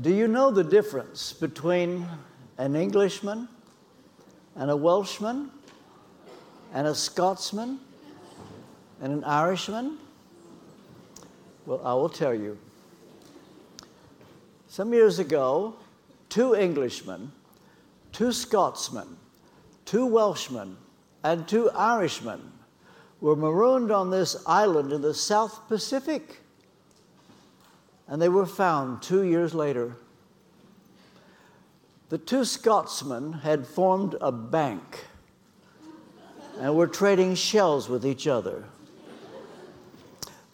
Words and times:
Do 0.00 0.14
you 0.14 0.28
know 0.28 0.50
the 0.50 0.64
difference 0.64 1.34
between 1.34 2.08
an 2.56 2.74
Englishman 2.74 3.48
and 4.56 4.70
a 4.70 4.76
Welshman 4.76 5.50
and 6.72 6.86
a 6.86 6.94
Scotsman 6.94 7.80
and 9.02 9.12
an 9.12 9.24
Irishman? 9.24 9.98
Well, 11.66 11.82
I 11.84 11.92
will 11.92 12.08
tell 12.08 12.32
you. 12.32 12.56
Some 14.68 14.94
years 14.94 15.18
ago, 15.18 15.74
two 16.30 16.54
Englishmen, 16.54 17.32
two 18.12 18.32
Scotsmen, 18.32 19.18
two 19.84 20.06
Welshmen, 20.06 20.78
and 21.24 21.46
two 21.46 21.70
Irishmen 21.72 22.40
were 23.20 23.36
marooned 23.36 23.90
on 23.90 24.10
this 24.10 24.42
island 24.46 24.94
in 24.94 25.02
the 25.02 25.12
South 25.12 25.68
Pacific. 25.68 26.40
And 28.10 28.20
they 28.20 28.28
were 28.28 28.44
found 28.44 29.02
two 29.02 29.22
years 29.22 29.54
later. 29.54 29.96
The 32.08 32.18
two 32.18 32.44
Scotsmen 32.44 33.32
had 33.32 33.68
formed 33.68 34.16
a 34.20 34.32
bank 34.32 35.06
and 36.58 36.74
were 36.74 36.88
trading 36.88 37.36
shells 37.36 37.88
with 37.88 38.04
each 38.04 38.26
other. 38.26 38.64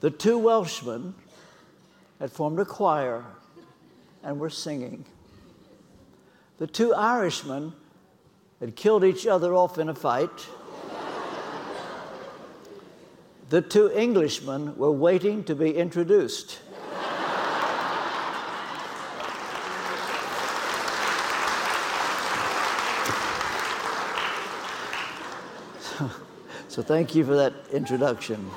The 0.00 0.10
two 0.10 0.36
Welshmen 0.38 1.14
had 2.20 2.30
formed 2.30 2.60
a 2.60 2.66
choir 2.66 3.24
and 4.22 4.38
were 4.38 4.50
singing. 4.50 5.06
The 6.58 6.66
two 6.66 6.94
Irishmen 6.94 7.72
had 8.60 8.76
killed 8.76 9.02
each 9.02 9.26
other 9.26 9.54
off 9.54 9.78
in 9.78 9.88
a 9.88 9.94
fight. 9.94 10.46
the 13.48 13.62
two 13.62 13.90
Englishmen 13.92 14.76
were 14.76 14.92
waiting 14.92 15.42
to 15.44 15.54
be 15.54 15.74
introduced. 15.74 16.58
So, 26.76 26.82
thank 26.82 27.14
you 27.14 27.24
for 27.24 27.34
that 27.36 27.54
introduction. 27.72 28.50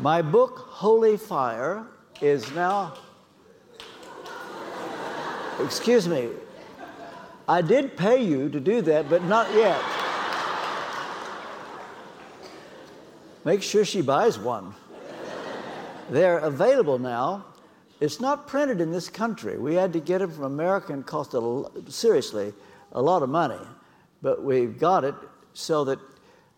My 0.00 0.22
book, 0.22 0.56
Holy 0.56 1.18
Fire, 1.18 1.86
is 2.22 2.50
now. 2.52 2.94
Excuse 5.62 6.08
me. 6.08 6.30
I 7.46 7.60
did 7.60 7.94
pay 7.94 8.24
you 8.24 8.48
to 8.48 8.58
do 8.58 8.80
that, 8.80 9.10
but 9.10 9.22
not 9.24 9.52
yet. 9.52 9.78
Make 13.44 13.62
sure 13.62 13.84
she 13.84 14.00
buys 14.00 14.38
one. 14.38 14.74
They're 16.08 16.38
available 16.38 16.98
now. 16.98 17.44
It's 18.00 18.18
not 18.18 18.46
printed 18.46 18.80
in 18.80 18.90
this 18.90 19.10
country. 19.10 19.58
We 19.58 19.74
had 19.74 19.92
to 19.92 20.00
get 20.00 20.22
it 20.22 20.32
from 20.32 20.44
America 20.44 20.94
and 20.94 21.04
cost 21.04 21.34
a, 21.34 21.70
seriously 21.88 22.54
a 22.92 23.02
lot 23.02 23.22
of 23.22 23.28
money, 23.28 23.60
but 24.22 24.42
we've 24.42 24.78
got 24.78 25.04
it 25.04 25.14
so 25.52 25.84
that 25.84 25.98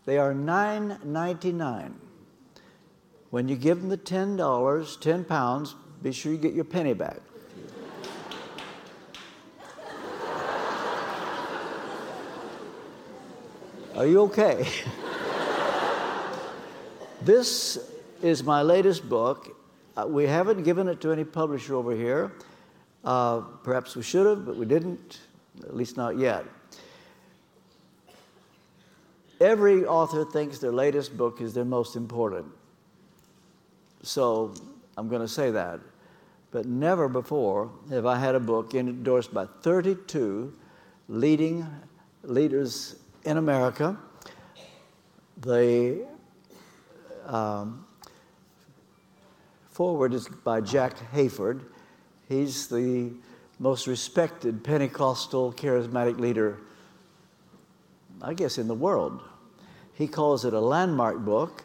they 0.05 0.19
are 0.19 0.33
$9.99. 0.33 1.93
When 3.31 3.49
you 3.49 3.57
give 3.57 3.81
them 3.81 3.89
the 3.89 3.99
$10, 3.99 5.01
10 5.01 5.25
pounds, 5.25 5.75
be 6.03 6.13
sure 6.13 6.33
you 6.33 6.39
get 6.39 6.55
your 6.55 6.65
penny 6.65 6.95
back. 6.95 7.19
Are 13.99 14.07
you 14.07 14.21
okay? 14.23 14.67
this 17.21 17.91
is 18.23 18.45
my 18.45 18.63
latest 18.63 19.09
book. 19.09 19.57
Uh, 19.97 20.07
we 20.07 20.25
haven't 20.25 20.63
given 20.63 20.87
it 20.87 21.01
to 21.01 21.11
any 21.11 21.25
publisher 21.25 21.75
over 21.75 21.93
here. 21.97 22.33
Uh, 23.05 23.41
perhaps 23.41 23.97
we 23.97 24.03
should 24.03 24.25
have, 24.25 24.47
but 24.47 24.57
we 24.57 24.67
didn't, 24.67 25.19
at 25.65 25.75
least 25.75 25.97
not 25.97 26.17
yet. 26.17 26.45
Every 29.41 29.85
author 29.85 30.25
thinks 30.25 30.59
their 30.59 30.73
latest 30.73 31.17
book 31.17 31.41
is 31.41 31.55
their 31.55 31.65
most 31.65 31.95
important. 31.95 32.47
So 34.03 34.55
I'm 34.97 35.09
going 35.09 35.23
to 35.23 35.29
say 35.29 35.51
that. 35.53 35.81
But 36.51 36.67
never 36.67 37.09
before 37.09 37.71
have 37.91 38.07
I 38.07 38.19
had 38.19 38.35
a 38.35 38.41
book 38.41 38.75
endorsed 38.75 39.35
by 39.35 39.47
32 39.63 40.53
leading 41.09 41.67
leaders 42.23 42.97
in 43.25 43.37
America. 43.37 43.97
The 45.41 46.07
um, 47.27 47.87
foreword 49.71 50.15
is 50.15 50.27
by 50.29 50.63
Jack 50.63 50.97
Hayford. 51.13 51.63
He's 52.29 52.67
the 52.67 53.13
most 53.59 53.87
respected 53.87 54.65
Pentecostal 54.65 55.53
charismatic 55.53 56.19
leader, 56.19 56.59
I 58.23 58.35
guess, 58.35 58.59
in 58.59 58.69
the 58.69 58.75
world. 58.75 59.23
He 59.99 60.07
calls 60.07 60.45
it 60.45 60.55
a 60.55 60.61
landmark 60.61 61.19
book. 61.19 61.65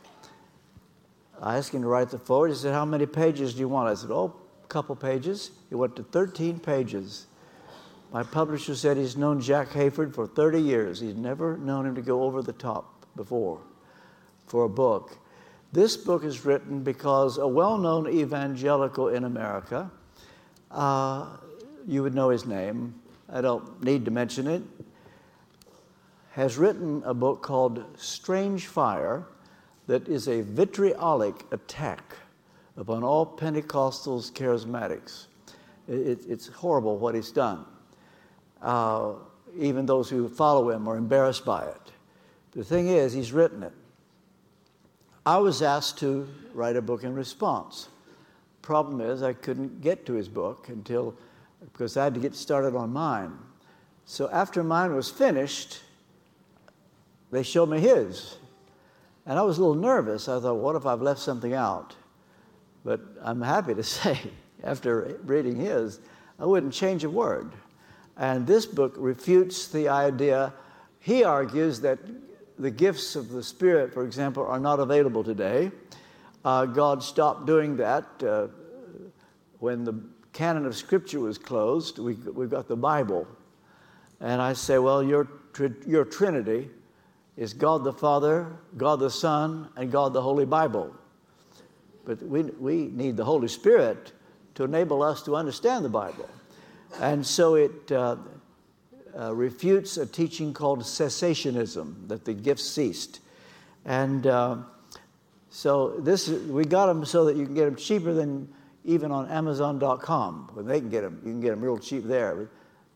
I 1.39 1.57
asked 1.57 1.71
him 1.71 1.83
to 1.83 1.87
write 1.87 2.09
the 2.09 2.17
foreword. 2.17 2.49
He 2.49 2.55
said, 2.55 2.73
How 2.73 2.83
many 2.83 3.05
pages 3.05 3.53
do 3.53 3.59
you 3.59 3.67
want? 3.67 3.89
I 3.89 3.93
said, 3.93 4.09
Oh, 4.09 4.33
a 4.63 4.67
couple 4.67 4.95
pages. 4.95 5.51
He 5.69 5.75
went 5.75 5.95
to 5.97 6.03
13 6.03 6.59
pages. 6.59 7.27
My 8.11 8.23
publisher 8.23 8.73
said 8.73 8.97
he's 8.97 9.15
known 9.15 9.39
Jack 9.39 9.69
Hayford 9.69 10.15
for 10.15 10.25
30 10.25 10.59
years. 10.59 10.99
He's 10.99 11.13
never 11.13 11.57
known 11.57 11.85
him 11.85 11.93
to 11.93 12.01
go 12.01 12.23
over 12.23 12.41
the 12.41 12.53
top 12.53 13.05
before 13.15 13.61
for 14.47 14.63
a 14.63 14.69
book. 14.69 15.15
This 15.71 15.95
book 15.95 16.23
is 16.23 16.43
written 16.43 16.81
because 16.81 17.37
a 17.37 17.47
well 17.47 17.77
known 17.77 18.07
evangelical 18.07 19.09
in 19.09 19.25
America, 19.25 19.91
uh, 20.71 21.37
you 21.87 22.01
would 22.01 22.15
know 22.15 22.29
his 22.29 22.47
name, 22.47 22.95
I 23.29 23.41
don't 23.41 23.83
need 23.83 24.05
to 24.05 24.11
mention 24.11 24.47
it, 24.47 24.63
has 26.33 26.57
written 26.57 27.03
a 27.05 27.13
book 27.13 27.43
called 27.43 27.85
Strange 27.95 28.65
Fire 28.65 29.23
that 29.85 30.07
is 30.07 30.27
a 30.27 30.41
vitriolic 30.41 31.45
attack 31.51 32.15
upon 32.75 33.03
all 33.03 33.23
Pentecostals, 33.23 34.31
charismatics. 34.31 35.27
It, 35.87 36.25
it's 36.27 36.47
horrible 36.47 36.97
what 36.97 37.13
he's 37.13 37.29
done. 37.29 37.65
Uh, 38.63 39.11
even 39.59 39.85
those 39.85 40.09
who 40.09 40.27
follow 40.27 40.71
him 40.71 40.87
are 40.87 40.97
embarrassed 40.97 41.45
by 41.45 41.65
it. 41.65 41.91
The 42.53 42.63
thing 42.63 42.87
is, 42.87 43.13
he's 43.13 43.31
written 43.31 43.61
it. 43.61 43.73
I 45.27 45.37
was 45.37 45.61
asked 45.61 45.99
to 45.99 46.27
write 46.55 46.75
a 46.75 46.81
book 46.81 47.03
in 47.03 47.13
response. 47.13 47.89
Problem 48.63 49.01
is, 49.01 49.21
I 49.21 49.33
couldn't 49.33 49.81
get 49.81 50.03
to 50.07 50.13
his 50.13 50.29
book 50.29 50.69
until, 50.69 51.13
because 51.61 51.95
I 51.95 52.05
had 52.05 52.15
to 52.15 52.19
get 52.19 52.33
started 52.33 52.75
on 52.75 52.91
mine. 52.91 53.37
So 54.05 54.31
after 54.31 54.63
mine 54.63 54.95
was 54.95 55.11
finished, 55.11 55.81
they 57.33 57.43
showed 57.43 57.69
me 57.69 57.79
his. 57.79 58.37
And 59.25 59.39
I 59.39 59.41
was 59.41 59.57
a 59.57 59.61
little 59.61 59.81
nervous. 59.81 60.29
I 60.29 60.39
thought, 60.39 60.57
what 60.57 60.75
if 60.75 60.85
I've 60.85 61.01
left 61.01 61.19
something 61.19 61.53
out? 61.53 61.95
But 62.85 63.01
I'm 63.21 63.41
happy 63.41 63.73
to 63.73 63.83
say, 63.83 64.19
after 64.63 65.19
reading 65.23 65.55
his, 65.55 65.99
I 66.39 66.45
wouldn't 66.45 66.73
change 66.73 67.03
a 67.03 67.09
word. 67.09 67.51
And 68.17 68.45
this 68.45 68.65
book 68.65 68.93
refutes 68.97 69.67
the 69.67 69.89
idea. 69.89 70.53
He 70.99 71.23
argues 71.23 71.81
that 71.81 71.99
the 72.59 72.69
gifts 72.69 73.15
of 73.15 73.29
the 73.29 73.41
Spirit, 73.41 73.93
for 73.93 74.05
example, 74.05 74.45
are 74.45 74.59
not 74.59 74.79
available 74.79 75.23
today. 75.23 75.71
Uh, 76.45 76.65
God 76.65 77.01
stopped 77.01 77.47
doing 77.47 77.75
that 77.77 78.05
uh, 78.21 78.47
when 79.59 79.83
the 79.83 79.99
canon 80.33 80.65
of 80.65 80.75
Scripture 80.75 81.19
was 81.19 81.37
closed. 81.37 81.97
We, 81.97 82.13
we 82.13 82.45
got 82.45 82.67
the 82.67 82.75
Bible. 82.75 83.27
And 84.19 84.41
I 84.41 84.53
say, 84.53 84.77
well, 84.77 85.01
your, 85.01 85.27
your 85.87 86.05
Trinity 86.05 86.69
is 87.37 87.53
God 87.53 87.83
the 87.83 87.93
Father, 87.93 88.55
God 88.77 88.99
the 88.99 89.09
Son, 89.09 89.69
and 89.75 89.91
God 89.91 90.13
the 90.13 90.21
Holy 90.21 90.45
Bible. 90.45 90.95
But 92.05 92.21
we, 92.21 92.43
we 92.43 92.87
need 92.87 93.17
the 93.17 93.25
Holy 93.25 93.47
Spirit 93.47 94.11
to 94.55 94.63
enable 94.63 95.01
us 95.01 95.23
to 95.23 95.35
understand 95.35 95.83
the 95.83 95.89
Bible. 95.89 96.29
And 96.99 97.25
so 97.25 97.55
it 97.55 97.91
uh, 97.91 98.17
uh, 99.17 99.33
refutes 99.33 99.97
a 99.97 100.05
teaching 100.05 100.53
called 100.53 100.79
cessationism, 100.81 102.07
that 102.07 102.25
the 102.25 102.33
gifts 102.33 102.69
ceased. 102.69 103.19
And 103.85 104.27
uh, 104.27 104.57
so 105.49 105.99
this 105.99 106.27
we 106.29 106.65
got 106.65 106.87
them 106.87 107.05
so 107.05 107.25
that 107.25 107.35
you 107.35 107.45
can 107.45 107.55
get 107.55 107.65
them 107.65 107.75
cheaper 107.75 108.13
than 108.13 108.47
even 108.85 109.11
on 109.11 109.29
Amazon.com. 109.29 110.51
When 110.53 110.65
they 110.65 110.79
can 110.79 110.89
get 110.89 111.01
them, 111.01 111.21
you 111.23 111.31
can 111.31 111.41
get 111.41 111.49
them 111.51 111.61
real 111.61 111.77
cheap 111.77 112.03
there. 112.03 112.49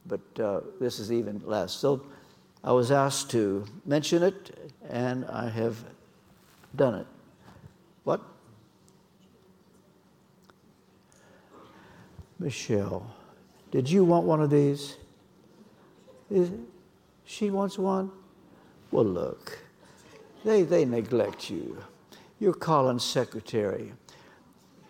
But 0.06 0.40
uh, 0.40 0.62
this 0.80 1.00
is 1.00 1.12
even 1.12 1.42
less. 1.46 1.74
So 1.74 2.06
I 2.64 2.72
was 2.72 2.92
asked 2.92 3.30
to 3.32 3.66
mention 3.86 4.24
it, 4.24 4.72
and 4.90 5.26
I 5.26 5.50
have 5.50 5.84
done 6.76 6.96
it. 6.96 7.08
What? 8.04 8.22
Michelle, 12.40 13.16
did 13.72 13.90
you 13.90 14.04
want 14.04 14.26
one 14.26 14.42
of 14.42 14.50
these? 14.50 14.98
Is, 16.30 16.52
she 17.26 17.50
wants 17.50 17.78
one? 17.78 18.12
Well, 18.92 19.06
look, 19.06 19.60
they, 20.46 20.64
they 20.64 20.86
neglect 20.86 21.50
you. 21.50 21.84
You're 22.40 22.54
Colin's 22.54 23.04
secretary. 23.04 23.94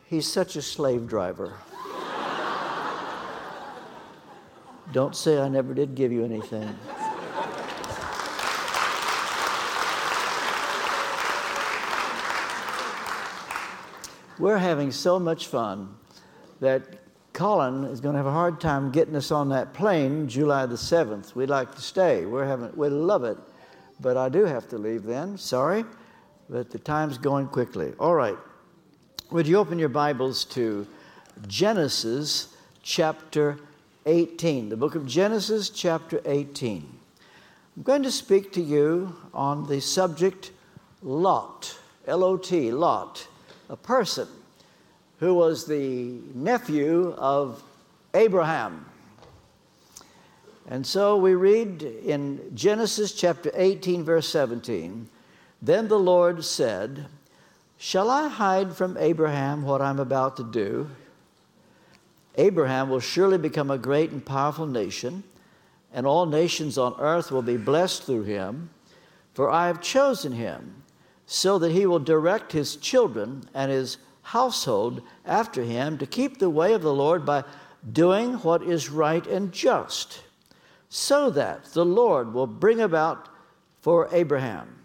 He's 0.05 0.31
such 0.31 0.55
a 0.55 0.61
slave 0.61 1.07
driver. 1.07 1.53
Don't 4.91 5.15
say 5.15 5.39
I 5.39 5.47
never 5.47 5.73
did 5.73 5.95
give 5.95 6.11
you 6.11 6.23
anything. 6.23 6.75
We're 14.39 14.59
having 14.59 14.91
so 14.91 15.17
much 15.17 15.47
fun 15.47 15.95
that 16.59 16.83
Colin 17.33 17.85
is 17.85 17.99
going 17.99 18.13
to 18.13 18.17
have 18.17 18.27
a 18.27 18.31
hard 18.31 18.61
time 18.61 18.91
getting 18.91 19.15
us 19.15 19.31
on 19.31 19.49
that 19.49 19.73
plane 19.73 20.27
July 20.27 20.67
the 20.67 20.75
7th. 20.75 21.33
We'd 21.33 21.49
like 21.49 21.73
to 21.73 21.81
stay. 21.81 22.25
We're 22.25 22.45
having, 22.45 22.71
we 22.75 22.89
love 22.89 23.23
it. 23.23 23.37
But 23.99 24.15
I 24.15 24.29
do 24.29 24.45
have 24.45 24.67
to 24.69 24.77
leave 24.77 25.03
then. 25.03 25.39
Sorry. 25.39 25.85
But 26.49 26.69
the 26.69 26.77
time's 26.77 27.17
going 27.17 27.47
quickly. 27.47 27.93
All 27.99 28.13
right. 28.13 28.37
Would 29.31 29.47
you 29.47 29.57
open 29.57 29.79
your 29.79 29.89
Bibles 29.89 30.45
to 30.45 30.85
Genesis 31.47 32.55
chapter 32.83 33.57
18? 34.05 34.69
The 34.69 34.77
book 34.77 34.93
of 34.93 35.07
Genesis 35.07 35.71
chapter 35.71 36.21
18. 36.25 36.87
I'm 37.75 37.83
going 37.83 38.03
to 38.03 38.11
speak 38.11 38.51
to 38.53 38.61
you 38.61 39.15
on 39.33 39.67
the 39.67 39.81
subject 39.81 40.51
Lot. 41.01 41.79
L 42.05 42.23
O 42.23 42.37
T, 42.37 42.71
Lot 42.71 43.27
a 43.69 43.75
person 43.75 44.27
who 45.19 45.33
was 45.33 45.65
the 45.65 46.19
nephew 46.33 47.13
of 47.17 47.63
Abraham. 48.13 48.85
And 50.69 50.85
so 50.85 51.17
we 51.17 51.33
read 51.33 51.81
in 51.81 52.51
Genesis 52.53 53.13
chapter 53.13 53.51
18, 53.53 54.03
verse 54.03 54.27
17 54.29 55.09
Then 55.61 55.87
the 55.87 55.99
Lord 55.99 56.43
said, 56.43 57.05
Shall 57.77 58.09
I 58.09 58.27
hide 58.27 58.75
from 58.75 58.97
Abraham 58.97 59.63
what 59.63 59.81
I'm 59.81 59.99
about 59.99 60.37
to 60.37 60.43
do? 60.43 60.89
Abraham 62.35 62.89
will 62.89 62.99
surely 62.99 63.37
become 63.37 63.71
a 63.71 63.77
great 63.77 64.11
and 64.11 64.23
powerful 64.23 64.67
nation, 64.67 65.23
and 65.93 66.05
all 66.05 66.25
nations 66.25 66.77
on 66.77 66.95
earth 66.99 67.31
will 67.31 67.41
be 67.41 67.57
blessed 67.57 68.03
through 68.03 68.23
him, 68.23 68.69
for 69.33 69.49
I 69.49 69.67
have 69.67 69.81
chosen 69.81 70.33
him 70.33 70.83
so 71.27 71.59
that 71.59 71.73
he 71.73 71.85
will 71.85 71.99
direct 71.99 72.53
his 72.53 72.77
children 72.77 73.47
and 73.53 73.69
his 73.69 73.97
household 74.23 75.01
after 75.25 75.61
him 75.61 75.97
to 75.97 76.07
keep 76.07 76.39
the 76.39 76.49
way 76.49 76.73
of 76.73 76.81
the 76.81 76.93
Lord 76.93 77.25
by 77.25 77.43
doing 77.91 78.35
what 78.35 78.63
is 78.63 78.89
right 78.89 79.27
and 79.27 79.51
just, 79.51 80.23
so 80.89 81.29
that 81.29 81.65
the 81.65 81.85
Lord 81.85 82.33
will 82.33 82.47
bring 82.47 82.79
about 82.79 83.27
for 83.81 84.07
Abraham 84.13 84.79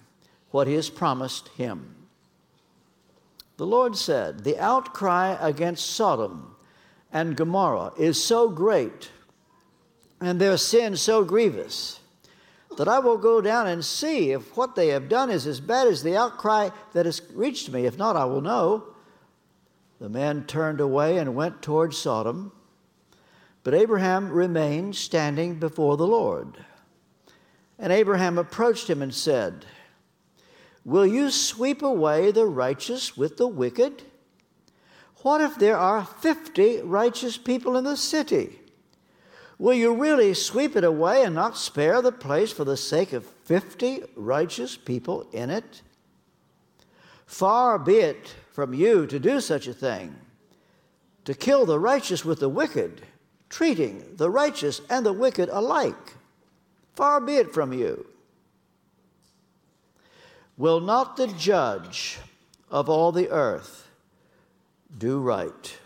what 0.51 0.67
he 0.67 0.75
has 0.75 0.91
promised 0.91 1.49
him. 1.49 1.95
The 3.57 3.67
Lord 3.67 3.97
said, 3.97 4.43
The 4.43 4.59
outcry 4.59 5.37
against 5.41 5.93
Sodom 5.93 6.57
and 7.13 7.37
Gomorrah 7.37 7.93
is 7.97 8.23
so 8.23 8.49
great, 8.49 9.11
and 10.21 10.41
their 10.41 10.57
sin 10.57 10.97
so 10.97 11.25
grievous 11.25 12.01
that 12.77 12.89
I 12.89 12.99
will 12.99 13.19
go 13.19 13.41
down 13.41 13.67
and 13.67 13.85
see 13.85 14.33
if 14.33 14.57
what 14.57 14.75
they 14.75 14.89
have 14.89 15.09
done 15.09 15.31
is 15.31 15.47
as 15.47 15.61
bad 15.61 15.87
as 15.89 16.03
the 16.03 16.17
outcry 16.17 16.71
that 16.93 17.07
has 17.07 17.23
reached 17.33 17.71
me. 17.71 17.87
If 17.87 17.99
not, 17.99 18.17
I 18.17 18.25
will 18.25 18.41
know. 18.41 18.85
The 20.01 20.09
man 20.09 20.45
turned 20.45 20.81
away 20.81 21.19
and 21.19 21.35
went 21.35 21.63
toward 21.63 21.95
Sodom, 21.95 22.53
but 23.63 23.75
Abraham 23.75 24.31
remained 24.31 24.97
standing 24.97 25.61
before 25.61 25.97
the 25.97 26.07
Lord. 26.07 26.57
And 27.79 27.93
Abraham 27.93 28.39
approached 28.39 28.91
him 28.91 29.03
and 29.03 29.15
said, 29.15 29.65
Will 30.85 31.07
you 31.07 31.31
sweep 31.31 31.83
away 31.83 32.33
the 32.33 32.47
righteous 32.47 33.17
with 33.17 33.37
the 33.37 33.47
wicked? 33.47 34.03
What 35.19 35.41
if 35.41 35.55
there 35.57 35.77
are 35.77 36.05
fifty 36.05 36.81
righteous 36.81 37.37
people 37.37 37.77
in 37.77 37.85
the 37.85 37.97
city? 37.97 38.59
Will 39.63 39.75
you 39.75 39.95
really 39.95 40.35
sweep 40.35 40.75
it 40.75 40.83
away 40.83 41.23
and 41.23 41.37
not 41.37 41.57
spare 41.57 42.03
the 42.03 42.11
place 42.11 42.51
for 42.51 42.65
the 42.65 42.77
sake 42.77 43.13
of 43.13 43.25
50 43.25 44.03
righteous 44.17 44.77
people 44.77 45.29
in 45.31 45.51
it? 45.51 45.83
Far 47.27 47.79
be 47.79 47.99
it 47.99 48.35
from 48.51 48.75
you 48.75 49.07
to 49.07 49.21
do 49.21 49.41
such 49.41 49.69
a 49.69 49.73
thing, 49.73 50.17
to 51.25 51.33
kill 51.33 51.65
the 51.65 51.79
righteous 51.79 52.25
with 52.25 52.41
the 52.41 52.49
wicked, 52.49 53.03
treating 53.49 54.17
the 54.17 54.29
righteous 54.29 54.81
and 54.91 55.07
the 55.07 55.13
wicked 55.13 55.49
alike. 55.49 56.15
Far 56.95 57.21
be 57.21 57.37
it 57.37 57.55
from 57.55 57.73
you. 57.73 58.05
Will 60.57 60.81
not 60.81 61.17
the 61.17 61.29
judge 61.29 62.19
of 62.69 62.89
all 62.89 63.13
the 63.13 63.31
earth 63.31 63.89
do 64.99 65.21
right? 65.21 65.79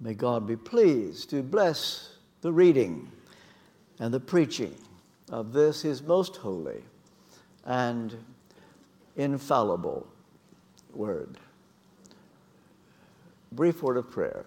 May 0.00 0.14
God 0.14 0.46
be 0.46 0.56
pleased 0.56 1.30
to 1.30 1.42
bless 1.42 2.16
the 2.42 2.52
reading 2.52 3.10
and 3.98 4.12
the 4.12 4.20
preaching 4.20 4.74
of 5.30 5.52
this, 5.52 5.82
his 5.82 6.02
most 6.02 6.36
holy 6.36 6.82
and 7.64 8.14
infallible 9.16 10.06
word. 10.92 11.38
Brief 13.52 13.82
word 13.82 13.96
of 13.96 14.10
prayer. 14.10 14.44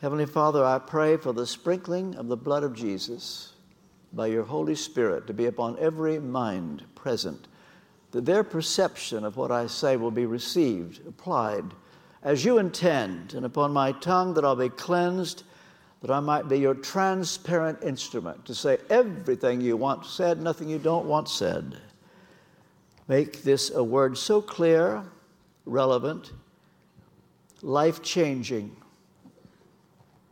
Heavenly 0.00 0.26
Father, 0.26 0.64
I 0.64 0.78
pray 0.78 1.16
for 1.16 1.32
the 1.32 1.46
sprinkling 1.46 2.14
of 2.14 2.28
the 2.28 2.36
blood 2.36 2.62
of 2.62 2.74
Jesus 2.74 3.54
by 4.12 4.28
your 4.28 4.44
Holy 4.44 4.76
Spirit 4.76 5.26
to 5.26 5.34
be 5.34 5.46
upon 5.46 5.78
every 5.78 6.20
mind 6.20 6.84
present, 6.94 7.48
that 8.12 8.24
their 8.24 8.44
perception 8.44 9.24
of 9.24 9.36
what 9.36 9.50
I 9.50 9.66
say 9.66 9.96
will 9.96 10.12
be 10.12 10.26
received, 10.26 11.04
applied, 11.06 11.64
as 12.24 12.44
you 12.44 12.58
intend, 12.58 13.34
and 13.34 13.44
upon 13.44 13.70
my 13.72 13.92
tongue 13.92 14.34
that 14.34 14.44
I'll 14.44 14.56
be 14.56 14.70
cleansed, 14.70 15.44
that 16.00 16.10
I 16.10 16.20
might 16.20 16.48
be 16.48 16.58
your 16.58 16.74
transparent 16.74 17.82
instrument 17.82 18.44
to 18.46 18.54
say 18.54 18.78
everything 18.90 19.60
you 19.60 19.76
want 19.76 20.06
said, 20.06 20.40
nothing 20.40 20.68
you 20.68 20.78
don't 20.78 21.06
want 21.06 21.28
said. 21.28 21.76
Make 23.08 23.42
this 23.42 23.70
a 23.70 23.84
word 23.84 24.16
so 24.16 24.40
clear, 24.40 25.04
relevant, 25.66 26.32
life 27.62 28.02
changing, 28.02 28.74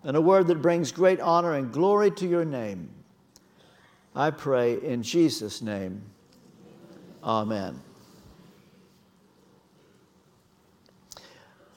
and 0.03 0.17
a 0.17 0.21
word 0.21 0.47
that 0.49 0.63
brings 0.63 0.93
great 0.93 1.21
honor 1.21 1.55
and 1.55 1.73
glory 1.73 2.11
to 2.13 2.27
your 2.27 2.45
name. 2.45 2.89
I 4.15 4.31
pray 4.31 4.83
in 4.83 5.03
Jesus' 5.03 5.63
name. 5.63 6.03
Amen. 7.23 7.81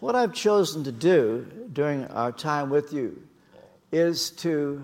What 0.06 0.16
I've 0.16 0.34
chosen 0.36 0.84
to 0.84 0.92
do 0.92 1.48
during 1.74 2.06
our 2.10 2.32
time 2.32 2.70
with 2.70 2.94
you 2.94 3.24
is 3.92 4.30
to 4.46 4.84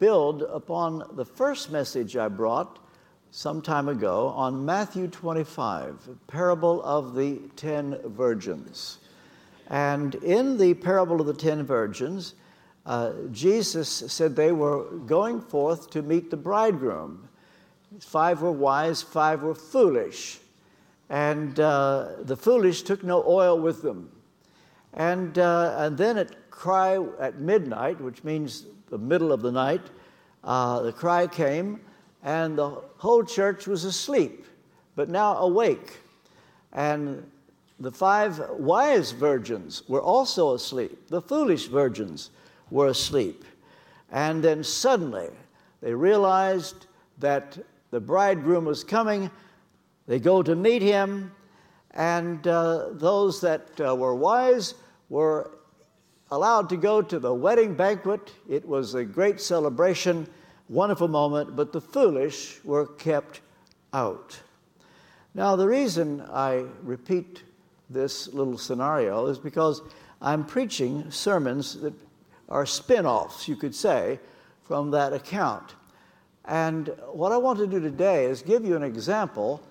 build 0.00 0.42
upon 0.42 1.04
the 1.12 1.24
first 1.24 1.70
message 1.70 2.16
I 2.16 2.26
brought 2.26 2.80
some 3.30 3.62
time 3.62 3.88
ago 3.88 4.26
on 4.34 4.64
Matthew 4.64 5.06
25, 5.06 6.18
parable 6.26 6.82
of 6.82 7.14
the 7.14 7.42
ten 7.54 7.96
virgins. 8.06 8.98
And 9.68 10.16
in 10.16 10.56
the 10.56 10.74
parable 10.74 11.20
of 11.20 11.28
the 11.28 11.34
ten 11.34 11.62
virgins, 11.62 12.34
uh, 12.84 13.12
Jesus 13.30 13.88
said 13.88 14.34
they 14.34 14.50
were 14.50 14.82
going 15.06 15.40
forth 15.40 15.90
to 15.90 16.02
meet 16.02 16.28
the 16.28 16.36
bridegroom. 16.36 17.28
Five 18.00 18.42
were 18.42 18.50
wise, 18.50 19.00
five 19.00 19.44
were 19.44 19.54
foolish 19.54 20.40
and 21.12 21.60
uh, 21.60 22.08
the 22.22 22.34
foolish 22.34 22.84
took 22.84 23.04
no 23.04 23.22
oil 23.26 23.60
with 23.60 23.82
them. 23.82 24.10
And, 24.94 25.38
uh, 25.38 25.74
and 25.76 25.98
then 25.98 26.16
at 26.16 26.50
cry 26.50 26.98
at 27.20 27.38
midnight, 27.38 28.00
which 28.00 28.24
means 28.24 28.64
the 28.88 28.96
middle 28.96 29.30
of 29.30 29.42
the 29.42 29.52
night, 29.52 29.82
uh, 30.42 30.80
the 30.80 30.92
cry 30.92 31.26
came, 31.26 31.80
and 32.22 32.56
the 32.56 32.70
whole 32.96 33.24
church 33.24 33.66
was 33.66 33.84
asleep, 33.84 34.46
but 34.96 35.10
now 35.10 35.36
awake. 35.36 35.98
And 36.72 37.30
the 37.78 37.92
five 37.92 38.40
wise 38.52 39.10
virgins 39.10 39.82
were 39.88 40.00
also 40.00 40.54
asleep. 40.54 41.08
The 41.08 41.20
foolish 41.20 41.66
virgins 41.66 42.30
were 42.70 42.86
asleep. 42.86 43.44
And 44.10 44.42
then 44.42 44.64
suddenly 44.64 45.28
they 45.82 45.92
realized 45.92 46.86
that 47.18 47.58
the 47.90 48.00
bridegroom 48.00 48.64
was 48.64 48.82
coming 48.82 49.30
they 50.06 50.18
go 50.18 50.42
to 50.42 50.54
meet 50.54 50.82
him, 50.82 51.32
and 51.92 52.46
uh, 52.46 52.88
those 52.92 53.40
that 53.40 53.68
uh, 53.80 53.94
were 53.94 54.14
wise 54.14 54.74
were 55.08 55.50
allowed 56.30 56.68
to 56.70 56.76
go 56.76 57.02
to 57.02 57.18
the 57.18 57.32
wedding 57.32 57.74
banquet. 57.74 58.32
It 58.48 58.66
was 58.66 58.94
a 58.94 59.04
great 59.04 59.40
celebration, 59.40 60.26
wonderful 60.68 61.08
moment, 61.08 61.54
but 61.54 61.72
the 61.72 61.80
foolish 61.80 62.58
were 62.64 62.86
kept 62.86 63.40
out. 63.92 64.40
Now, 65.34 65.56
the 65.56 65.68
reason 65.68 66.22
I 66.30 66.64
repeat 66.82 67.42
this 67.90 68.28
little 68.32 68.58
scenario 68.58 69.26
is 69.26 69.38
because 69.38 69.82
I'm 70.20 70.44
preaching 70.44 71.10
sermons 71.10 71.80
that 71.80 71.94
are 72.48 72.66
spin 72.66 73.06
offs, 73.06 73.48
you 73.48 73.56
could 73.56 73.74
say, 73.74 74.18
from 74.62 74.90
that 74.92 75.12
account. 75.12 75.74
And 76.44 76.94
what 77.12 77.32
I 77.32 77.36
want 77.36 77.58
to 77.58 77.66
do 77.66 77.80
today 77.80 78.26
is 78.26 78.42
give 78.42 78.64
you 78.64 78.76
an 78.76 78.82
example 78.82 79.62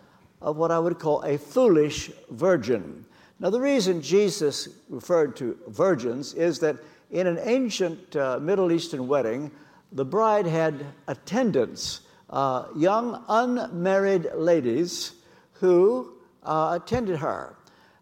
of 0.42 0.58
what 0.58 0.72
I 0.72 0.80
would 0.80 1.00
call 1.00 1.22
a 1.24 1.38
foolish 1.38 2.12
virgin. 2.30 3.06
Now, 3.40 3.50
the 3.50 3.60
reason 3.62 4.02
Jesus 4.02 4.70
referred 4.90 5.36
to 5.38 5.58
virgins 5.68 6.34
is 6.34 6.60
that 6.60 6.78
in 7.10 7.28
an 7.28 7.40
ancient 7.44 8.16
uh, 8.16 8.40
Middle 8.40 8.72
Eastern 8.72 9.08
wedding, 9.08 9.52
the 9.92 10.06
bride 10.06 10.46
had 10.46 10.86
attendants, 11.08 12.02
uh, 12.30 12.66
young 12.76 13.24
unmarried 13.28 14.30
ladies 14.36 15.14
who 15.54 16.14
uh, 16.44 16.80
attended 16.82 17.18
her. 17.18 17.56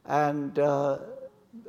And 0.05 0.57
uh, 0.59 0.99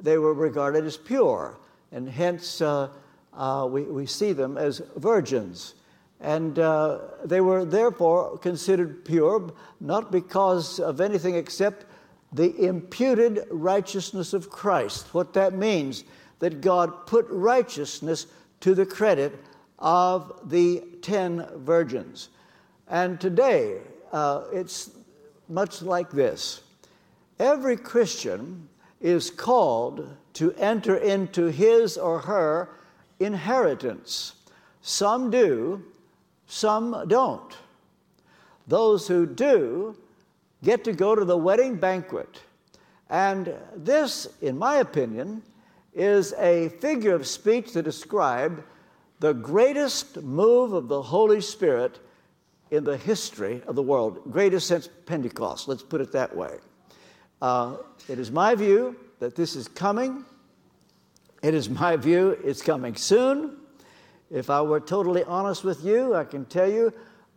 they 0.01 0.19
were 0.19 0.35
regarded 0.35 0.85
as 0.85 0.97
pure, 0.97 1.59
and 1.93 2.09
hence 2.09 2.61
uh, 2.61 2.89
uh, 3.33 3.69
we, 3.71 3.83
we 3.83 4.07
see 4.07 4.33
them 4.33 4.57
as 4.57 4.83
virgins. 4.97 5.75
And 6.21 6.59
uh, 6.59 6.99
they 7.25 7.41
were 7.41 7.65
therefore 7.65 8.37
considered 8.39 9.05
pure, 9.05 9.53
not 9.81 10.13
because 10.13 10.79
of 10.79 11.01
anything 11.01 11.35
except 11.35 11.87
the 12.33 12.55
imputed 12.65 13.45
righteousness 13.51 14.35
of 14.35 14.51
Christ. 14.51 15.15
What 15.15 15.33
that 15.33 15.55
means, 15.55 16.05
that 16.39 16.61
God 16.61 17.07
put 17.07 17.27
righteousness 17.31 18.27
to 18.61 18.75
the 18.75 18.87
credit 18.87 19.43
of 19.79 20.51
the 20.51 20.83
ten 21.01 21.47
virgins. 21.57 22.29
And 22.89 23.21
today, 23.21 23.79
uh, 24.13 24.45
it's 24.53 24.91
much 25.49 25.83
like 25.83 26.11
this 26.11 26.63
every 27.39 27.77
Christian 27.77 28.69
is 29.01 29.31
called 29.31 30.15
to 30.35 30.53
enter 30.53 30.97
into 30.97 31.47
his 31.47 31.97
or 31.97 32.21
her 32.21 32.69
inheritance. 33.19 34.35
Some 34.83 35.31
do, 35.31 35.83
some 36.51 37.05
don't. 37.07 37.57
Those 38.67 39.07
who 39.07 39.25
do 39.25 39.97
get 40.63 40.85
to 40.85 40.93
go 40.93 41.15
to 41.15 41.25
the 41.25 41.37
wedding 41.37 41.77
banquet. 41.77 42.41
And 43.09 43.55
this, 43.75 44.29
in 44.43 44.59
my 44.59 44.77
opinion, 44.77 45.43
is 45.95 46.35
a 46.39 46.69
figure 46.81 47.15
of 47.15 47.27
speech 47.27 47.73
to 47.73 47.83
describe 47.83 48.65
the 49.21 49.33
greatest 49.33 50.23
move 50.23 50.73
of 50.73 50.89
the 50.89 51.01
Holy 51.01 51.41
Spirit 51.41 51.99
in 52.71 52.85
the 52.85 52.97
history 52.97 53.63
of 53.67 53.75
the 53.75 53.83
world, 53.83 54.21
greatest 54.31 54.69
since 54.69 54.89
Pentecost, 55.07 55.69
let's 55.69 55.83
put 55.83 56.01
it 56.01 56.13
that 56.13 56.35
way. 56.35 56.57
Uh, 57.43 57.77
it 58.09 58.19
is 58.19 58.31
my 58.31 58.55
view 58.55 58.97
that 59.19 59.35
this 59.35 59.57
is 59.57 59.67
coming. 59.67 60.25
It 61.43 61.55
is 61.55 61.69
my 61.69 61.97
view 61.97 62.39
it's 62.45 62.63
coming 62.63 62.95
soon. 62.95 63.60
If 64.31 64.49
I 64.51 64.63
were 64.63 64.81
totally 64.81 65.25
honest 65.25 65.65
with 65.65 65.85
you, 65.85 66.15
I 66.15 66.25
can 66.25 66.45
tell 66.45 66.71
you 66.71 66.93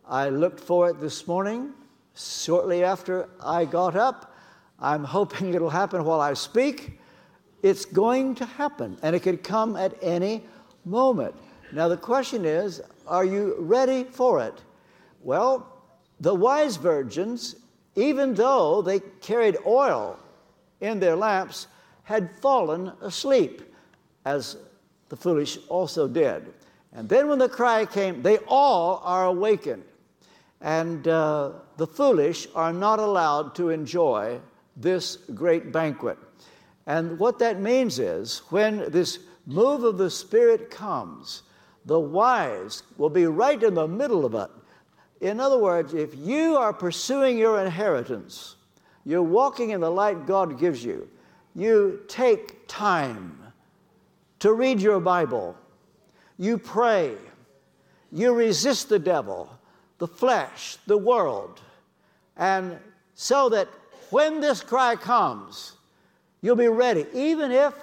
I 0.08 0.28
looked 0.28 0.60
for 0.60 0.90
it 0.90 1.00
this 1.00 1.26
morning 1.26 1.72
shortly 2.14 2.84
after 2.84 3.28
I 3.42 3.64
got 3.64 3.96
up. 3.96 4.34
I'm 4.78 5.04
hoping 5.16 5.54
it'll 5.54 5.70
happen 5.70 6.04
while 6.04 6.20
I 6.20 6.34
speak. 6.34 6.98
It's 7.62 7.84
going 7.84 8.34
to 8.36 8.44
happen, 8.44 8.98
and 9.02 9.16
it 9.16 9.20
could 9.20 9.42
come 9.42 9.76
at 9.76 9.94
any 10.02 10.44
moment. 10.84 11.34
Now, 11.72 11.88
the 11.88 11.96
question 11.96 12.44
is 12.44 12.82
are 13.06 13.24
you 13.24 13.56
ready 13.58 14.04
for 14.04 14.40
it? 14.42 14.62
Well, 15.22 15.82
the 16.20 16.34
wise 16.34 16.76
virgins 16.76 17.56
even 17.96 18.34
though 18.34 18.82
they 18.82 19.00
carried 19.20 19.56
oil 19.66 20.18
in 20.80 20.98
their 21.00 21.16
lamps, 21.16 21.68
had 22.02 22.30
fallen 22.40 22.92
asleep, 23.00 23.62
as 24.24 24.56
the 25.08 25.16
foolish 25.16 25.58
also 25.68 26.08
did. 26.08 26.52
And 26.94 27.08
then 27.08 27.28
when 27.28 27.38
the 27.38 27.48
cry 27.48 27.84
came, 27.86 28.22
they 28.22 28.38
all 28.46 29.00
are 29.04 29.26
awakened. 29.26 29.84
And 30.60 31.06
uh, 31.06 31.52
the 31.76 31.86
foolish 31.86 32.46
are 32.54 32.72
not 32.72 32.98
allowed 32.98 33.54
to 33.56 33.70
enjoy 33.70 34.40
this 34.76 35.16
great 35.34 35.72
banquet. 35.72 36.18
And 36.86 37.18
what 37.18 37.38
that 37.40 37.60
means 37.60 37.98
is 37.98 38.38
when 38.50 38.90
this 38.90 39.18
move 39.46 39.84
of 39.84 39.98
the 39.98 40.10
Spirit 40.10 40.70
comes, 40.70 41.42
the 41.84 42.00
wise 42.00 42.82
will 42.96 43.10
be 43.10 43.26
right 43.26 43.62
in 43.62 43.74
the 43.74 43.88
middle 43.88 44.24
of 44.24 44.34
it 44.34 44.50
in 45.24 45.40
other 45.40 45.58
words, 45.58 45.94
if 45.94 46.14
you 46.14 46.56
are 46.56 46.74
pursuing 46.74 47.38
your 47.38 47.64
inheritance, 47.64 48.56
you're 49.06 49.22
walking 49.22 49.70
in 49.70 49.80
the 49.80 49.90
light 49.90 50.26
God 50.26 50.58
gives 50.58 50.84
you, 50.84 51.08
you 51.54 52.02
take 52.08 52.68
time 52.68 53.38
to 54.40 54.52
read 54.52 54.82
your 54.82 55.00
Bible, 55.00 55.56
you 56.38 56.58
pray, 56.58 57.14
you 58.10 58.34
resist 58.34 58.88
the 58.88 58.98
devil, 58.98 59.50
the 59.98 60.08
flesh, 60.08 60.76
the 60.86 60.98
world, 60.98 61.60
and 62.36 62.78
so 63.14 63.48
that 63.48 63.68
when 64.10 64.40
this 64.40 64.60
cry 64.60 64.96
comes, 64.96 65.72
you'll 66.40 66.56
be 66.56 66.68
ready, 66.68 67.06
even 67.14 67.50
if 67.50 67.74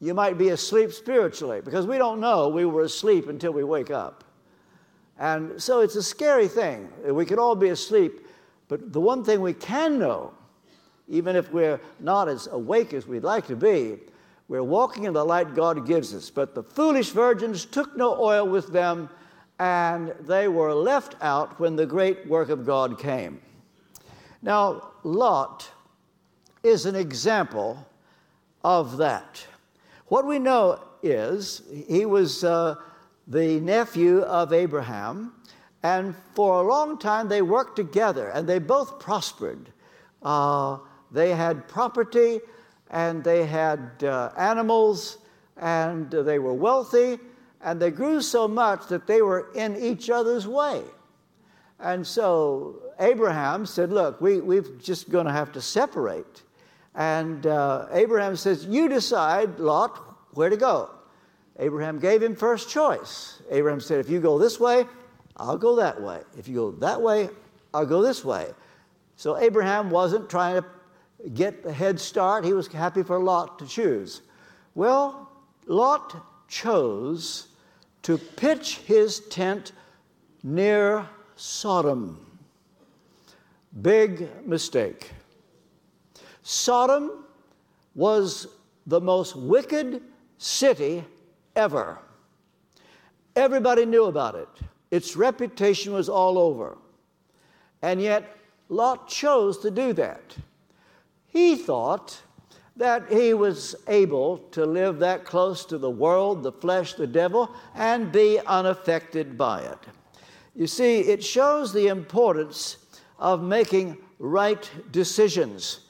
you 0.00 0.14
might 0.14 0.38
be 0.38 0.50
asleep 0.50 0.92
spiritually, 0.92 1.60
because 1.60 1.86
we 1.86 1.98
don't 1.98 2.20
know 2.20 2.48
we 2.48 2.64
were 2.64 2.82
asleep 2.82 3.28
until 3.28 3.52
we 3.52 3.64
wake 3.64 3.90
up. 3.90 4.24
And 5.18 5.60
so 5.62 5.80
it's 5.80 5.96
a 5.96 6.02
scary 6.02 6.48
thing. 6.48 6.88
We 7.04 7.24
could 7.24 7.38
all 7.38 7.54
be 7.54 7.68
asleep, 7.68 8.26
but 8.68 8.92
the 8.92 9.00
one 9.00 9.24
thing 9.24 9.40
we 9.40 9.52
can 9.52 9.98
know, 9.98 10.32
even 11.08 11.36
if 11.36 11.52
we're 11.52 11.80
not 12.00 12.28
as 12.28 12.48
awake 12.48 12.92
as 12.94 13.06
we'd 13.06 13.22
like 13.22 13.46
to 13.46 13.56
be, 13.56 13.98
we're 14.48 14.62
walking 14.62 15.04
in 15.04 15.12
the 15.12 15.24
light 15.24 15.54
God 15.54 15.86
gives 15.86 16.14
us. 16.14 16.30
But 16.30 16.54
the 16.54 16.62
foolish 16.62 17.10
virgins 17.10 17.64
took 17.64 17.96
no 17.96 18.16
oil 18.20 18.46
with 18.46 18.72
them, 18.72 19.08
and 19.58 20.14
they 20.20 20.48
were 20.48 20.74
left 20.74 21.16
out 21.20 21.58
when 21.58 21.76
the 21.76 21.86
great 21.86 22.26
work 22.26 22.48
of 22.48 22.66
God 22.66 22.98
came. 22.98 23.40
Now, 24.42 24.90
Lot 25.02 25.70
is 26.62 26.86
an 26.86 26.94
example 26.94 27.86
of 28.62 28.98
that. 28.98 29.46
What 30.06 30.26
we 30.26 30.38
know 30.38 30.80
is 31.02 31.62
he 31.88 32.04
was. 32.06 32.44
Uh, 32.44 32.76
the 33.26 33.60
nephew 33.60 34.20
of 34.20 34.52
Abraham. 34.52 35.32
And 35.82 36.14
for 36.34 36.60
a 36.60 36.66
long 36.66 36.98
time, 36.98 37.28
they 37.28 37.42
worked 37.42 37.76
together 37.76 38.28
and 38.28 38.48
they 38.48 38.58
both 38.58 38.98
prospered. 38.98 39.70
Uh, 40.22 40.78
they 41.10 41.30
had 41.30 41.68
property 41.68 42.40
and 42.90 43.22
they 43.24 43.46
had 43.46 44.04
uh, 44.04 44.30
animals 44.36 45.18
and 45.56 46.10
they 46.10 46.38
were 46.38 46.54
wealthy 46.54 47.18
and 47.62 47.80
they 47.80 47.90
grew 47.90 48.20
so 48.20 48.46
much 48.46 48.86
that 48.88 49.06
they 49.06 49.22
were 49.22 49.50
in 49.54 49.76
each 49.76 50.10
other's 50.10 50.46
way. 50.46 50.82
And 51.80 52.06
so 52.06 52.82
Abraham 53.00 53.66
said, 53.66 53.90
Look, 53.90 54.20
we, 54.20 54.40
we're 54.40 54.62
just 54.82 55.10
going 55.10 55.26
to 55.26 55.32
have 55.32 55.52
to 55.52 55.60
separate. 55.60 56.42
And 56.94 57.46
uh, 57.46 57.86
Abraham 57.90 58.36
says, 58.36 58.66
You 58.66 58.88
decide, 58.88 59.58
Lot, 59.58 59.98
where 60.32 60.50
to 60.50 60.56
go. 60.56 60.90
Abraham 61.58 61.98
gave 61.98 62.22
him 62.22 62.36
first 62.36 62.68
choice. 62.68 63.42
Abraham 63.50 63.80
said, 63.80 63.98
If 63.98 64.08
you 64.08 64.20
go 64.20 64.38
this 64.38 64.60
way, 64.60 64.86
I'll 65.36 65.58
go 65.58 65.76
that 65.76 66.00
way. 66.00 66.20
If 66.38 66.48
you 66.48 66.54
go 66.54 66.70
that 66.72 67.00
way, 67.00 67.30
I'll 67.72 67.86
go 67.86 68.02
this 68.02 68.24
way. 68.24 68.52
So 69.16 69.38
Abraham 69.38 69.90
wasn't 69.90 70.28
trying 70.28 70.62
to 70.62 70.68
get 71.32 71.64
a 71.64 71.72
head 71.72 71.98
start, 71.98 72.44
he 72.44 72.52
was 72.52 72.66
happy 72.66 73.02
for 73.02 73.18
Lot 73.18 73.58
to 73.58 73.66
choose. 73.66 74.22
Well, 74.74 75.30
Lot 75.66 76.48
chose 76.48 77.48
to 78.02 78.18
pitch 78.18 78.78
his 78.78 79.20
tent 79.20 79.72
near 80.42 81.08
Sodom. 81.36 82.20
Big 83.82 84.28
mistake. 84.46 85.12
Sodom 86.42 87.24
was 87.94 88.46
the 88.86 89.00
most 89.00 89.34
wicked 89.34 90.02
city 90.38 91.04
ever. 91.56 91.98
Everybody 93.34 93.86
knew 93.86 94.04
about 94.04 94.34
it. 94.34 94.48
Its 94.90 95.16
reputation 95.16 95.92
was 95.92 96.08
all 96.08 96.38
over. 96.38 96.76
And 97.82 98.00
yet, 98.00 98.36
Lot 98.68 99.08
chose 99.08 99.58
to 99.58 99.70
do 99.70 99.92
that. 99.94 100.36
He 101.34 101.56
thought 101.56 102.22
that 102.76 103.12
he 103.12 103.34
was 103.34 103.76
able 103.88 104.38
to 104.52 104.64
live 104.64 105.00
that 105.00 105.26
close 105.26 105.66
to 105.66 105.76
the 105.76 105.90
world, 105.90 106.42
the 106.42 106.52
flesh, 106.52 106.94
the 106.94 107.06
devil, 107.06 107.54
and 107.74 108.10
be 108.10 108.40
unaffected 108.46 109.36
by 109.36 109.60
it. 109.60 109.78
You 110.54 110.66
see, 110.66 111.00
it 111.00 111.22
shows 111.22 111.72
the 111.72 111.88
importance 111.88 112.78
of 113.18 113.42
making 113.42 113.98
right 114.18 114.70
decisions. 114.90 115.80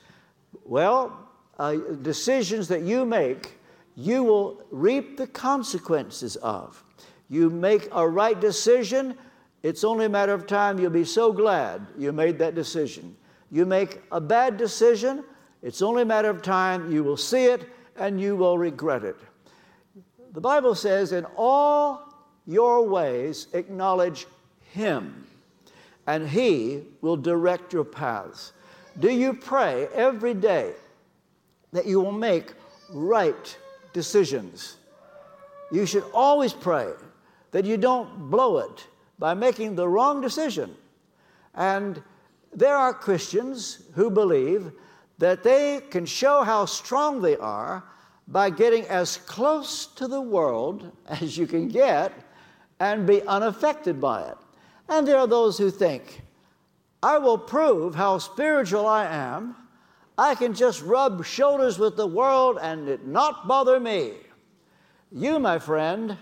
Well, 0.65 1.29
uh, 1.59 1.77
decisions 2.03 2.67
that 2.69 2.83
you 2.83 3.05
make 3.05 3.59
you 3.97 4.25
will 4.25 4.63
reap 4.71 5.17
the 5.17 5.27
consequences 5.27 6.37
of. 6.37 6.83
You 7.29 7.51
make 7.51 7.89
a 7.93 8.09
right 8.09 8.39
decision, 8.41 9.17
it's 9.63 9.85
only 9.85 10.07
a 10.07 10.09
matter 10.09 10.35
of 10.35 10.47
time. 10.47 10.79
You'll 10.79 10.91
be 10.91 11.05
so 11.05 11.33
glad 11.33 11.87
you 11.97 12.13
made 12.13 12.39
that 12.39 12.55
decision. 12.55 13.17
You 13.51 13.65
make 13.67 14.03
a 14.11 14.21
bad 14.21 14.57
decision, 14.57 15.25
it's 15.65 15.83
only 15.83 16.03
a 16.03 16.07
matter 16.07 16.31
of 16.31 16.43
time. 16.43 16.93
You 16.93 17.03
will 17.03 17.17
see 17.17 17.47
it 17.47 17.69
and 17.97 18.21
you 18.21 18.37
will 18.37 18.57
regret 18.57 19.03
it. 19.03 19.17
The 20.33 20.41
Bible 20.41 20.77
says, 20.77 21.11
In 21.11 21.27
all 21.37 22.15
your 22.47 22.87
ways, 22.87 23.49
acknowledge 23.53 24.27
Him, 24.73 25.27
and 26.07 26.29
He 26.29 26.83
will 27.01 27.17
direct 27.17 27.73
your 27.73 27.85
paths. 27.85 28.53
Do 29.01 29.11
you 29.11 29.35
pray 29.35 29.89
every 29.93 30.35
day? 30.35 30.75
that 31.75 31.87
you 31.87 32.01
will 32.01 32.13
make 32.13 32.53
right 32.89 33.59
decisions. 33.93 34.77
You 35.71 35.85
should 35.85 36.05
always 36.15 36.53
pray 36.53 36.93
that 37.51 37.65
you 37.65 37.77
don't 37.77 38.31
blow 38.31 38.59
it 38.59 38.87
by 39.19 39.35
making 39.35 39.75
the 39.75 39.89
wrong 39.89 40.21
decision. 40.21 40.75
And 41.55 42.01
there 42.55 42.77
are 42.77 42.95
Christians 42.95 43.83
who 43.95 44.09
believe 44.09 44.71
that 45.19 45.43
they 45.43 45.81
can 45.91 46.07
show 46.07 46.43
how 46.43 46.65
strong 46.65 47.23
they 47.23 47.37
are 47.37 47.85
by 48.29 48.51
getting 48.51 48.85
as 48.87 49.19
close 49.19 49.87
to 49.87 50.09
the 50.09 50.21
world 50.21 50.91
as 51.09 51.37
you 51.37 51.47
can 51.47 51.69
get 51.69 52.13
and 52.81 53.07
be 53.07 53.23
unaffected 53.23 54.01
by 54.01 54.23
it. 54.23 54.37
And 54.89 55.07
there 55.07 55.19
are 55.19 55.27
those 55.27 55.57
who 55.57 55.71
think, 55.71 56.23
I 57.03 57.19
will 57.19 57.39
prove 57.39 57.95
how 57.95 58.19
spiritual 58.19 58.87
I 58.87 59.07
am. 59.07 59.57
I 60.17 60.35
can 60.35 60.55
just 60.55 60.83
rub 60.83 61.25
shoulders 61.25 61.79
with 61.79 61.97
the 61.97 62.07
world 62.07 62.59
and 62.61 62.89
it 62.89 63.07
not 63.07 63.47
bother 63.49 63.81
me. 63.81 64.15
You, 65.11 65.39
my 65.39 65.59
friend, 65.59 66.17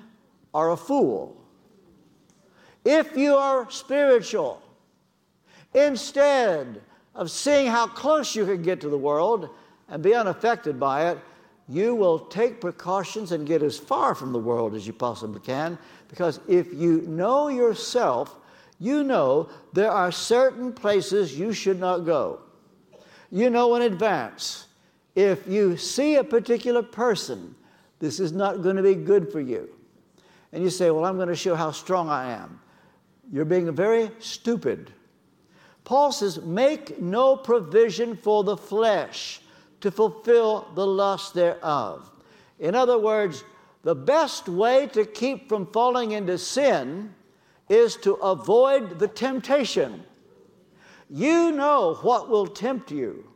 are 0.55 0.73
a 0.73 0.77
fool. 0.77 1.37
If 2.85 3.17
you 3.17 3.35
are 3.37 3.71
spiritual, 3.71 4.63
instead 5.73 6.81
of 7.15 7.31
seeing 7.31 7.67
how 7.67 7.87
close 7.87 8.35
you 8.35 8.45
can 8.47 8.63
get 8.63 8.81
to 8.81 8.89
the 8.89 8.99
world 8.99 9.51
and 9.89 10.03
be 10.03 10.15
unaffected 10.15 10.81
by 10.81 11.11
it, 11.11 11.19
you 11.69 11.95
will 11.95 12.19
take 12.19 12.61
precautions 12.61 13.33
and 13.33 13.47
get 13.47 13.63
as 13.63 13.79
far 13.79 14.15
from 14.15 14.33
the 14.33 14.39
world 14.39 14.75
as 14.75 14.87
you 14.87 14.93
possibly 14.93 15.41
can. 15.41 15.79
Because 16.09 16.41
if 16.49 16.73
you 16.73 17.03
know 17.03 17.49
yourself, 17.49 18.37
you 18.79 19.05
know 19.05 19.49
there 19.73 19.91
are 19.91 20.11
certain 20.11 20.73
places 20.73 21.39
you 21.39 21.53
should 21.53 21.79
not 21.79 21.99
go. 21.99 22.41
You 23.31 23.49
know 23.49 23.75
in 23.77 23.83
advance. 23.83 24.67
If 25.15 25.47
you 25.47 25.77
see 25.77 26.17
a 26.17 26.25
particular 26.25 26.83
person, 26.83 27.55
this 27.99 28.19
is 28.19 28.33
not 28.33 28.63
going 28.63 28.77
to 28.77 28.83
be 28.83 28.95
good 28.95 29.31
for 29.31 29.41
you. 29.41 29.69
And 30.53 30.63
you 30.63 30.71
say, 30.71 30.91
Well, 30.91 31.05
I'm 31.05 31.17
going 31.17 31.29
to 31.29 31.37
show 31.37 31.55
how 31.55 31.71
strong 31.71 32.09
I 32.11 32.33
am. 32.33 32.61
You're 33.31 33.45
being 33.45 33.73
very 33.75 34.11
stupid. 34.19 34.93
Paul 35.93 36.11
says, 36.11 36.41
Make 36.41 37.03
no 37.03 37.37
provision 37.37 38.17
for 38.17 38.45
the 38.45 38.57
flesh 38.57 39.43
to 39.83 39.91
fulfill 39.91 40.67
the 40.75 40.87
lust 40.87 41.35
thereof. 41.35 42.11
In 42.59 42.75
other 42.75 42.97
words, 42.97 43.45
the 43.83 43.95
best 43.95 44.49
way 44.49 44.87
to 44.95 45.05
keep 45.05 45.51
from 45.51 45.67
falling 45.67 46.13
into 46.13 46.39
sin 46.39 47.15
is 47.69 47.97
to 47.97 48.15
avoid 48.15 49.01
the 49.01 49.07
temptation. 49.07 50.03
You 51.11 51.53
know 51.53 51.99
what 52.01 52.31
will 52.31 52.47
tempt 52.47 52.91
you, 52.91 53.29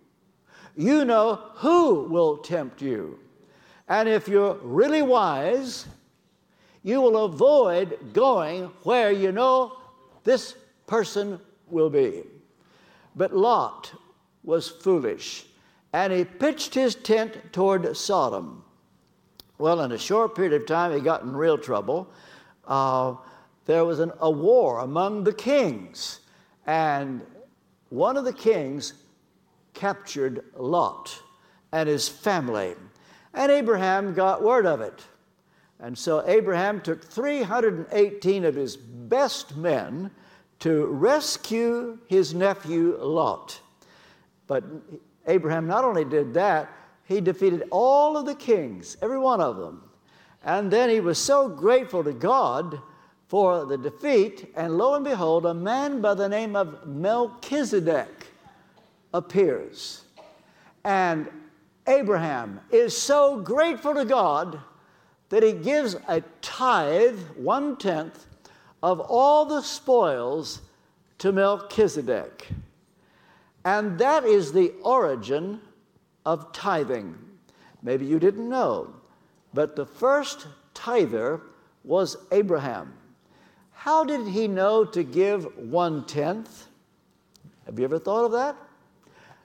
you 0.75 1.05
know 1.05 1.39
who 1.57 2.05
will 2.05 2.39
tempt 2.39 2.81
you. 2.81 3.19
And 3.87 4.09
if 4.09 4.29
you're 4.29 4.55
really 4.63 5.03
wise, 5.03 5.87
you 6.83 7.03
will 7.03 7.27
avoid 7.27 8.15
going 8.15 8.71
where 8.83 9.13
you 9.13 9.31
know 9.31 9.77
this 10.25 10.55
person 10.87 11.39
will 11.69 11.91
be. 11.91 12.23
But 13.17 13.35
Lot 13.35 13.95
was 14.45 14.69
foolish, 14.69 15.47
and 15.93 16.13
he 16.13 16.25
pitched 16.25 16.75
his 16.75 16.95
tent 16.95 17.53
toward 17.53 17.97
Sodom. 17.97 18.63
Well, 19.59 19.81
in 19.81 19.93
a 19.93 19.99
short 19.99 20.37
period 20.37 20.53
of 20.53 20.67
time, 20.67 20.93
he 20.93 21.01
got 21.01 21.23
in 21.23 21.35
real 21.35 21.57
trouble. 21.57 22.13
Uh, 22.67 23.15
there 23.65 23.85
was 23.87 24.01
an, 24.01 24.13
a 24.21 24.31
war 24.31 24.81
among 24.81 25.25
the 25.25 25.33
kings, 25.33 26.21
and 26.67 27.23
one 27.89 28.19
of 28.19 28.25
the 28.25 28.33
kings 28.33 28.93
captured 29.73 30.45
Lot 30.55 31.23
and 31.73 31.89
his 31.89 32.09
family. 32.09 32.75
And 33.33 33.51
Abraham 33.51 34.15
got 34.15 34.43
word 34.43 34.67
of 34.67 34.81
it. 34.81 35.05
And 35.79 35.97
so 35.97 36.27
Abraham 36.27 36.81
took 36.81 37.05
318 37.05 38.45
of 38.45 38.55
his 38.55 38.77
best 38.77 39.57
men 39.57 40.11
to 40.61 40.87
rescue 40.87 41.99
his 42.07 42.35
nephew 42.35 42.97
Lot. 43.01 43.61
But 44.47 44.65
Abraham 45.27 45.67
not 45.67 45.85
only 45.85 46.05
did 46.05 46.35
that, 46.35 46.71
he 47.05 47.21
defeated 47.21 47.65
all 47.71 48.17
of 48.17 48.27
the 48.27 48.35
kings, 48.35 48.97
every 49.03 49.19
one 49.19 49.41
of 49.41 49.57
them. 49.57 49.83
And 50.45 50.71
then 50.71 50.91
he 50.91 51.01
was 51.01 51.19
so 51.19 51.49
grateful 51.49 52.05
to 52.05 52.13
God 52.13 52.81
for 53.29 53.65
the 53.65 53.77
defeat, 53.77 54.53
and 54.55 54.79
lo 54.79 54.95
and 54.95 55.05
behold, 55.05 55.47
a 55.47 55.55
man 55.55 56.01
by 56.01 56.15
the 56.15 56.29
name 56.29 56.55
of 56.55 56.87
Melchizedek 56.87 58.29
appears. 59.13 60.05
And 60.85 61.29
Abraham 61.89 62.61
is 62.71 62.97
so 62.97 63.41
grateful 63.41 63.95
to 63.95 64.05
God 64.05 64.61
that 65.29 65.43
he 65.43 65.53
gives 65.53 65.97
a 66.07 66.23
tithe, 66.41 67.19
one 67.37 67.77
tenth, 67.77 68.27
of 68.87 69.01
all 69.01 69.45
the 69.45 69.63
spoils 69.63 70.61
to 71.19 71.33
Melchizedek. 71.33 72.47
And 73.65 73.99
that 73.99 74.23
is 74.23 74.53
the 74.53 74.75
origin 74.85 75.61
of 76.25 76.53
tithing. 76.53 77.17
Maybe 77.83 78.07
you 78.07 78.21
didn't 78.21 78.49
know, 78.49 78.95
but 79.53 79.75
the 79.75 79.87
first 79.87 80.47
tither 80.73 81.41
was 81.83 82.17
Abraham. 82.31 82.95
How 83.73 84.05
did 84.05 84.25
he 84.29 84.47
know 84.47 84.85
to 84.85 85.03
give 85.03 85.49
one 85.59 86.05
tenth? 86.07 86.69
Have 87.65 87.81
you 87.81 87.85
ever 87.87 87.99
thought 87.99 88.27
of 88.27 88.33
that? 88.33 88.55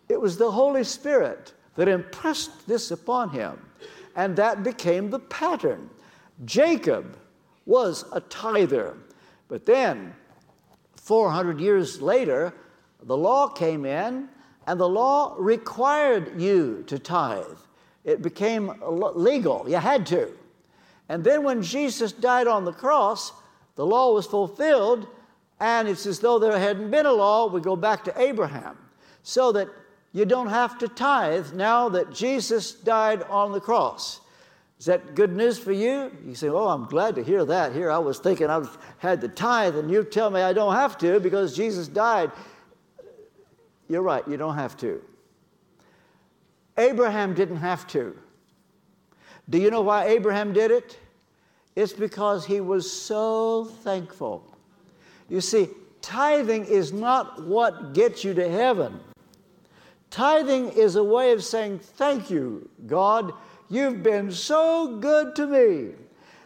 It 0.07 0.21
was 0.21 0.37
the 0.37 0.51
Holy 0.51 0.83
Spirit 0.83 1.53
that 1.77 1.87
impressed 1.87 2.67
this 2.67 2.91
upon 2.91 3.31
him, 3.31 3.59
and 4.15 4.35
that 4.35 4.61
became 4.61 5.09
the 5.09 5.17
pattern. 5.17 5.89
Jacob 6.45 7.17
was 7.65 8.05
a 8.11 8.21
tither. 8.21 8.97
But 9.51 9.65
then, 9.65 10.15
400 10.95 11.59
years 11.59 12.01
later, 12.01 12.53
the 13.03 13.17
law 13.17 13.49
came 13.49 13.85
in, 13.85 14.29
and 14.65 14.79
the 14.79 14.87
law 14.87 15.35
required 15.37 16.39
you 16.39 16.85
to 16.87 16.97
tithe. 16.97 17.57
It 18.05 18.21
became 18.21 18.73
legal, 18.81 19.65
you 19.67 19.75
had 19.75 20.05
to. 20.05 20.31
And 21.09 21.21
then, 21.21 21.43
when 21.43 21.61
Jesus 21.61 22.13
died 22.13 22.47
on 22.47 22.63
the 22.63 22.71
cross, 22.71 23.33
the 23.75 23.85
law 23.85 24.13
was 24.13 24.25
fulfilled, 24.25 25.05
and 25.59 25.89
it's 25.89 26.05
as 26.05 26.19
though 26.19 26.39
there 26.39 26.57
hadn't 26.57 26.89
been 26.89 27.05
a 27.05 27.11
law. 27.11 27.47
We 27.47 27.59
go 27.59 27.75
back 27.75 28.05
to 28.05 28.21
Abraham. 28.21 28.77
So 29.23 29.51
that 29.51 29.67
you 30.13 30.23
don't 30.23 30.47
have 30.47 30.77
to 30.77 30.87
tithe 30.87 31.51
now 31.51 31.89
that 31.89 32.13
Jesus 32.13 32.71
died 32.71 33.23
on 33.23 33.51
the 33.51 33.59
cross. 33.59 34.20
Is 34.81 34.85
that 34.87 35.13
good 35.13 35.31
news 35.31 35.59
for 35.59 35.71
you? 35.71 36.11
You 36.25 36.33
say, 36.33 36.49
Oh, 36.49 36.67
I'm 36.67 36.85
glad 36.85 37.13
to 37.13 37.23
hear 37.23 37.45
that. 37.45 37.71
Here 37.71 37.91
I 37.91 37.99
was 37.99 38.17
thinking 38.17 38.49
I 38.49 38.65
had 38.97 39.21
the 39.21 39.27
tithe, 39.27 39.77
and 39.77 39.91
you 39.91 40.03
tell 40.03 40.31
me 40.31 40.41
I 40.41 40.53
don't 40.53 40.73
have 40.73 40.97
to 40.97 41.19
because 41.19 41.55
Jesus 41.55 41.87
died. 41.87 42.31
You're 43.87 44.01
right, 44.01 44.27
you 44.27 44.37
don't 44.37 44.55
have 44.55 44.75
to. 44.77 44.99
Abraham 46.79 47.35
didn't 47.35 47.57
have 47.57 47.85
to. 47.89 48.17
Do 49.51 49.59
you 49.59 49.69
know 49.69 49.81
why 49.81 50.05
Abraham 50.07 50.51
did 50.51 50.71
it? 50.71 50.97
It's 51.75 51.93
because 51.93 52.43
he 52.43 52.59
was 52.59 52.91
so 52.91 53.65
thankful. 53.65 54.57
You 55.29 55.41
see, 55.41 55.69
tithing 56.01 56.65
is 56.65 56.91
not 56.91 57.45
what 57.45 57.93
gets 57.93 58.23
you 58.23 58.33
to 58.33 58.49
heaven. 58.49 58.99
Tithing 60.09 60.69
is 60.69 60.95
a 60.95 61.03
way 61.03 61.33
of 61.33 61.43
saying, 61.43 61.77
Thank 61.77 62.31
you, 62.31 62.67
God 62.87 63.31
You've 63.71 64.03
been 64.03 64.31
so 64.31 64.97
good 64.97 65.35
to 65.37 65.47
me. 65.47 65.95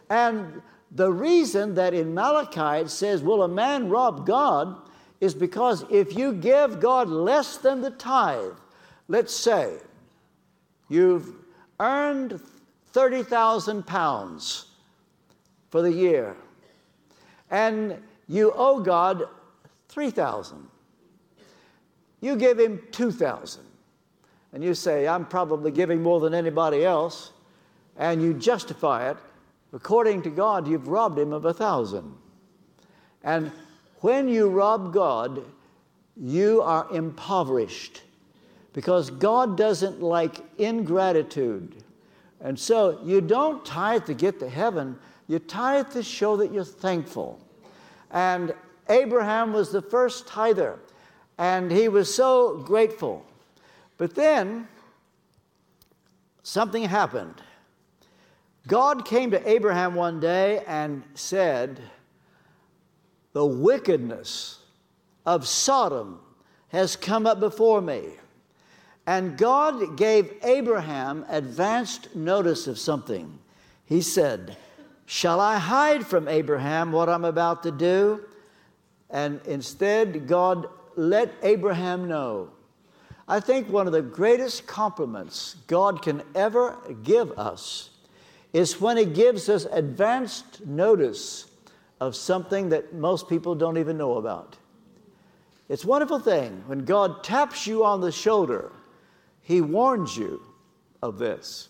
And 0.08 0.62
the 0.92 1.12
reason 1.12 1.74
that 1.74 1.92
in 1.92 2.14
Malachi 2.14 2.84
it 2.84 2.90
says, 2.90 3.22
Will 3.22 3.42
a 3.42 3.48
man 3.48 3.88
rob 3.88 4.26
God? 4.26 4.76
is 5.20 5.34
because 5.34 5.84
if 5.90 6.16
you 6.16 6.32
give 6.32 6.80
God 6.80 7.08
less 7.08 7.56
than 7.56 7.80
the 7.80 7.90
tithe, 7.90 8.52
let's 9.08 9.34
say 9.34 9.78
you've 10.88 11.32
earned 11.80 12.40
30,000 12.88 13.86
pounds 13.86 14.66
for 15.70 15.82
the 15.82 15.92
year, 15.92 16.36
and 17.50 18.00
you 18.28 18.52
owe 18.54 18.80
God 18.80 19.24
3,000. 19.88 20.68
You 22.20 22.36
give 22.36 22.58
him 22.58 22.82
2,000 22.92 23.65
and 24.52 24.62
you 24.62 24.74
say, 24.74 25.06
I'm 25.06 25.26
probably 25.26 25.70
giving 25.70 26.02
more 26.02 26.20
than 26.20 26.34
anybody 26.34 26.84
else, 26.84 27.32
and 27.96 28.22
you 28.22 28.34
justify 28.34 29.10
it, 29.10 29.16
according 29.72 30.22
to 30.22 30.30
God, 30.30 30.66
you've 30.68 30.88
robbed 30.88 31.18
him 31.18 31.32
of 31.32 31.44
a 31.44 31.52
thousand. 31.52 32.14
And 33.22 33.50
when 34.00 34.28
you 34.28 34.48
rob 34.48 34.92
God, 34.92 35.42
you 36.16 36.62
are 36.62 36.86
impoverished 36.92 38.02
because 38.72 39.10
God 39.10 39.56
doesn't 39.56 40.02
like 40.02 40.36
ingratitude. 40.58 41.82
And 42.40 42.58
so 42.58 43.00
you 43.02 43.20
don't 43.20 43.64
tithe 43.64 44.04
to 44.06 44.14
get 44.14 44.38
to 44.40 44.48
heaven, 44.48 44.98
you 45.28 45.38
tithe 45.38 45.90
to 45.92 46.02
show 46.02 46.36
that 46.36 46.52
you're 46.52 46.64
thankful. 46.64 47.40
And 48.10 48.54
Abraham 48.88 49.52
was 49.52 49.72
the 49.72 49.82
first 49.82 50.28
tither, 50.28 50.78
and 51.38 51.70
he 51.70 51.88
was 51.88 52.14
so 52.14 52.58
grateful. 52.58 53.26
But 53.98 54.14
then 54.14 54.68
something 56.42 56.84
happened. 56.84 57.34
God 58.66 59.04
came 59.04 59.30
to 59.30 59.48
Abraham 59.48 59.94
one 59.94 60.20
day 60.20 60.62
and 60.66 61.02
said, 61.14 61.80
The 63.32 63.46
wickedness 63.46 64.58
of 65.24 65.46
Sodom 65.46 66.20
has 66.68 66.96
come 66.96 67.26
up 67.26 67.40
before 67.40 67.80
me. 67.80 68.10
And 69.06 69.38
God 69.38 69.96
gave 69.96 70.34
Abraham 70.42 71.24
advanced 71.28 72.14
notice 72.16 72.66
of 72.66 72.78
something. 72.78 73.38
He 73.84 74.02
said, 74.02 74.56
Shall 75.06 75.38
I 75.38 75.58
hide 75.58 76.04
from 76.04 76.26
Abraham 76.26 76.90
what 76.90 77.08
I'm 77.08 77.24
about 77.24 77.62
to 77.62 77.70
do? 77.70 78.22
And 79.08 79.40
instead, 79.46 80.26
God 80.26 80.66
let 80.96 81.32
Abraham 81.42 82.08
know. 82.08 82.50
I 83.28 83.40
think 83.40 83.68
one 83.68 83.86
of 83.86 83.92
the 83.92 84.02
greatest 84.02 84.66
compliments 84.66 85.56
God 85.66 86.02
can 86.02 86.22
ever 86.34 86.76
give 87.02 87.32
us 87.38 87.90
is 88.52 88.80
when 88.80 88.96
He 88.96 89.04
gives 89.04 89.48
us 89.48 89.66
advanced 89.70 90.64
notice 90.64 91.46
of 92.00 92.14
something 92.14 92.68
that 92.68 92.94
most 92.94 93.28
people 93.28 93.54
don't 93.54 93.78
even 93.78 93.98
know 93.98 94.14
about. 94.16 94.56
It's 95.68 95.84
a 95.84 95.88
wonderful 95.88 96.20
thing 96.20 96.62
when 96.66 96.84
God 96.84 97.24
taps 97.24 97.66
you 97.66 97.84
on 97.84 98.00
the 98.00 98.12
shoulder, 98.12 98.70
He 99.42 99.60
warns 99.60 100.16
you 100.16 100.40
of 101.02 101.18
this. 101.18 101.68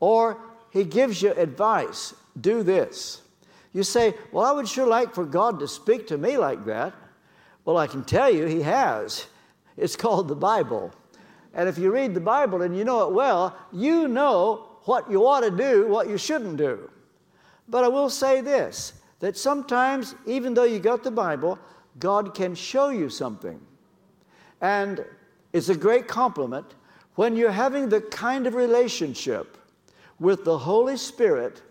Or 0.00 0.38
He 0.70 0.84
gives 0.84 1.22
you 1.22 1.32
advice 1.32 2.14
do 2.40 2.62
this. 2.62 3.22
You 3.72 3.82
say, 3.82 4.14
Well, 4.32 4.44
I 4.44 4.52
would 4.52 4.68
sure 4.68 4.86
like 4.86 5.14
for 5.14 5.24
God 5.24 5.60
to 5.60 5.68
speak 5.68 6.08
to 6.08 6.18
me 6.18 6.36
like 6.36 6.64
that. 6.66 6.94
Well, 7.64 7.76
I 7.76 7.86
can 7.86 8.04
tell 8.04 8.30
you, 8.30 8.46
He 8.46 8.62
has. 8.62 9.26
It's 9.76 9.96
called 9.96 10.28
the 10.28 10.36
Bible. 10.36 10.92
And 11.54 11.68
if 11.68 11.78
you 11.78 11.90
read 11.90 12.14
the 12.14 12.20
Bible 12.20 12.62
and 12.62 12.76
you 12.76 12.84
know 12.84 13.08
it 13.08 13.14
well, 13.14 13.56
you 13.72 14.08
know 14.08 14.68
what 14.84 15.10
you 15.10 15.26
ought 15.26 15.40
to 15.40 15.50
do, 15.50 15.88
what 15.88 16.08
you 16.08 16.18
shouldn't 16.18 16.56
do. 16.56 16.90
But 17.68 17.84
I 17.84 17.88
will 17.88 18.10
say 18.10 18.40
this 18.40 18.94
that 19.18 19.36
sometimes, 19.36 20.14
even 20.26 20.52
though 20.52 20.64
you 20.64 20.78
got 20.78 21.02
the 21.02 21.10
Bible, 21.10 21.58
God 21.98 22.34
can 22.34 22.54
show 22.54 22.90
you 22.90 23.08
something. 23.08 23.58
And 24.60 25.04
it's 25.52 25.70
a 25.70 25.74
great 25.74 26.06
compliment 26.06 26.74
when 27.14 27.34
you're 27.34 27.50
having 27.50 27.88
the 27.88 28.02
kind 28.02 28.46
of 28.46 28.54
relationship 28.54 29.56
with 30.20 30.44
the 30.44 30.58
Holy 30.58 30.96
Spirit 30.96 31.62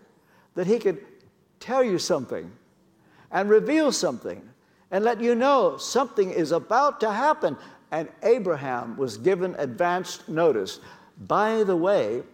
that 0.54 0.66
He 0.66 0.78
could 0.78 1.04
tell 1.60 1.84
you 1.84 1.98
something 1.98 2.50
and 3.30 3.48
reveal 3.48 3.92
something 3.92 4.42
and 4.90 5.04
let 5.04 5.20
you 5.20 5.34
know 5.34 5.76
something 5.76 6.30
is 6.30 6.52
about 6.52 7.00
to 7.00 7.12
happen. 7.12 7.56
And 7.96 8.10
Abraham 8.22 8.94
was 8.98 9.16
given 9.16 9.56
advanced 9.58 10.28
notice. 10.28 10.80
By 11.26 11.62
the 11.62 11.74
way, 11.74 12.24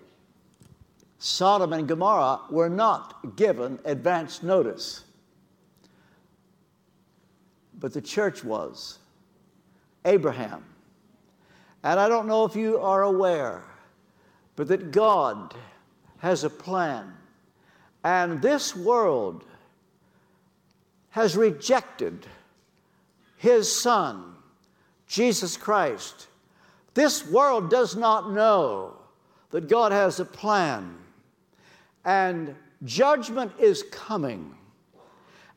Sodom 1.20 1.72
and 1.72 1.86
Gomorrah 1.86 2.40
were 2.50 2.68
not 2.68 3.36
given 3.36 3.78
advanced 3.84 4.42
notice, 4.42 5.04
but 7.78 7.92
the 7.92 8.00
church 8.00 8.42
was. 8.42 8.98
Abraham. 10.04 10.64
And 11.84 12.00
I 12.00 12.08
don't 12.08 12.26
know 12.26 12.44
if 12.44 12.56
you 12.56 12.80
are 12.80 13.04
aware, 13.04 13.62
but 14.56 14.66
that 14.66 14.90
God 14.90 15.54
has 16.18 16.42
a 16.42 16.50
plan 16.50 17.14
and 18.02 18.42
this 18.42 18.74
world 18.74 19.44
has 21.10 21.36
rejected 21.36 22.26
his 23.36 23.70
son, 23.70 24.31
Jesus 25.12 25.58
Christ. 25.58 26.28
This 26.94 27.28
world 27.28 27.68
does 27.68 27.94
not 27.94 28.32
know 28.32 28.96
that 29.50 29.68
God 29.68 29.92
has 29.92 30.18
a 30.20 30.24
plan, 30.24 30.96
and 32.06 32.56
judgment 32.84 33.52
is 33.58 33.82
coming. 33.92 34.54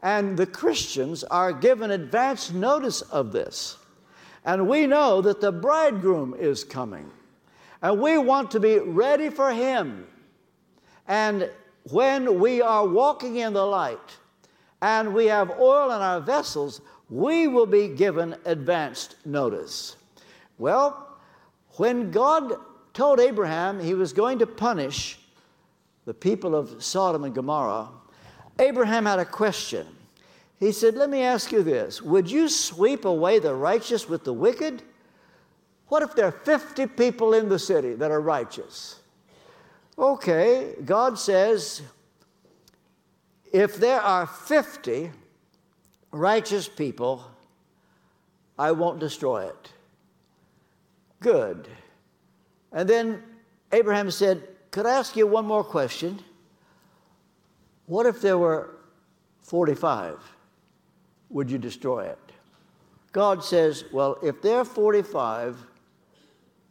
And 0.02 0.36
the 0.36 0.46
Christians 0.46 1.24
are 1.24 1.54
given 1.54 1.92
advance 1.92 2.52
notice 2.52 3.02
of 3.02 3.32
this. 3.32 3.78
And 4.44 4.68
we 4.68 4.88
know 4.88 5.22
that 5.22 5.40
the 5.40 5.54
bridegroom 5.54 6.36
is 6.38 6.66
coming. 6.66 7.10
And 7.82 8.02
we 8.02 8.18
want 8.18 8.52
to 8.52 8.60
be 8.60 8.80
ready 8.80 9.30
for 9.30 9.54
him. 9.54 10.06
And 11.08 11.50
when 11.92 12.42
we 12.42 12.62
are 12.62 12.86
walking 12.86 13.38
in 13.38 13.54
the 13.54 13.66
light 13.66 14.18
and 14.82 15.14
we 15.14 15.28
have 15.28 15.50
oil 15.52 15.92
in 15.92 16.02
our 16.02 16.20
vessels, 16.20 16.82
we 17.10 17.48
will 17.48 17.66
be 17.66 17.88
given 17.88 18.36
advanced 18.46 19.16
notice. 19.26 19.96
Well, 20.58 21.18
when 21.78 22.12
God 22.12 22.54
told 22.94 23.20
Abraham 23.20 23.80
he 23.80 23.94
was 23.94 24.14
going 24.14 24.40
to 24.40 24.48
punish 24.48 25.20
the 26.06 26.14
people 26.14 26.56
of 26.56 26.84
Sodom 26.84 27.24
and 27.24 27.36
Gomorrah, 27.36 27.90
Abraham 28.60 29.06
had 29.06 29.20
a 29.20 29.26
question. 29.26 29.86
He 30.60 30.72
said, 30.72 30.96
Let 30.96 31.10
me 31.10 31.22
ask 31.22 31.52
you 31.52 31.64
this 31.64 32.02
Would 32.02 32.30
you 32.30 32.48
sweep 32.48 33.06
away 33.06 33.40
the 33.40 33.54
righteous 33.54 34.08
with 34.08 34.24
the 34.24 34.34
wicked? 34.34 34.82
What 35.88 36.02
if 36.02 36.16
there 36.16 36.26
are 36.26 36.32
50 36.32 36.88
people 36.88 37.34
in 37.34 37.48
the 37.50 37.60
city 37.60 37.94
that 37.94 38.10
are 38.10 38.22
righteous? 38.22 39.00
Okay, 39.98 40.74
God 40.84 41.20
says, 41.20 41.82
if 43.54 43.78
there 43.78 44.02
are 44.02 44.26
50 44.26 45.12
righteous 46.16 46.68
people, 46.68 47.24
I 48.58 48.72
won't 48.72 49.00
destroy 49.00 49.48
it. 49.48 49.72
Good. 51.20 51.68
And 52.72 52.90
then 52.90 53.22
Abraham 53.72 54.10
said, 54.10 54.48
Could 54.72 54.86
I 54.86 54.98
ask 54.98 55.16
you 55.16 55.28
one 55.28 55.46
more 55.46 55.64
question? 55.64 56.20
What 57.88 58.06
if 58.06 58.22
there 58.22 58.38
were 58.38 58.78
45? 59.42 60.20
Would 61.30 61.52
you 61.52 61.58
destroy 61.58 62.06
it? 62.06 62.20
God 63.12 63.44
says, 63.44 63.84
Well, 63.92 64.18
if 64.24 64.42
there 64.42 64.60
are 64.60 64.66
45, 64.66 65.58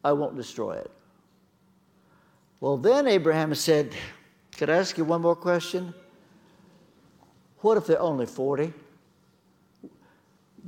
I 0.05 0.13
won't 0.13 0.37
destroy 0.37 0.77
it. 0.77 0.91
Well, 2.61 2.79
then 2.79 3.07
Abraham 3.07 3.55
said, 3.55 3.95
Could 4.57 4.71
I 4.71 4.77
ask 4.77 4.97
you 4.97 5.05
one 5.05 5.21
more 5.21 5.37
question? 5.37 5.93
What 7.59 7.77
if 7.77 7.87
there 7.87 7.99
are 7.99 8.03
only 8.03 8.27
40? 8.27 8.73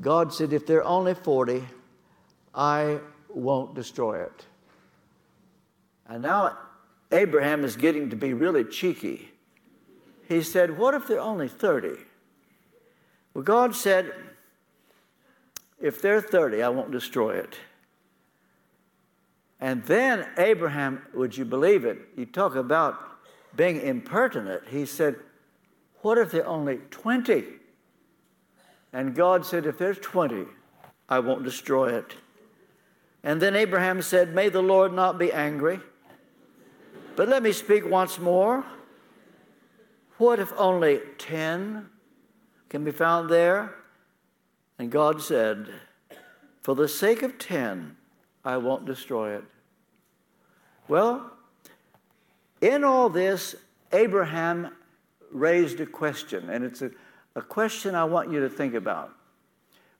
God 0.00 0.32
said, 0.32 0.52
If 0.52 0.66
there 0.66 0.78
are 0.78 0.84
only 0.84 1.14
40, 1.14 1.64
I 2.54 3.00
won't 3.28 3.74
destroy 3.74 4.22
it. 4.22 4.46
And 6.08 6.22
now 6.22 6.56
Abraham 7.12 7.64
is 7.64 7.76
getting 7.76 8.10
to 8.10 8.16
be 8.16 8.32
really 8.34 8.64
cheeky. 8.64 9.30
He 10.28 10.42
said, 10.42 10.76
What 10.76 10.94
if 10.94 11.06
there 11.06 11.18
are 11.18 11.28
only 11.28 11.48
30? 11.48 11.96
Well, 13.34 13.44
God 13.44 13.74
said, 13.74 14.12
If 15.80 16.02
there 16.02 16.16
are 16.16 16.22
30, 16.22 16.62
I 16.62 16.68
won't 16.68 16.90
destroy 16.90 17.36
it. 17.36 17.56
And 19.60 19.82
then 19.84 20.26
Abraham, 20.36 21.02
would 21.14 21.36
you 21.36 21.44
believe 21.44 21.84
it? 21.84 21.98
You 22.16 22.26
talk 22.26 22.56
about 22.56 23.00
being 23.56 23.80
impertinent. 23.80 24.64
He 24.68 24.84
said, 24.84 25.16
What 26.02 26.18
if 26.18 26.30
there 26.32 26.44
are 26.44 26.48
only 26.48 26.78
20? 26.90 27.44
And 28.96 29.14
God 29.14 29.44
said, 29.44 29.66
If 29.66 29.76
there's 29.76 29.98
20, 29.98 30.46
I 31.06 31.18
won't 31.18 31.44
destroy 31.44 31.92
it. 31.92 32.14
And 33.22 33.42
then 33.42 33.54
Abraham 33.54 34.00
said, 34.00 34.34
May 34.34 34.48
the 34.48 34.62
Lord 34.62 34.94
not 34.94 35.18
be 35.18 35.30
angry. 35.30 35.80
But 37.14 37.28
let 37.28 37.42
me 37.42 37.52
speak 37.52 37.84
once 37.84 38.18
more. 38.18 38.64
What 40.16 40.38
if 40.38 40.50
only 40.56 41.00
10 41.18 41.90
can 42.70 42.84
be 42.84 42.90
found 42.90 43.28
there? 43.28 43.74
And 44.78 44.90
God 44.90 45.20
said, 45.20 45.68
For 46.62 46.74
the 46.74 46.88
sake 46.88 47.22
of 47.22 47.38
10, 47.38 47.98
I 48.46 48.56
won't 48.56 48.86
destroy 48.86 49.34
it. 49.36 49.44
Well, 50.88 51.32
in 52.62 52.82
all 52.82 53.10
this, 53.10 53.56
Abraham 53.92 54.70
raised 55.30 55.80
a 55.80 55.86
question, 55.86 56.48
and 56.48 56.64
it's 56.64 56.80
a, 56.80 56.90
a 57.36 57.42
question 57.42 57.94
I 57.94 58.04
want 58.04 58.32
you 58.32 58.40
to 58.40 58.48
think 58.48 58.74
about. 58.74 59.12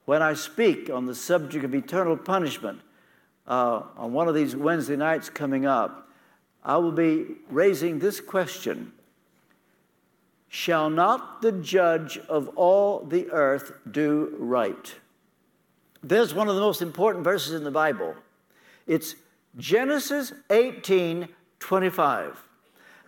When 0.07 0.23
I 0.23 0.33
speak 0.33 0.89
on 0.89 1.05
the 1.05 1.15
subject 1.15 1.65
of 1.65 1.75
eternal 1.75 2.17
punishment 2.17 2.81
uh, 3.47 3.83
on 3.97 4.13
one 4.13 4.27
of 4.27 4.35
these 4.35 4.57
Wednesday 4.57 4.97
nights 4.97 5.29
coming 5.29 5.67
up, 5.67 6.09
I 6.65 6.79
will 6.79 6.93
be 6.93 7.27
raising 7.51 8.01
this 8.01 8.21
question 8.21 8.93
Shall 10.49 10.89
not 10.89 11.43
the 11.43 11.53
judge 11.53 12.19
of 12.29 12.49
all 12.57 13.05
the 13.05 13.31
earth 13.31 13.73
do 13.91 14.35
right? 14.39 14.95
There's 16.03 16.33
one 16.33 16.49
of 16.49 16.55
the 16.55 16.61
most 16.61 16.81
important 16.81 17.25
verses 17.25 17.53
in 17.53 17.65
the 17.65 17.71
Bible. 17.71 18.15
It's 18.87 19.17
Genesis 19.59 20.33
18 20.51 21.29
25. 21.59 22.49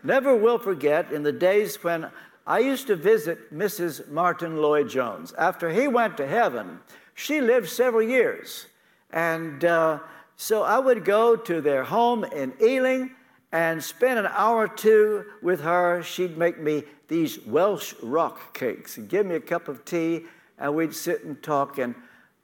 Never 0.02 0.34
will 0.34 0.58
forget 0.58 1.12
in 1.12 1.22
the 1.22 1.32
days 1.32 1.82
when 1.82 2.10
I 2.48 2.60
used 2.60 2.86
to 2.86 2.96
visit 2.96 3.54
Mrs. 3.54 4.08
Martyn 4.08 4.56
Lloyd-Jones. 4.56 5.34
After 5.34 5.70
he 5.70 5.86
went 5.86 6.16
to 6.16 6.26
heaven, 6.26 6.80
she 7.14 7.42
lived 7.42 7.68
several 7.68 8.02
years. 8.02 8.66
And 9.12 9.64
uh, 9.66 9.98
so 10.36 10.62
I 10.62 10.78
would 10.78 11.04
go 11.04 11.36
to 11.36 11.60
their 11.60 11.84
home 11.84 12.24
in 12.24 12.54
Ealing, 12.60 13.10
and 13.52 13.82
spend 13.82 14.18
an 14.18 14.26
hour 14.26 14.64
or 14.64 14.68
two 14.68 15.24
with 15.42 15.60
her. 15.60 16.02
She'd 16.02 16.36
make 16.36 16.58
me 16.58 16.84
these 17.08 17.38
Welsh 17.46 17.94
rock 18.02 18.56
cakes 18.56 18.98
and 18.98 19.08
give 19.08 19.26
me 19.26 19.34
a 19.34 19.40
cup 19.40 19.68
of 19.68 19.84
tea, 19.84 20.24
and 20.58 20.74
we'd 20.74 20.94
sit 20.94 21.24
and 21.24 21.42
talk. 21.42 21.78
And 21.78 21.94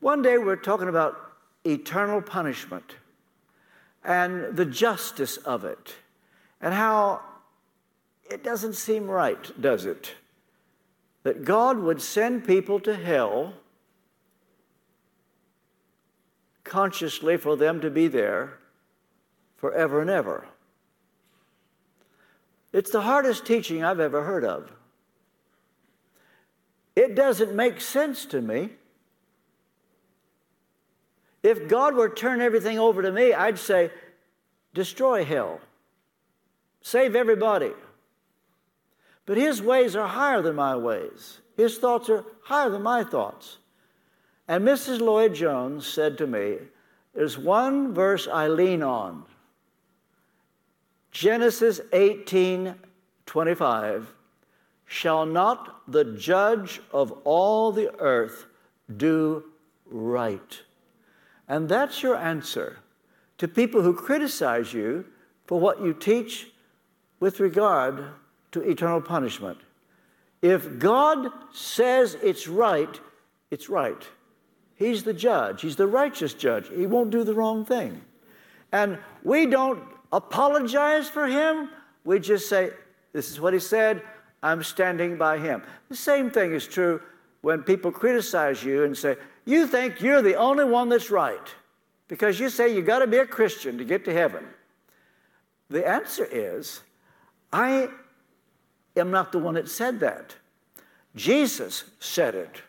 one 0.00 0.22
day 0.22 0.38
we 0.38 0.44
we're 0.44 0.56
talking 0.56 0.88
about 0.88 1.16
eternal 1.64 2.22
punishment 2.22 2.96
and 4.02 4.54
the 4.56 4.66
justice 4.66 5.38
of 5.38 5.64
it, 5.64 5.94
and 6.60 6.74
how 6.74 7.22
it 8.34 8.42
doesn't 8.42 8.74
seem 8.74 9.08
right, 9.08 9.60
does 9.60 9.86
it? 9.86 10.16
That 11.22 11.44
God 11.44 11.78
would 11.78 12.02
send 12.02 12.44
people 12.44 12.80
to 12.80 12.96
hell 12.96 13.54
consciously 16.64 17.36
for 17.36 17.56
them 17.56 17.80
to 17.80 17.90
be 17.90 18.08
there 18.08 18.58
forever 19.56 20.00
and 20.00 20.10
ever. 20.10 20.48
It's 22.72 22.90
the 22.90 23.02
hardest 23.02 23.46
teaching 23.46 23.84
I've 23.84 24.00
ever 24.00 24.24
heard 24.24 24.44
of. 24.44 24.72
It 26.96 27.14
doesn't 27.14 27.54
make 27.54 27.80
sense 27.80 28.24
to 28.26 28.40
me. 28.40 28.70
If 31.44 31.68
God 31.68 31.94
were 31.94 32.08
to 32.08 32.14
turn 32.14 32.40
everything 32.40 32.80
over 32.80 33.00
to 33.00 33.12
me, 33.12 33.32
I'd 33.32 33.60
say, 33.60 33.92
destroy 34.72 35.24
hell, 35.24 35.60
save 36.82 37.14
everybody. 37.14 37.70
But 39.26 39.37
His 39.37 39.62
ways 39.62 39.96
are 39.96 40.06
higher 40.06 40.42
than 40.42 40.56
my 40.56 40.76
ways, 40.76 41.40
His 41.56 41.78
thoughts 41.78 42.08
are 42.08 42.24
higher 42.42 42.70
than 42.70 42.82
my 42.82 43.04
thoughts. 43.04 43.58
And 44.46 44.66
Mrs. 44.66 45.00
Lloyd 45.00 45.34
Jones 45.34 45.87
said 45.87 46.18
to 46.18 46.26
me, 46.26 46.58
There's 47.14 47.38
one 47.38 47.94
verse 47.94 48.28
I 48.28 48.48
lean 48.48 48.82
on 48.82 49.24
Genesis 51.10 51.80
18 51.92 52.74
25. 53.26 54.14
Shall 54.87 55.24
not 55.24 55.90
the 55.90 56.04
judge 56.04 56.80
of 56.92 57.10
all 57.24 57.72
the 57.72 57.94
earth 57.98 58.46
do 58.94 59.44
right? 59.87 60.60
And 61.48 61.68
that's 61.68 62.02
your 62.02 62.16
answer 62.16 62.78
to 63.38 63.48
people 63.48 63.82
who 63.82 63.94
criticize 63.94 64.72
you 64.72 65.06
for 65.46 65.58
what 65.58 65.80
you 65.80 65.94
teach 65.94 66.50
with 67.20 67.40
regard 67.40 68.04
to 68.54 68.60
eternal 68.62 69.00
punishment. 69.00 69.58
If 70.40 70.78
God 70.78 71.28
says 71.52 72.16
it's 72.22 72.46
right, 72.46 73.00
it's 73.50 73.68
right. 73.68 74.00
He's 74.76 75.02
the 75.02 75.12
judge, 75.12 75.60
He's 75.60 75.76
the 75.76 75.88
righteous 75.88 76.34
judge. 76.34 76.68
He 76.68 76.86
won't 76.86 77.10
do 77.10 77.24
the 77.24 77.34
wrong 77.34 77.64
thing. 77.64 78.00
And 78.70 78.98
we 79.24 79.46
don't 79.46 79.82
apologize 80.12 81.08
for 81.08 81.26
Him, 81.26 81.68
we 82.04 82.20
just 82.20 82.48
say, 82.48 82.70
This 83.12 83.30
is 83.30 83.40
what 83.40 83.54
He 83.54 83.60
said, 83.60 84.02
I'm 84.40 84.62
standing 84.62 85.16
by 85.16 85.38
Him. 85.38 85.62
The 85.88 85.96
same 85.96 86.30
thing 86.30 86.52
is 86.52 86.66
true 86.66 87.00
when 87.42 87.62
people 87.62 87.90
criticize 87.90 88.62
you 88.62 88.84
and 88.84 88.96
say, 88.96 89.16
You 89.44 89.66
think 89.66 90.00
you're 90.00 90.22
the 90.22 90.36
only 90.36 90.64
one 90.64 90.88
that's 90.88 91.10
right 91.10 91.54
because 92.06 92.38
you 92.38 92.48
say 92.50 92.72
you 92.72 92.82
got 92.82 93.00
to 93.00 93.08
be 93.08 93.18
a 93.18 93.26
Christian 93.26 93.78
to 93.78 93.84
get 93.84 94.04
to 94.04 94.12
heaven. 94.12 94.44
The 95.70 95.84
answer 95.84 96.28
is, 96.30 96.82
I 97.52 97.88
am 98.96 99.11
not 99.11 99.33
the 99.33 99.38
one 99.38 99.54
that 99.54 99.68
said 99.68 100.00
that. 100.00 100.35
Jesus 101.16 101.85
said 102.00 102.35
it. 102.35 102.62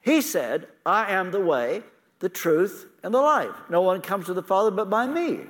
He 0.00 0.20
said, 0.20 0.68
I 0.84 1.12
am 1.12 1.30
the 1.30 1.40
way, 1.40 1.82
the 2.20 2.28
truth, 2.28 2.86
and 3.02 3.12
the 3.12 3.20
life. 3.20 3.54
No 3.68 3.82
one 3.82 4.00
comes 4.00 4.26
to 4.26 4.34
the 4.34 4.42
Father 4.42 4.70
but 4.70 4.88
by 4.88 5.06
me. 5.06 5.40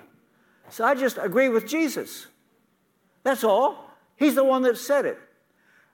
So 0.70 0.84
I 0.84 0.94
just 0.94 1.18
agree 1.18 1.48
with 1.48 1.66
Jesus. 1.66 2.26
That's 3.22 3.44
all. 3.44 3.90
He's 4.16 4.34
the 4.34 4.44
one 4.44 4.62
that 4.62 4.78
said 4.78 5.04
it. 5.04 5.18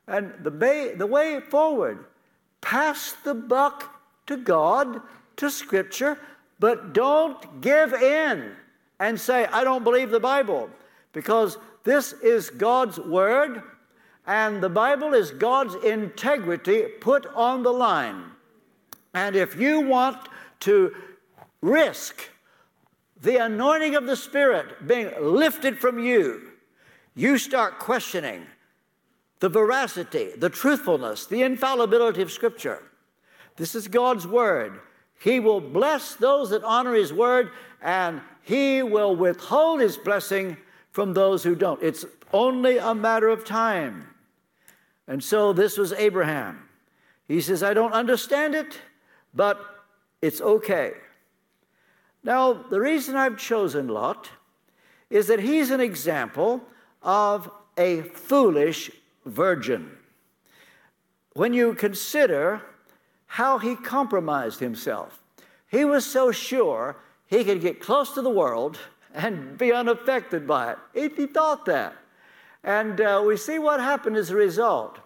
And 0.07 0.33
the, 0.43 0.51
way, 0.51 0.95
the 0.95 1.07
way 1.07 1.41
forward, 1.41 2.05
pass 2.61 3.15
the 3.25 3.35
buck 3.35 4.01
to 4.27 4.37
God, 4.37 5.01
to 5.37 5.51
Scripture, 5.51 6.19
but 6.59 6.93
don't 6.93 7.61
give 7.61 7.93
in 7.93 8.53
and 9.01 9.21
say, 9.21 9.47
I 9.47 9.65
don't 9.65 9.83
believe 9.83 10.11
the 10.11 10.21
Bible, 10.21 10.71
because 11.13 11.59
this 11.85 12.13
is 12.13 12.51
God's 12.51 13.01
Word, 13.01 13.63
and 14.27 14.63
the 14.63 14.69
Bible 14.69 15.15
is 15.15 15.31
God's 15.31 15.75
integrity 15.85 16.85
put 17.01 17.27
on 17.35 17.63
the 17.63 17.73
line. 17.73 18.25
And 19.15 19.35
if 19.37 19.57
you 19.57 19.81
want 19.81 20.29
to 20.61 20.95
risk 21.61 22.31
the 23.21 23.37
anointing 23.37 23.95
of 23.95 24.07
the 24.07 24.17
Spirit 24.17 24.87
being 24.87 25.11
lifted 25.21 25.79
from 25.79 25.99
you, 25.99 26.53
you 27.15 27.37
start 27.37 27.79
questioning 27.79 28.47
the 29.41 29.49
veracity, 29.49 30.31
the 30.37 30.49
truthfulness, 30.49 31.27
the 31.27 31.43
infallibility 31.43 32.23
of 32.23 32.31
Scripture. 32.31 32.83
This 33.57 33.75
is 33.75 33.89
God's 33.89 34.27
Word. 34.27 34.81
He 35.21 35.41
will 35.41 35.61
bless 35.61 36.15
those 36.15 36.51
that 36.51 36.65
honor 36.65 36.95
His 36.95 37.13
Word, 37.13 37.51
and 37.83 38.21
He 38.43 38.83
will 38.83 39.15
withhold 39.15 39.81
His 39.81 39.97
blessing 39.97 40.57
from 40.93 41.13
those 41.13 41.43
who 41.43 41.55
don't. 41.55 41.83
It's 41.83 42.05
only 42.33 42.79
a 42.79 42.95
matter 42.95 43.29
of 43.29 43.45
time. 43.45 44.09
And 45.09 45.23
so 45.23 45.53
this 45.53 45.77
was 45.77 45.93
Abraham. 45.93 46.69
He 47.29 47.41
says, 47.41 47.63
I 47.63 47.75
don't 47.75 47.93
understand 47.93 48.55
it, 48.55 48.79
but 49.35 49.61
it's 50.21 50.41
okay. 50.41 50.93
Now, 52.25 52.53
the 52.53 52.81
reason 52.81 53.17
I've 53.17 53.37
chosen 53.37 53.89
Lot 53.89 54.31
is 55.11 55.27
that 55.27 55.41
he's 55.41 55.71
an 55.71 55.81
example 55.81 56.63
of 57.03 57.51
a 57.77 58.03
foolish 58.03 58.91
virgin. 59.27 59.91
When 61.35 61.53
you 61.53 61.75
consider 61.75 62.63
how 63.27 63.59
he 63.59 63.75
compromised 63.75 64.61
himself, 64.61 65.21
he 65.69 65.85
was 65.85 66.05
so 66.07 66.31
sure 66.33 66.97
he 67.27 67.45
could 67.45 67.61
get 67.61 67.81
close 67.81 68.13
to 68.13 68.23
the 68.23 68.31
world 68.31 68.79
and 69.15 69.57
be 69.57 69.73
unaffected 69.73 70.47
by 70.47 70.77
it. 70.95 71.17
He 71.17 71.27
thought 71.27 71.65
that. 71.67 71.97
And 72.65 73.01
uh, 73.01 73.23
we 73.27 73.37
see 73.37 73.59
what 73.59 73.81
happened 73.81 74.17
as 74.17 74.31
a 74.31 74.37
result. 74.37 74.99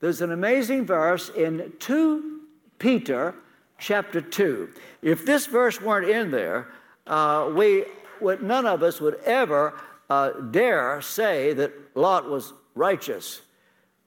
There's 0.00 0.20
an 0.20 0.32
amazing 0.32 0.86
verse 0.86 1.28
in 1.28 1.72
2 1.78 2.40
Peter 2.78 3.34
chapter 3.78 4.20
2. 4.20 4.70
If 5.02 5.26
this 5.26 5.46
verse 5.46 5.80
weren't 5.80 6.08
in 6.08 6.30
there, 6.30 6.68
uh, 7.06 7.50
we 7.54 7.84
would, 8.20 8.42
none 8.42 8.66
of 8.66 8.82
us 8.82 9.00
would 9.00 9.16
ever 9.24 9.74
uh, 10.08 10.30
dare 10.30 11.00
say 11.02 11.52
that 11.52 11.72
Lot 11.94 12.28
was 12.28 12.52
righteous. 12.74 13.42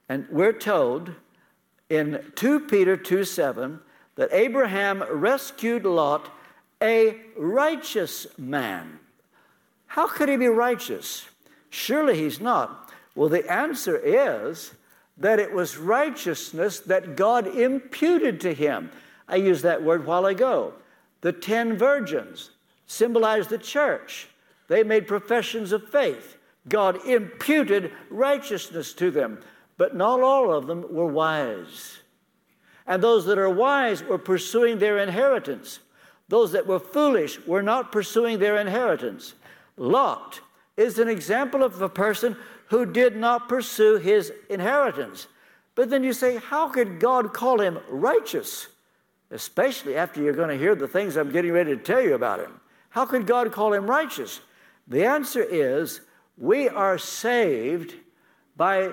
And 0.10 0.28
we're 0.30 0.54
told 0.54 1.12
in 1.90 2.24
2 2.36 2.62
Peter 2.62 2.98
2 2.98 3.24
7 3.24 3.80
that 4.16 4.30
Abraham 4.32 5.04
rescued 5.10 5.86
Lot, 5.86 6.30
a 6.82 7.22
righteous 7.38 8.28
man. 8.38 9.00
How 9.88 10.08
could 10.08 10.30
he 10.30 10.38
be 10.38 10.48
righteous? 10.48 11.26
Surely 11.76 12.16
he's 12.18 12.40
not. 12.40 12.90
Well, 13.16 13.28
the 13.28 13.52
answer 13.52 13.98
is 13.98 14.74
that 15.18 15.40
it 15.40 15.52
was 15.52 15.76
righteousness 15.78 16.80
that 16.80 17.18
God 17.18 17.48
imputed 17.48 18.40
to 18.42 18.54
him. 18.54 18.90
I 19.28 19.36
used 19.36 19.64
that 19.64 19.84
word 19.84 20.06
while 20.06 20.26
ago. 20.26 20.74
The 21.20 21.34
ten 21.34 21.78
virgins 21.78 22.52
symbolized 22.88 23.50
the 23.50 23.58
church. 23.58 24.30
They 24.70 24.84
made 24.84 25.06
professions 25.06 25.74
of 25.74 25.90
faith. 25.90 26.38
God 26.70 27.06
imputed 27.06 27.92
righteousness 28.10 28.94
to 28.94 29.12
them, 29.12 29.42
but 29.78 29.98
not 29.98 30.22
all 30.22 30.54
of 30.54 30.68
them 30.68 30.86
were 30.90 31.06
wise. 31.06 31.98
And 32.88 33.04
those 33.04 33.26
that 33.26 33.38
are 33.38 33.50
wise 33.50 34.02
were 34.02 34.18
pursuing 34.18 34.80
their 34.80 35.00
inheritance. 35.00 35.80
Those 36.30 36.54
that 36.54 36.68
were 36.68 36.80
foolish 36.80 37.46
were 37.46 37.62
not 37.62 37.92
pursuing 37.92 38.40
their 38.40 38.56
inheritance. 38.56 39.34
Lot 39.76 40.40
is 40.78 41.00
an 41.00 41.08
example 41.08 41.64
of 41.64 41.82
a 41.82 41.90
person 41.90 42.36
who 42.68 42.86
did 42.86 43.16
not 43.16 43.48
pursue 43.48 43.98
his 43.98 44.32
inheritance. 44.50 45.28
But 45.76 45.90
then 45.90 46.04
you 46.04 46.14
say, 46.14 46.38
how 46.38 46.70
could 46.70 47.00
God 47.00 47.34
call 47.34 47.60
him 47.62 47.80
righteous? 47.90 48.68
Especially 49.32 49.96
after 49.96 50.22
you're 50.22 50.34
going 50.34 50.50
to 50.50 50.58
hear 50.58 50.76
the 50.76 50.88
things 50.88 51.16
I'm 51.16 51.32
getting 51.32 51.52
ready 51.52 51.76
to 51.76 51.82
tell 51.82 52.02
you 52.02 52.16
about 52.16 52.40
him. 52.40 52.60
How 52.90 53.06
could 53.06 53.28
God 53.28 53.52
call 53.52 53.74
him 53.74 53.90
righteous? 53.90 54.40
The 54.88 55.06
answer 55.06 55.44
is 55.44 56.02
we 56.38 56.70
are 56.70 56.98
saved 56.98 57.96
by 58.56 58.92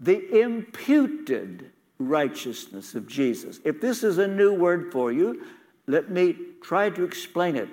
the 0.00 0.40
imputed 0.40 1.70
righteousness 1.98 2.94
of 2.94 3.06
Jesus. 3.06 3.60
If 3.64 3.80
this 3.80 4.02
is 4.02 4.18
a 4.18 4.26
new 4.26 4.54
word 4.54 4.90
for 4.92 5.12
you, 5.12 5.44
let 5.86 6.10
me 6.10 6.36
try 6.62 6.90
to 6.90 7.04
explain 7.04 7.56
it. 7.56 7.68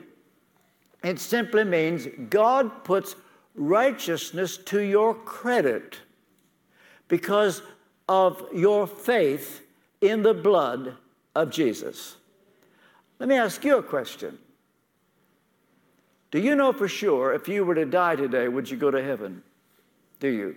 It 1.04 1.20
simply 1.20 1.64
means 1.64 2.08
God 2.30 2.84
puts 2.84 3.16
righteousness 3.56 4.58
to 4.58 4.80
your 4.82 5.14
credit 5.14 5.98
because 7.08 7.62
of 8.08 8.44
your 8.54 8.88
faith 8.88 9.62
in 10.00 10.22
the 10.22 10.34
blood 10.34 10.96
of 11.36 11.50
Jesus. 11.50 12.18
Let 13.20 13.30
me 13.30 13.36
ask 13.36 13.64
you 13.64 13.78
a 13.78 13.84
question. 13.84 14.38
Do 16.32 16.40
you 16.40 16.56
know 16.56 16.72
for 16.72 16.88
sure 16.88 17.34
if 17.34 17.48
you 17.48 17.66
were 17.66 17.76
to 17.76 17.86
die 17.86 18.16
today, 18.16 18.48
would 18.48 18.70
you 18.70 18.78
go 18.78 18.90
to 18.90 19.04
heaven? 19.04 19.44
Do 20.20 20.30
you? 20.30 20.56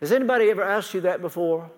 Has 0.00 0.12
anybody 0.12 0.50
ever 0.50 0.62
asked 0.62 0.94
you 0.94 1.02
that 1.02 1.20
before? 1.20 1.70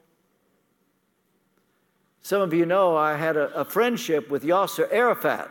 Some 2.23 2.41
of 2.41 2.55
you 2.55 2.65
know 2.67 2.97
I 2.97 3.17
had 3.17 3.37
a, 3.37 3.53
a, 3.53 3.65
friendship 3.65 4.31
with 4.31 4.45
Yasser 4.45 4.89
Arafat. 4.93 5.51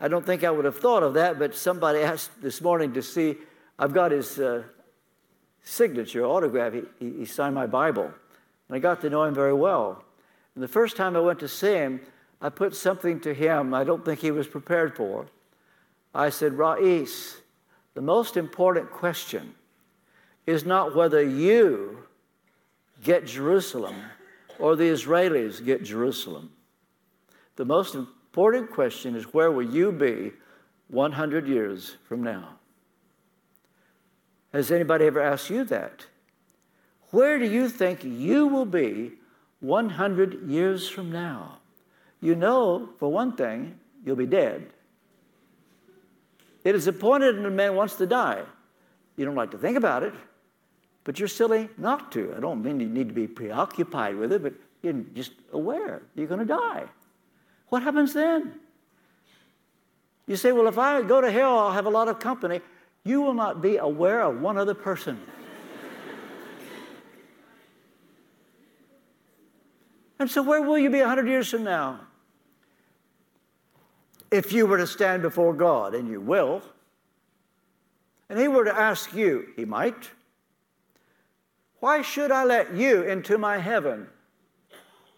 I 0.00 0.08
don't 0.08 0.24
think 0.24 0.44
I 0.44 0.50
would 0.50 0.64
have 0.64 0.78
thought 0.78 1.02
of 1.02 1.14
that, 1.14 1.38
but 1.38 1.54
somebody 1.54 1.98
asked 2.12 2.42
this 2.42 2.60
morning 2.60 2.92
to 2.94 3.02
see. 3.02 3.36
I've 3.78 3.92
got 3.92 4.10
his 4.10 4.38
uh, 4.38 4.62
signature, 5.62 6.24
autograph. 6.24 6.72
He, 6.98 7.10
he, 7.10 7.24
signed 7.24 7.54
my 7.54 7.66
Bible. 7.66 8.04
And 8.68 8.76
I 8.76 8.78
got 8.78 9.00
to 9.02 9.10
know 9.10 9.24
him 9.24 9.34
very 9.34 9.52
well. 9.52 10.02
And 10.54 10.64
the 10.64 10.68
first 10.68 10.96
time 10.96 11.14
I 11.16 11.20
went 11.20 11.40
to 11.40 11.48
see 11.48 11.74
him, 11.74 12.00
I 12.40 12.48
put 12.48 12.74
something 12.74 13.20
to 13.20 13.34
him 13.34 13.74
I 13.74 13.84
don't 13.84 14.04
think 14.04 14.20
he 14.20 14.30
was 14.30 14.46
prepared 14.46 14.96
for. 14.96 15.26
I 16.14 16.30
said, 16.30 16.54
Rais, 16.54 17.36
the 17.94 18.00
most 18.00 18.36
important 18.36 18.90
question 18.90 19.54
is 20.46 20.64
not 20.64 20.94
whether 20.94 21.22
you 21.22 22.04
get 23.02 23.26
Jerusalem 23.26 23.96
or 24.58 24.76
the 24.76 24.84
Israelis 24.84 25.64
get 25.64 25.82
Jerusalem. 25.82 26.52
The 27.56 27.64
most 27.64 27.96
important 28.36 28.70
question 28.70 29.16
is 29.16 29.32
where 29.32 29.50
will 29.50 29.64
you 29.66 29.90
be 29.90 30.30
100 30.88 31.48
years 31.48 31.96
from 32.06 32.22
now? 32.22 32.58
Has 34.52 34.70
anybody 34.70 35.06
ever 35.06 35.22
asked 35.22 35.48
you 35.48 35.64
that? 35.64 36.04
Where 37.12 37.38
do 37.38 37.46
you 37.46 37.70
think 37.70 38.04
you 38.04 38.46
will 38.46 38.66
be 38.66 39.12
100 39.60 40.50
years 40.50 40.86
from 40.86 41.10
now? 41.10 41.60
You 42.20 42.34
know, 42.34 42.90
for 42.98 43.10
one 43.10 43.32
thing, 43.36 43.78
you'll 44.04 44.16
be 44.16 44.26
dead. 44.26 44.66
It 46.62 46.74
is 46.74 46.86
appointed 46.86 47.38
that 47.38 47.46
a 47.46 47.50
man 47.50 47.74
wants 47.74 47.96
to 47.96 48.06
die. 48.06 48.42
You 49.16 49.24
don't 49.24 49.34
like 49.34 49.52
to 49.52 49.58
think 49.58 49.78
about 49.78 50.02
it, 50.02 50.12
but 51.04 51.18
you're 51.18 51.26
silly 51.26 51.70
not 51.78 52.12
to. 52.12 52.34
I 52.36 52.40
don't 52.40 52.62
mean 52.62 52.80
you 52.80 52.88
need 52.90 53.08
to 53.08 53.14
be 53.14 53.26
preoccupied 53.26 54.16
with 54.16 54.30
it, 54.30 54.42
but 54.42 54.52
you're 54.82 54.92
just 55.14 55.32
aware 55.54 56.02
you're 56.14 56.26
going 56.26 56.40
to 56.40 56.44
die. 56.44 56.84
What 57.68 57.82
happens 57.82 58.14
then? 58.14 58.54
You 60.26 60.36
say, 60.36 60.52
well, 60.52 60.68
if 60.68 60.78
I 60.78 61.02
go 61.02 61.20
to 61.20 61.30
hell, 61.30 61.58
I'll 61.58 61.72
have 61.72 61.84
a 61.86 61.90
lot 61.90 62.08
of 62.08 62.18
company. 62.18 62.60
You 63.04 63.20
will 63.22 63.34
not 63.34 63.62
be 63.62 63.76
aware 63.76 64.22
of 64.22 64.40
one 64.40 64.58
other 64.58 64.74
person. 64.74 65.20
and 70.18 70.28
so, 70.28 70.42
where 70.42 70.62
will 70.62 70.78
you 70.78 70.90
be 70.90 70.98
100 70.98 71.28
years 71.28 71.48
from 71.50 71.62
now? 71.64 72.00
If 74.30 74.52
you 74.52 74.66
were 74.66 74.78
to 74.78 74.86
stand 74.86 75.22
before 75.22 75.54
God, 75.54 75.94
and 75.94 76.08
you 76.08 76.20
will, 76.20 76.62
and 78.28 78.38
He 78.38 78.48
were 78.48 78.64
to 78.64 78.76
ask 78.76 79.14
you, 79.14 79.46
He 79.54 79.64
might, 79.64 80.10
why 81.78 82.02
should 82.02 82.32
I 82.32 82.42
let 82.42 82.74
you 82.74 83.02
into 83.02 83.38
my 83.38 83.58
heaven? 83.58 84.08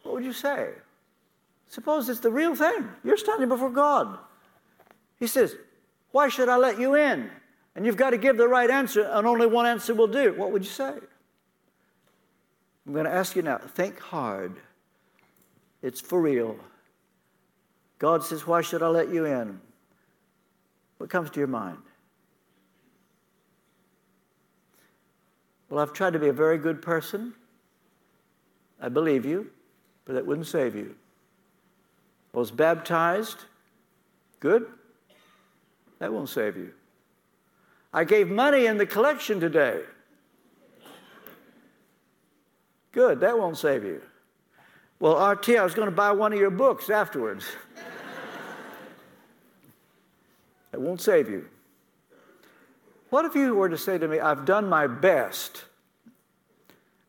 What 0.02 0.16
would 0.16 0.24
you 0.24 0.34
say? 0.34 0.72
Suppose 1.68 2.08
it's 2.08 2.20
the 2.20 2.30
real 2.30 2.54
thing. 2.54 2.88
You're 3.04 3.18
standing 3.18 3.48
before 3.48 3.70
God. 3.70 4.18
He 5.18 5.26
says, 5.26 5.56
Why 6.10 6.28
should 6.28 6.48
I 6.48 6.56
let 6.56 6.80
you 6.80 6.94
in? 6.94 7.30
And 7.76 7.86
you've 7.86 7.96
got 7.96 8.10
to 8.10 8.18
give 8.18 8.36
the 8.36 8.48
right 8.48 8.70
answer, 8.70 9.02
and 9.02 9.26
only 9.26 9.46
one 9.46 9.66
answer 9.66 9.94
will 9.94 10.08
do. 10.08 10.32
What 10.34 10.50
would 10.50 10.64
you 10.64 10.70
say? 10.70 10.94
I'm 12.86 12.92
going 12.92 13.04
to 13.04 13.12
ask 13.12 13.36
you 13.36 13.42
now 13.42 13.58
think 13.58 14.00
hard. 14.00 14.56
It's 15.82 16.00
for 16.00 16.20
real. 16.20 16.56
God 17.98 18.24
says, 18.24 18.46
Why 18.46 18.62
should 18.62 18.82
I 18.82 18.88
let 18.88 19.10
you 19.10 19.26
in? 19.26 19.60
What 20.96 21.10
comes 21.10 21.30
to 21.30 21.38
your 21.38 21.48
mind? 21.48 21.78
Well, 25.68 25.80
I've 25.80 25.92
tried 25.92 26.14
to 26.14 26.18
be 26.18 26.28
a 26.28 26.32
very 26.32 26.56
good 26.56 26.80
person. 26.80 27.34
I 28.80 28.88
believe 28.88 29.26
you, 29.26 29.50
but 30.06 30.14
that 30.14 30.26
wouldn't 30.26 30.46
save 30.46 30.74
you. 30.74 30.94
I 32.38 32.40
was 32.40 32.52
baptized. 32.52 33.38
Good. 34.38 34.64
That 35.98 36.12
won't 36.12 36.28
save 36.28 36.56
you. 36.56 36.70
I 37.92 38.04
gave 38.04 38.28
money 38.28 38.66
in 38.66 38.78
the 38.78 38.86
collection 38.86 39.40
today. 39.40 39.80
Good. 42.92 43.18
That 43.18 43.36
won't 43.36 43.58
save 43.58 43.82
you. 43.82 44.00
Well, 45.00 45.32
RT, 45.32 45.48
I 45.48 45.64
was 45.64 45.74
going 45.74 45.88
to 45.88 45.94
buy 45.94 46.12
one 46.12 46.32
of 46.32 46.38
your 46.38 46.50
books 46.50 46.90
afterwards. 46.90 47.44
that 50.70 50.80
won't 50.80 51.00
save 51.00 51.28
you. 51.28 51.44
What 53.10 53.24
if 53.24 53.34
you 53.34 53.56
were 53.56 53.68
to 53.68 53.78
say 53.78 53.98
to 53.98 54.06
me, 54.06 54.20
I've 54.20 54.44
done 54.44 54.68
my 54.68 54.86
best, 54.86 55.64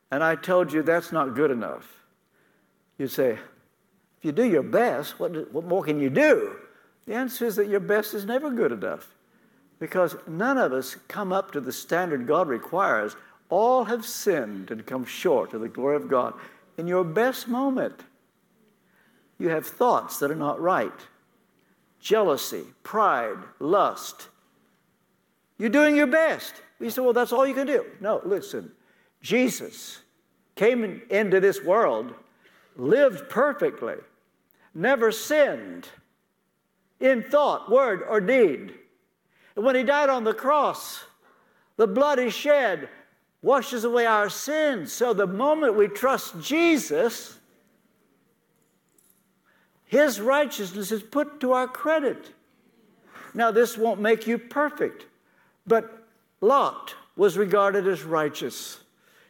and 0.09 0.23
I 0.23 0.33
told 0.33 0.73
you 0.73 0.81
that's 0.81 1.11
not 1.11 1.35
good 1.35 1.51
enough? 1.51 1.85
You'd 2.97 3.11
say, 3.11 3.37
if 4.19 4.25
you 4.25 4.31
do 4.31 4.43
your 4.43 4.63
best, 4.63 5.19
what, 5.19 5.51
what 5.51 5.65
more 5.65 5.83
can 5.83 5.99
you 5.99 6.09
do? 6.09 6.57
The 7.05 7.15
answer 7.15 7.45
is 7.45 7.55
that 7.55 7.69
your 7.69 7.79
best 7.79 8.13
is 8.13 8.25
never 8.25 8.51
good 8.51 8.71
enough 8.71 9.15
because 9.79 10.15
none 10.27 10.57
of 10.57 10.73
us 10.73 10.97
come 11.07 11.31
up 11.31 11.51
to 11.53 11.61
the 11.61 11.71
standard 11.71 12.27
God 12.27 12.47
requires. 12.47 13.15
All 13.49 13.85
have 13.85 14.05
sinned 14.05 14.71
and 14.71 14.85
come 14.85 15.05
short 15.05 15.53
of 15.53 15.61
the 15.61 15.69
glory 15.69 15.95
of 15.95 16.09
God. 16.09 16.33
In 16.77 16.85
your 16.85 17.03
best 17.03 17.47
moment, 17.47 18.01
you 19.37 19.49
have 19.49 19.65
thoughts 19.65 20.19
that 20.19 20.31
are 20.31 20.35
not 20.35 20.61
right 20.61 20.91
jealousy, 22.01 22.63
pride, 22.81 23.37
lust, 23.59 24.29
you're 25.57 25.69
doing 25.69 25.95
your 25.95 26.07
best. 26.07 26.53
We 26.79 26.89
say, 26.89 27.01
well, 27.01 27.13
that's 27.13 27.33
all 27.33 27.45
you 27.45 27.53
can 27.53 27.67
do. 27.67 27.85
No, 27.99 28.21
listen. 28.23 28.71
Jesus 29.21 29.99
came 30.55 31.01
into 31.09 31.41
this 31.41 31.61
world, 31.61 32.13
lived 32.77 33.29
perfectly, 33.29 33.95
never 34.73 35.11
sinned 35.11 35.89
in 36.99 37.23
thought, 37.23 37.71
word, 37.71 38.03
or 38.07 38.19
deed. 38.19 38.73
And 39.55 39.65
when 39.65 39.75
he 39.75 39.83
died 39.83 40.09
on 40.09 40.23
the 40.23 40.33
cross, 40.33 41.03
the 41.77 41.87
blood 41.87 42.19
he 42.19 42.29
shed 42.29 42.89
washes 43.41 43.83
away 43.83 44.05
our 44.05 44.29
sins. 44.29 44.91
So 44.91 45.13
the 45.13 45.27
moment 45.27 45.75
we 45.75 45.87
trust 45.87 46.39
Jesus, 46.41 47.37
his 49.85 50.19
righteousness 50.19 50.91
is 50.91 51.01
put 51.01 51.39
to 51.41 51.53
our 51.53 51.67
credit. 51.67 52.33
Now, 53.33 53.51
this 53.51 53.77
won't 53.77 54.01
make 54.01 54.27
you 54.27 54.37
perfect. 54.37 55.05
But 55.65 56.05
Lot 56.41 56.95
was 57.15 57.37
regarded 57.37 57.87
as 57.87 58.03
righteous. 58.03 58.79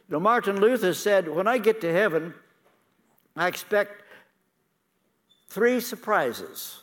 You 0.08 0.14
know, 0.14 0.20
Martin 0.20 0.60
Luther 0.60 0.94
said, 0.94 1.28
When 1.28 1.46
I 1.46 1.58
get 1.58 1.80
to 1.82 1.92
heaven, 1.92 2.34
I 3.36 3.46
expect 3.46 3.99
three 5.50 5.80
surprises. 5.80 6.80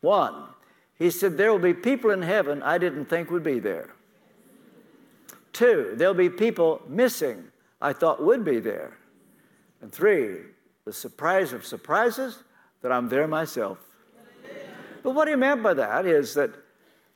One, 0.00 0.46
he 0.98 1.10
said, 1.10 1.36
There 1.36 1.52
will 1.52 1.60
be 1.60 1.74
people 1.74 2.10
in 2.10 2.22
heaven 2.22 2.62
I 2.62 2.78
didn't 2.78 3.06
think 3.06 3.30
would 3.30 3.44
be 3.44 3.60
there. 3.60 3.90
Two, 5.52 5.92
there'll 5.94 6.14
be 6.14 6.30
people 6.30 6.82
missing 6.88 7.44
I 7.80 7.92
thought 7.92 8.22
would 8.22 8.44
be 8.44 8.58
there. 8.60 8.96
And 9.80 9.92
three, 9.92 10.38
the 10.84 10.92
surprise 10.92 11.52
of 11.52 11.66
surprises 11.66 12.38
that 12.80 12.92
I'm 12.92 13.08
there 13.08 13.26
myself. 13.26 13.78
But 15.02 15.14
what 15.14 15.26
he 15.28 15.34
meant 15.34 15.62
by 15.62 15.74
that 15.74 16.06
is 16.06 16.34
that 16.34 16.50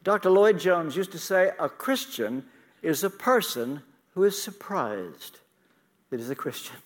Dr. 0.02 0.30
Lloyd-Jones 0.30 0.96
used 0.96 1.12
to 1.12 1.18
say 1.18 1.52
a 1.58 1.68
Christian 1.68 2.44
is 2.82 3.04
a 3.04 3.10
person 3.10 3.82
who 4.14 4.24
is 4.24 4.40
surprised 4.40 5.38
that 6.10 6.18
he's 6.18 6.30
a 6.30 6.34
Christian. 6.34 6.76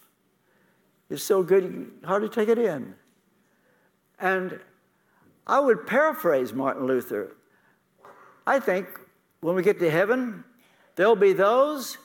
It's 1.08 1.22
so 1.22 1.42
good 1.42 1.64
you 1.64 1.92
hardly 2.04 2.28
take 2.28 2.48
it 2.48 2.58
in. 2.58 2.94
And 4.20 4.60
I 5.46 5.58
would 5.58 5.86
paraphrase 5.86 6.52
Martin 6.52 6.86
Luther. 6.86 7.32
I 8.46 8.60
think 8.60 8.86
when 9.40 9.54
we 9.54 9.62
get 9.62 9.78
to 9.80 9.90
heaven, 9.90 10.44
there'll 10.96 11.16
be 11.16 11.32
those 11.32 11.98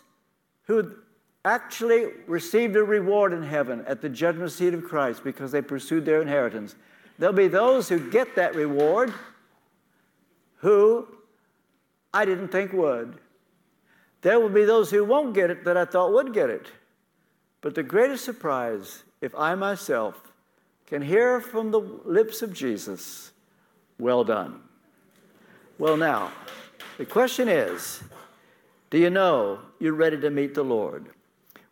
who 0.64 0.96
actually 1.44 2.08
received 2.28 2.76
a 2.76 2.84
reward 2.84 3.34
in 3.34 3.44
heaven 3.44 3.84
at 3.88 4.02
the 4.02 4.10
judgment 4.10 4.52
seat 4.52 4.74
of 4.74 4.84
Christ 4.84 5.24
because 5.24 5.52
they 5.52 5.62
pursued 5.62 6.06
their 6.06 6.22
inheritance. 6.22 6.76
There'll 7.20 7.36
be 7.36 7.48
those 7.48 7.88
who 7.88 8.10
get 8.10 8.36
that 8.36 8.56
reward 8.56 9.14
who 10.58 11.08
I 12.14 12.26
didn't 12.26 12.48
think 12.48 12.74
would. 12.74 13.20
There 14.22 14.40
will 14.40 14.50
be 14.50 14.66
those 14.66 14.90
who 14.90 15.04
won't 15.04 15.36
get 15.36 15.52
it 15.52 15.66
that 15.66 15.78
I 15.78 15.86
thought 15.86 16.14
would 16.14 16.34
get 16.34 16.50
it. 16.50 16.66
But 17.62 17.76
the 17.76 17.84
greatest 17.84 18.26
surprise, 18.26 19.04
if 19.22 19.36
I 19.36 19.54
myself 19.54 20.32
can 20.88 21.02
hear 21.02 21.40
from 21.40 21.72
the 21.72 21.80
lips 21.80 22.42
of 22.42 22.54
Jesus, 22.54 23.32
well 24.00 24.24
done. 24.24 24.62
Well, 25.78 25.98
now, 25.98 26.32
the 26.98 27.06
question 27.06 27.48
is 27.48 28.02
do 28.90 28.98
you 28.98 29.10
know 29.10 29.60
you're 29.80 29.94
ready 29.94 30.20
to 30.22 30.30
meet 30.30 30.54
the 30.54 30.64
Lord? 30.64 31.08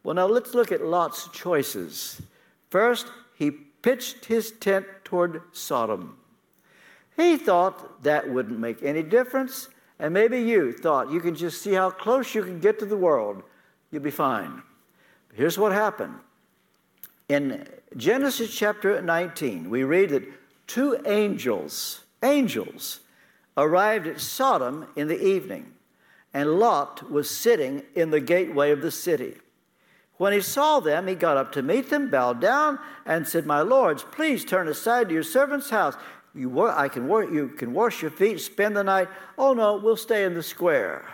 Well, 0.04 0.16
now 0.16 0.26
let's 0.26 0.54
look 0.54 0.72
at 0.72 0.84
Lot's 0.84 1.30
choices. 1.30 2.22
First, 2.70 3.08
he 3.36 3.52
pitched 3.52 4.26
his 4.26 4.52
tent 4.52 4.86
toward 5.04 5.42
Sodom. 5.54 6.18
He 7.16 7.38
thought 7.38 8.04
that 8.04 8.30
wouldn't 8.30 8.60
make 8.60 8.84
any 8.84 9.04
difference. 9.04 9.70
And 10.00 10.14
maybe 10.14 10.42
you 10.42 10.74
thought 10.74 11.12
you 11.12 11.22
can 11.22 11.36
just 11.36 11.62
see 11.62 11.74
how 11.74 11.92
close 11.92 12.34
you 12.34 12.44
can 12.44 12.60
get 12.60 12.80
to 12.80 12.86
the 12.86 12.98
world. 12.98 13.44
You'll 13.92 14.02
be 14.02 14.12
fine. 14.12 14.64
Here's 15.34 15.58
what 15.58 15.72
happened. 15.72 16.16
In 17.30 17.68
Genesis 17.96 18.56
chapter 18.56 19.00
19, 19.02 19.70
we 19.70 19.84
read 19.84 20.10
that 20.10 20.24
two 20.66 20.98
angels, 21.06 22.02
angels, 22.24 23.02
arrived 23.56 24.08
at 24.08 24.20
Sodom 24.20 24.88
in 24.96 25.08
the 25.08 25.24
evening, 25.24 25.74
and 26.34 26.60
Lot 26.60 27.12
was 27.12 27.30
sitting 27.30 27.84
in 27.94 28.10
the 28.10 28.20
gateway 28.20 28.72
of 28.72 28.82
the 28.82 28.90
city. 28.90 29.36
When 30.18 30.34
he 30.34 30.42
saw 30.42 30.80
them, 30.80 31.08
he 31.08 31.14
got 31.14 31.38
up 31.38 31.52
to 31.52 31.62
meet 31.62 31.92
them, 31.92 32.10
bowed 32.10 32.42
down, 32.42 32.80
and 33.06 33.28
said, 33.28 33.46
My 33.46 33.62
lords, 33.62 34.04
please 34.04 34.44
turn 34.44 34.68
aside 34.68 35.10
to 35.10 35.14
your 35.14 35.24
servant's 35.24 35.70
house. 35.70 35.96
You, 36.34 36.68
I 36.68 36.88
can, 36.88 37.08
you 37.08 37.50
can 37.50 37.74
wash 37.74 38.02
your 38.02 38.10
feet, 38.10 38.42
spend 38.42 38.76
the 38.76 38.84
night. 38.84 39.08
Oh, 39.38 39.54
no, 39.54 39.78
we'll 39.78 39.98
stay 39.98 40.24
in 40.24 40.34
the 40.34 40.42
square. 40.42 41.06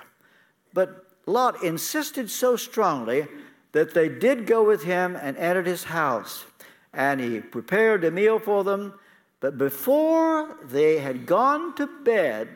But 0.74 1.08
Lot 1.26 1.62
insisted 1.62 2.30
so 2.30 2.56
strongly 2.56 3.28
that 3.74 3.94
they 3.94 4.08
did 4.08 4.48
go 4.48 4.64
with 4.64 4.84
him 4.84 5.18
and 5.22 5.36
entered 5.38 5.68
his 5.68 5.84
house. 5.86 6.46
And 6.94 7.20
he 7.20 7.40
prepared 7.40 8.04
a 8.04 8.12
meal 8.12 8.40
for 8.40 8.64
them. 8.64 8.94
But 9.40 9.58
before 9.58 10.58
they 10.64 11.00
had 11.00 11.26
gone 11.26 11.76
to 11.76 11.88
bed, 12.04 12.50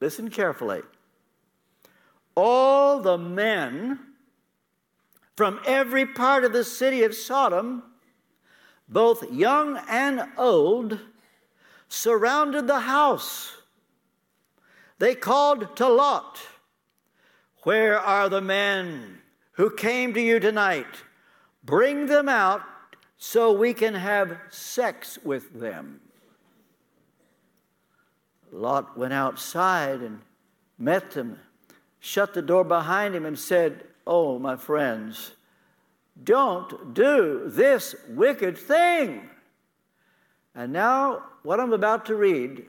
listen 0.00 0.30
carefully, 0.30 0.82
all 2.34 3.00
the 3.00 3.18
men 3.18 3.98
from 5.36 5.60
every 5.66 6.06
part 6.06 6.44
of 6.44 6.52
the 6.52 6.64
city 6.64 7.02
of 7.02 7.14
Sodom, 7.14 7.82
both 8.88 9.30
young 9.32 9.80
and 9.88 10.22
old, 10.36 11.00
surrounded 11.88 12.66
the 12.66 12.80
house. 12.80 13.56
They 14.98 15.14
called 15.14 15.74
to 15.76 15.88
Lot, 15.88 16.38
Where 17.64 17.98
are 17.98 18.28
the 18.28 18.40
men 18.40 19.18
who 19.52 19.74
came 19.74 20.14
to 20.14 20.20
you 20.20 20.38
tonight? 20.38 21.02
Bring 21.64 22.06
them 22.06 22.28
out 22.28 22.62
so 23.18 23.52
we 23.52 23.74
can 23.74 23.94
have 23.94 24.38
sex 24.50 25.18
with 25.24 25.58
them. 25.58 26.00
Lot 28.50 28.98
went 28.98 29.12
outside 29.12 30.00
and 30.00 30.20
met 30.78 31.12
them, 31.12 31.38
shut 32.00 32.34
the 32.34 32.42
door 32.42 32.64
behind 32.64 33.14
him, 33.14 33.24
and 33.24 33.38
said, 33.38 33.84
Oh, 34.06 34.38
my 34.38 34.56
friends, 34.56 35.32
don't 36.22 36.92
do 36.92 37.44
this 37.46 37.94
wicked 38.08 38.58
thing. 38.58 39.30
And 40.54 40.72
now, 40.72 41.22
what 41.42 41.60
I'm 41.60 41.72
about 41.72 42.06
to 42.06 42.16
read 42.16 42.66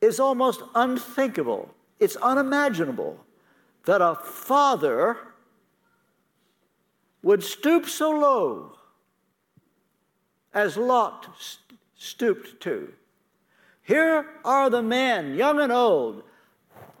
is 0.00 0.18
almost 0.18 0.62
unthinkable. 0.74 1.72
It's 2.00 2.16
unimaginable 2.16 3.24
that 3.84 4.00
a 4.00 4.16
father 4.16 5.16
would 7.22 7.42
stoop 7.42 7.88
so 7.88 8.10
low 8.10 8.76
as 10.54 10.76
Lot 10.76 11.28
stooped 11.96 12.60
to. 12.62 12.92
Here 13.82 14.26
are 14.44 14.70
the 14.70 14.82
men, 14.82 15.34
young 15.34 15.60
and 15.60 15.72
old, 15.72 16.22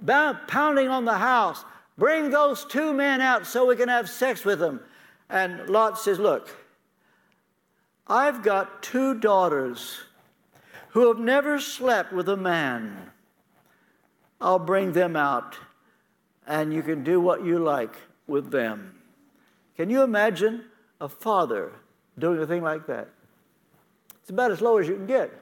pounding 0.06 0.88
on 0.88 1.04
the 1.04 1.18
house. 1.18 1.64
Bring 1.98 2.30
those 2.30 2.64
two 2.64 2.92
men 2.92 3.20
out 3.20 3.46
so 3.46 3.66
we 3.66 3.76
can 3.76 3.88
have 3.88 4.08
sex 4.08 4.44
with 4.44 4.58
them. 4.58 4.80
And 5.28 5.68
Lot 5.68 5.98
says, 5.98 6.18
Look, 6.18 6.50
I've 8.06 8.42
got 8.42 8.82
two 8.82 9.18
daughters 9.18 10.00
who 10.90 11.08
have 11.08 11.18
never 11.18 11.58
slept 11.58 12.12
with 12.12 12.28
a 12.28 12.36
man. 12.36 13.10
I'll 14.40 14.58
bring 14.58 14.92
them 14.92 15.14
out, 15.14 15.56
and 16.46 16.72
you 16.72 16.82
can 16.82 17.04
do 17.04 17.20
what 17.20 17.44
you 17.44 17.58
like 17.58 17.94
with 18.26 18.50
them. 18.50 19.01
Can 19.76 19.90
you 19.90 20.02
imagine 20.02 20.64
a 21.00 21.08
father 21.08 21.72
doing 22.18 22.40
a 22.40 22.46
thing 22.46 22.62
like 22.62 22.86
that? 22.86 23.08
It's 24.20 24.30
about 24.30 24.50
as 24.50 24.60
low 24.60 24.78
as 24.78 24.86
you 24.86 24.94
can 24.94 25.06
get. 25.06 25.32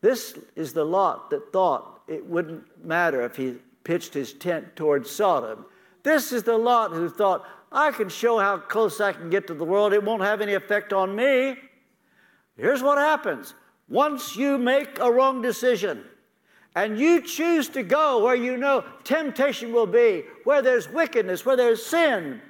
This 0.00 0.38
is 0.54 0.72
the 0.72 0.84
Lot 0.84 1.30
that 1.30 1.52
thought 1.52 2.02
it 2.06 2.24
wouldn't 2.24 2.84
matter 2.84 3.22
if 3.22 3.36
he 3.36 3.56
pitched 3.84 4.14
his 4.14 4.32
tent 4.32 4.76
towards 4.76 5.10
Sodom. 5.10 5.66
This 6.02 6.32
is 6.32 6.42
the 6.42 6.56
Lot 6.56 6.92
who 6.92 7.08
thought, 7.08 7.44
I 7.72 7.90
can 7.90 8.08
show 8.08 8.38
how 8.38 8.58
close 8.58 9.00
I 9.00 9.12
can 9.12 9.28
get 9.28 9.46
to 9.48 9.54
the 9.54 9.64
world. 9.64 9.92
It 9.92 10.02
won't 10.02 10.22
have 10.22 10.40
any 10.40 10.54
effect 10.54 10.92
on 10.92 11.14
me. 11.14 11.56
Here's 12.56 12.82
what 12.82 12.98
happens 12.98 13.54
once 13.88 14.36
you 14.36 14.58
make 14.58 14.98
a 14.98 15.10
wrong 15.10 15.40
decision 15.40 16.04
and 16.74 16.98
you 16.98 17.22
choose 17.22 17.68
to 17.70 17.82
go 17.82 18.22
where 18.22 18.34
you 18.34 18.56
know 18.56 18.84
temptation 19.04 19.72
will 19.72 19.86
be, 19.86 20.24
where 20.44 20.62
there's 20.62 20.88
wickedness, 20.88 21.44
where 21.44 21.56
there's 21.56 21.84
sin, 21.84 22.40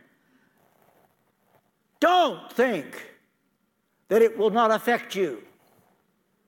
don't 2.01 2.53
think 2.53 3.15
that 4.09 4.23
it 4.23 4.39
will 4.39 4.51
not 4.51 4.71
affect 4.71 5.15
you. 5.15 5.43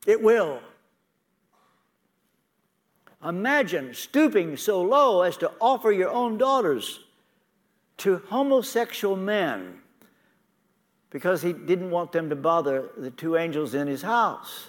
It 0.06 0.22
will. 0.22 0.60
Imagine 3.24 3.92
stooping 3.92 4.56
so 4.56 4.80
low 4.80 5.22
as 5.22 5.36
to 5.38 5.52
offer 5.60 5.92
your 5.92 6.10
own 6.10 6.38
daughters 6.38 7.00
to 7.98 8.22
homosexual 8.28 9.14
men 9.14 9.80
because 11.10 11.42
he 11.42 11.52
didn't 11.52 11.90
want 11.90 12.12
them 12.12 12.30
to 12.30 12.36
bother 12.36 12.90
the 12.96 13.10
two 13.10 13.36
angels 13.36 13.74
in 13.74 13.86
his 13.88 14.00
house. 14.00 14.68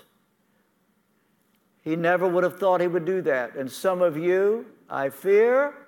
He 1.84 1.96
never 1.96 2.28
would 2.28 2.44
have 2.44 2.60
thought 2.60 2.82
he 2.82 2.88
would 2.88 3.06
do 3.06 3.22
that. 3.22 3.56
And 3.56 3.72
some 3.72 4.02
of 4.02 4.18
you, 4.18 4.66
I 4.90 5.10
fear, 5.10 5.81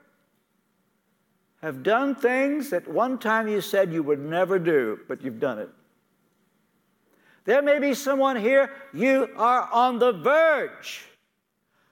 have 1.64 1.82
done 1.82 2.14
things 2.14 2.72
that 2.72 2.86
one 2.90 3.18
time 3.18 3.48
you 3.48 3.62
said 3.62 3.94
you 3.94 4.04
would 4.04 4.20
never 4.20 4.60
do, 4.60 5.00
but 5.08 5.24
you've 5.24 5.40
done 5.40 5.60
it. 5.60 5.70
There 7.46 7.62
may 7.62 7.80
be 7.80 7.94
someone 7.94 8.36
here, 8.36 8.70
you 8.94 9.30
are 9.38 9.70
on 9.72 9.98
the 9.98 10.12
verge 10.12 11.06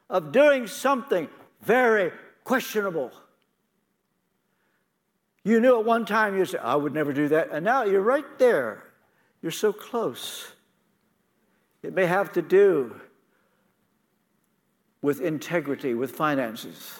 of 0.09 0.33
doing 0.33 0.67
something 0.67 1.29
very 1.61 2.11
questionable. 2.43 3.13
You 5.45 5.61
knew 5.61 5.79
at 5.79 5.85
one 5.85 6.05
time 6.05 6.37
you 6.37 6.43
said, 6.43 6.59
I 6.61 6.75
would 6.75 6.93
never 6.93 7.13
do 7.13 7.29
that. 7.29 7.51
And 7.53 7.63
now 7.63 7.85
you're 7.85 8.01
right 8.01 8.37
there. 8.39 8.83
You're 9.41 9.53
so 9.53 9.71
close. 9.71 10.51
It 11.81 11.93
may 11.93 12.07
have 12.07 12.33
to 12.33 12.41
do 12.41 12.99
with 15.01 15.21
integrity, 15.21 15.93
with 15.93 16.11
finances. 16.11 16.99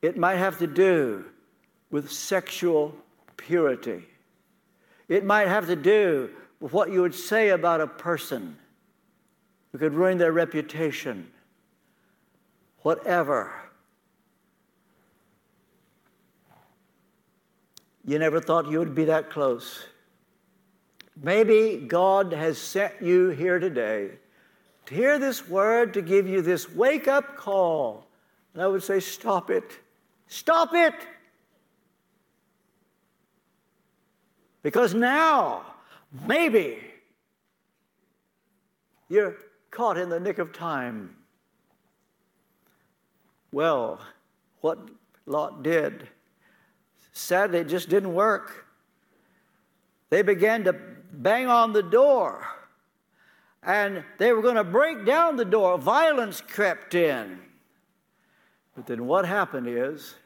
It 0.00 0.16
might 0.16 0.36
have 0.36 0.58
to 0.60 0.66
do 0.66 1.26
with 1.90 2.10
sexual 2.10 2.94
purity. 3.36 4.04
It 5.08 5.24
might 5.24 5.48
have 5.48 5.66
to 5.66 5.76
do 5.76 6.30
with 6.60 6.72
what 6.72 6.90
you 6.90 7.02
would 7.02 7.14
say 7.14 7.50
about 7.50 7.80
a 7.80 7.86
person. 7.86 8.56
It 9.72 9.78
could 9.78 9.94
ruin 9.94 10.18
their 10.18 10.32
reputation. 10.32 11.30
Whatever. 12.82 13.52
You 18.04 18.18
never 18.18 18.40
thought 18.40 18.70
you 18.70 18.78
would 18.78 18.94
be 18.94 19.04
that 19.06 19.30
close. 19.30 19.84
Maybe 21.20 21.84
God 21.86 22.32
has 22.32 22.58
sent 22.58 23.02
you 23.02 23.30
here 23.30 23.58
today 23.58 24.10
to 24.86 24.94
hear 24.94 25.18
this 25.18 25.48
word, 25.48 25.94
to 25.94 26.02
give 26.02 26.28
you 26.28 26.42
this 26.42 26.70
wake 26.70 27.08
up 27.08 27.36
call. 27.36 28.06
And 28.54 28.62
I 28.62 28.66
would 28.66 28.82
say, 28.82 29.00
stop 29.00 29.50
it. 29.50 29.78
Stop 30.28 30.74
it. 30.74 30.94
Because 34.66 34.94
now, 34.94 35.62
maybe, 36.26 36.80
you're 39.08 39.36
caught 39.70 39.96
in 39.96 40.08
the 40.08 40.18
nick 40.18 40.38
of 40.38 40.52
time. 40.52 41.14
Well, 43.52 44.00
what 44.62 44.80
Lot 45.24 45.62
did 45.62 46.08
Sadly, 47.12 47.60
it 47.60 47.68
just 47.68 47.88
didn't 47.88 48.12
work. 48.12 48.66
They 50.10 50.22
began 50.22 50.64
to 50.64 50.72
bang 51.12 51.46
on 51.46 51.72
the 51.72 51.84
door 51.84 52.44
and 53.62 54.02
they 54.18 54.32
were 54.32 54.42
going 54.42 54.56
to 54.56 54.64
break 54.64 55.06
down 55.06 55.36
the 55.36 55.44
door. 55.44 55.78
Violence 55.78 56.40
crept 56.40 56.96
in. 56.96 57.38
But 58.74 58.86
then 58.86 59.06
what 59.06 59.26
happened 59.26 59.68
is 59.68 60.16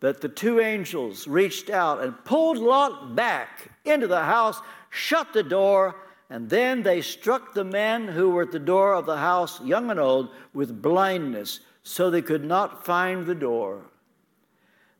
that 0.00 0.20
the 0.20 0.28
two 0.28 0.60
angels 0.60 1.26
reached 1.26 1.70
out 1.70 2.02
and 2.02 2.24
pulled 2.24 2.58
Lot 2.58 3.14
back 3.14 3.70
into 3.84 4.06
the 4.06 4.22
house, 4.22 4.60
shut 4.90 5.32
the 5.32 5.42
door, 5.42 5.96
and 6.30 6.48
then 6.48 6.82
they 6.82 7.00
struck 7.00 7.54
the 7.54 7.64
men 7.64 8.08
who 8.08 8.30
were 8.30 8.42
at 8.42 8.52
the 8.52 8.58
door 8.58 8.94
of 8.94 9.06
the 9.06 9.16
house, 9.16 9.60
young 9.60 9.90
and 9.90 10.00
old, 10.00 10.30
with 10.52 10.82
blindness, 10.82 11.60
so 11.82 12.10
they 12.10 12.22
could 12.22 12.44
not 12.44 12.84
find 12.84 13.26
the 13.26 13.34
door. 13.34 13.82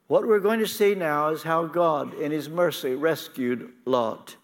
What 0.07 0.27
we're 0.27 0.41
going 0.41 0.61
to 0.61 0.67
see 0.67 0.95
now 0.95 1.29
is 1.29 1.43
how 1.43 1.65
God, 1.67 2.15
in 2.15 2.31
His 2.31 2.49
mercy, 2.49 2.95
rescued 2.95 3.73
Lot. 3.87 4.37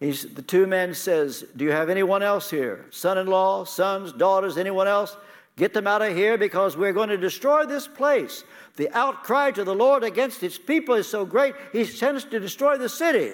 He's, 0.00 0.24
the 0.24 0.42
two 0.42 0.66
men 0.66 0.94
says, 0.94 1.44
Do 1.54 1.64
you 1.64 1.72
have 1.72 1.90
anyone 1.90 2.22
else 2.22 2.50
here? 2.50 2.86
Son-in-law, 2.90 3.64
sons, 3.64 4.12
daughters, 4.12 4.56
anyone 4.56 4.88
else? 4.88 5.16
Get 5.56 5.74
them 5.74 5.86
out 5.86 6.00
of 6.00 6.16
here 6.16 6.38
because 6.38 6.74
we're 6.74 6.94
going 6.94 7.10
to 7.10 7.18
destroy 7.18 7.66
this 7.66 7.86
place. 7.86 8.44
The 8.76 8.90
outcry 8.96 9.50
to 9.52 9.64
the 9.64 9.74
Lord 9.74 10.04
against 10.04 10.42
its 10.42 10.58
people 10.58 10.94
is 10.94 11.08
so 11.08 11.24
great, 11.24 11.54
he 11.72 11.84
sends 11.84 12.24
to 12.24 12.40
destroy 12.40 12.78
the 12.78 12.88
city. 12.88 13.32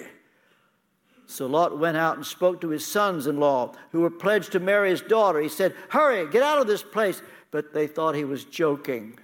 So 1.27 1.45
Lot 1.45 1.77
went 1.77 1.97
out 1.97 2.15
and 2.15 2.25
spoke 2.25 2.61
to 2.61 2.69
his 2.69 2.85
sons 2.85 3.27
in 3.27 3.37
law 3.39 3.73
who 3.91 4.01
were 4.01 4.09
pledged 4.09 4.53
to 4.53 4.59
marry 4.59 4.89
his 4.89 5.01
daughter. 5.01 5.41
He 5.41 5.49
said, 5.49 5.75
Hurry, 5.89 6.27
get 6.29 6.41
out 6.41 6.59
of 6.59 6.67
this 6.67 6.81
place. 6.83 7.21
But 7.51 7.73
they 7.73 7.87
thought 7.87 8.15
he 8.15 8.25
was 8.25 8.45
joking. 8.45 9.19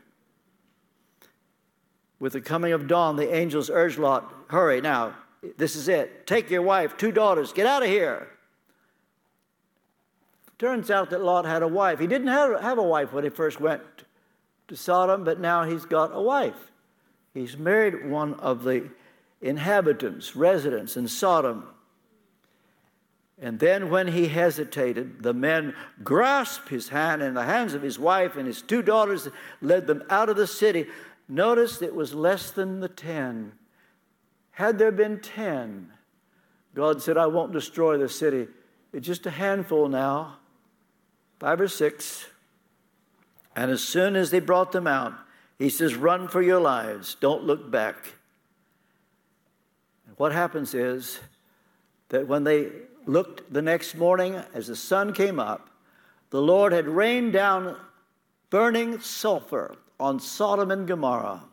With 2.20 2.34
the 2.34 2.42
coming 2.42 2.72
of 2.72 2.88
dawn, 2.88 3.16
the 3.16 3.34
angels 3.34 3.70
urged 3.70 4.00
Lot, 4.00 4.34
Hurry 4.48 4.80
now, 4.80 5.16
this 5.58 5.76
is 5.76 5.88
it. 5.88 6.26
Take 6.26 6.50
your 6.50 6.62
wife, 6.62 6.96
two 6.98 7.12
daughters, 7.12 7.52
get 7.52 7.66
out 7.66 7.84
of 7.84 7.90
here. 7.90 8.30
Turns 10.58 10.90
out 10.90 11.10
that 11.10 11.22
Lot 11.22 11.46
had 11.46 11.64
a 11.64 11.68
wife. 11.68 12.00
He 12.00 12.08
didn't 12.08 12.28
have, 12.28 12.62
have 12.62 12.78
a 12.78 12.84
wife 12.84 13.12
when 13.12 13.26
he 13.26 13.30
first 13.30 13.60
went 13.60 13.82
to 14.68 14.76
Sodom, 14.76 15.24
but 15.24 15.40
now 15.40 15.64
he's 15.64 15.86
got 15.86 16.12
a 16.14 16.22
wife. 16.22 16.72
He's 17.34 17.58
married 17.58 18.10
one 18.10 18.36
of 18.36 18.64
the 18.64 18.90
inhabitants, 19.42 20.36
residents 20.36 20.96
in 20.96 21.08
Sodom. 21.08 21.68
And 23.42 23.60
then, 23.60 23.90
when 23.90 24.08
he 24.08 24.28
hesitated, 24.28 25.24
the 25.24 25.34
men 25.34 25.74
grasped 26.04 26.70
his 26.70 26.90
hand 26.90 27.22
and 27.22 27.36
the 27.36 27.44
hands 27.44 27.74
of 27.74 27.82
his 27.82 28.00
wife 28.00 28.38
and 28.38 28.48
his 28.48 28.62
two 28.62 28.82
daughters, 28.82 29.28
led 29.62 29.88
them 29.88 30.04
out 30.10 30.30
of 30.30 30.38
the 30.38 30.48
city. 30.48 30.86
Notice 31.28 31.82
it 31.82 31.96
was 31.96 32.14
less 32.14 32.52
than 32.52 32.80
the 32.80 32.88
ten. 32.88 33.54
Had 34.52 34.78
there 34.78 34.92
been 34.92 35.20
ten, 35.20 35.92
God 36.76 37.02
said, 37.02 37.18
I 37.18 37.26
won't 37.26 37.52
destroy 37.52 37.98
the 37.98 38.08
city. 38.08 38.48
It's 38.94 39.08
just 39.08 39.26
a 39.26 39.32
handful 39.32 39.90
now, 39.90 40.38
five 41.40 41.60
or 41.60 41.68
six. 41.68 42.28
And 43.56 43.70
as 43.70 43.82
soon 43.82 44.16
as 44.16 44.32
they 44.32 44.40
brought 44.40 44.72
them 44.72 44.88
out, 44.88 45.14
he 45.58 45.70
says, 45.70 45.96
Run 45.96 46.28
for 46.28 46.42
your 46.42 46.60
lives, 46.60 47.16
don't 47.20 47.44
look 47.44 47.70
back. 47.70 48.14
And 50.08 50.18
what 50.18 50.32
happens 50.32 50.74
is 50.74 51.20
that 52.10 52.28
when 52.28 52.44
they 52.44 52.70
looked 53.06 53.52
the 53.52 53.62
next 53.62 53.96
morning 53.96 54.42
as 54.54 54.68
the 54.68 54.76
sun 54.76 55.14
came 55.14 55.40
up, 55.40 55.70
the 56.30 56.42
Lord 56.42 56.74
had 56.74 56.88
rained 56.88 57.34
down 57.34 57.78
burning 58.50 59.00
sulfur 59.00 59.76
on 60.00 60.20
Sodom 60.20 60.72
and 60.72 60.88
Gomorrah 60.88 61.44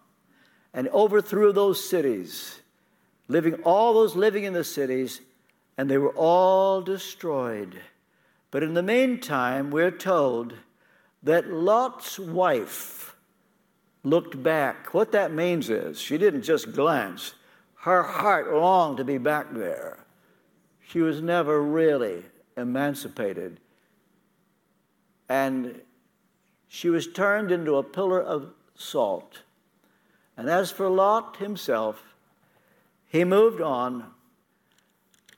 and 0.73 0.89
overthrew 0.89 1.53
those 1.53 1.89
cities, 1.89 2.61
living 3.29 3.55
all 3.65 3.93
those 3.93 4.17
living 4.17 4.45
in 4.45 4.53
the 4.53 4.65
cities, 4.65 5.21
and 5.77 5.91
they 5.91 5.99
were 5.99 6.15
all 6.17 6.81
destroyed. 6.81 7.81
But 8.51 8.63
in 8.63 8.75
the 8.75 8.83
meantime, 8.83 9.71
we're 9.71 9.91
told 9.91 10.55
that 11.23 11.53
Lot's 11.53 12.19
wife 12.19 13.15
looked 14.03 14.43
back. 14.43 14.95
What 14.95 15.13
that 15.13 15.33
means 15.33 15.69
is 15.69 16.01
she 16.01 16.19
didn't 16.19 16.43
just 16.43 16.73
glance, 16.73 17.35
her 17.81 18.03
heart 18.03 18.53
longed 18.53 18.99
to 18.99 19.05
be 19.05 19.19
back 19.19 19.53
there. 19.53 20.05
She 20.81 21.01
was 21.01 21.21
never 21.23 21.63
really 21.63 22.25
emancipated. 22.57 23.61
And 25.29 25.81
she 26.69 26.91
was 26.91 27.07
turned 27.07 27.53
into 27.53 27.77
a 27.77 27.83
pillar 27.83 28.21
of 28.21 28.53
salt. 28.75 29.43
And 30.37 30.49
as 30.49 30.71
for 30.71 30.89
Lot 30.89 31.37
himself, 31.37 32.03
he 33.07 33.25
moved 33.25 33.61
on, 33.61 34.07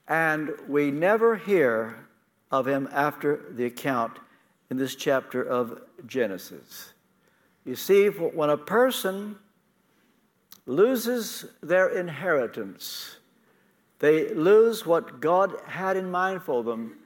and 0.07 0.53
we 0.69 0.91
never 0.91 1.37
hear 1.37 2.07
of 2.51 2.69
him 2.69 2.89
after 2.93 3.47
the 3.51 3.65
account 3.65 4.19
in 4.73 4.79
this 4.79 4.95
chapter 4.95 5.43
of 5.43 5.83
Genesis. 6.07 6.95
You 7.67 7.77
see, 7.77 8.07
when 8.07 8.49
a 8.49 8.57
person 8.57 9.37
loses 10.65 11.45
their 11.63 11.91
inheritance, 11.91 13.19
they 13.99 14.33
lose 14.33 14.87
what 14.87 15.21
God 15.21 15.53
had 15.67 15.99
in 15.99 16.11
mind 16.11 16.43
for 16.43 16.63
them, 16.63 16.97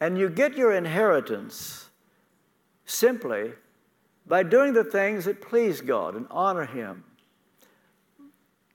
and 0.00 0.16
you 0.16 0.30
get 0.30 0.56
your 0.56 0.72
inheritance 0.72 1.88
simply 2.84 3.50
by 4.24 4.44
doing 4.44 4.72
the 4.72 4.84
things 4.84 5.24
that 5.24 5.40
please 5.42 5.80
God 5.80 6.14
and 6.14 6.28
honor 6.30 6.66
Him. 6.66 7.02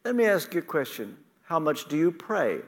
Let 0.03 0.13
me 0.13 0.25
ask 0.25 0.53
you 0.53 0.59
a 0.59 0.63
question 0.63 1.15
How 1.43 1.57
much 1.57 1.87
do 1.87 1.95
you 1.95 2.11
pray? 2.11 2.59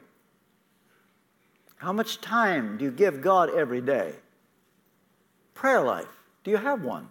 How 1.76 1.92
much 1.92 2.22
time 2.22 2.78
do 2.78 2.86
you 2.86 2.92
give 2.92 3.22
God 3.22 3.50
every 3.50 3.82
day? 3.82 4.14
Prayer 5.54 5.82
life? 5.82 6.08
Do 6.44 6.52
you 6.52 6.58
have 6.58 6.84
one? 6.84 7.08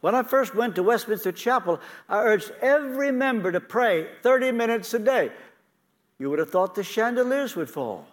When 0.00 0.14
I 0.14 0.24
first 0.24 0.54
went 0.54 0.74
to 0.74 0.82
Westminster 0.82 1.30
Chapel, 1.30 1.80
I 2.08 2.22
urged 2.22 2.50
every 2.60 3.12
member 3.12 3.52
to 3.52 3.60
pray 3.60 4.08
30 4.22 4.50
minutes 4.52 4.92
a 4.94 4.98
day. 4.98 5.30
You 6.18 6.28
would 6.30 6.40
have 6.40 6.50
thought 6.50 6.74
the 6.74 6.82
chandeliers 6.82 7.54
would 7.54 7.70
fall. 7.70 8.06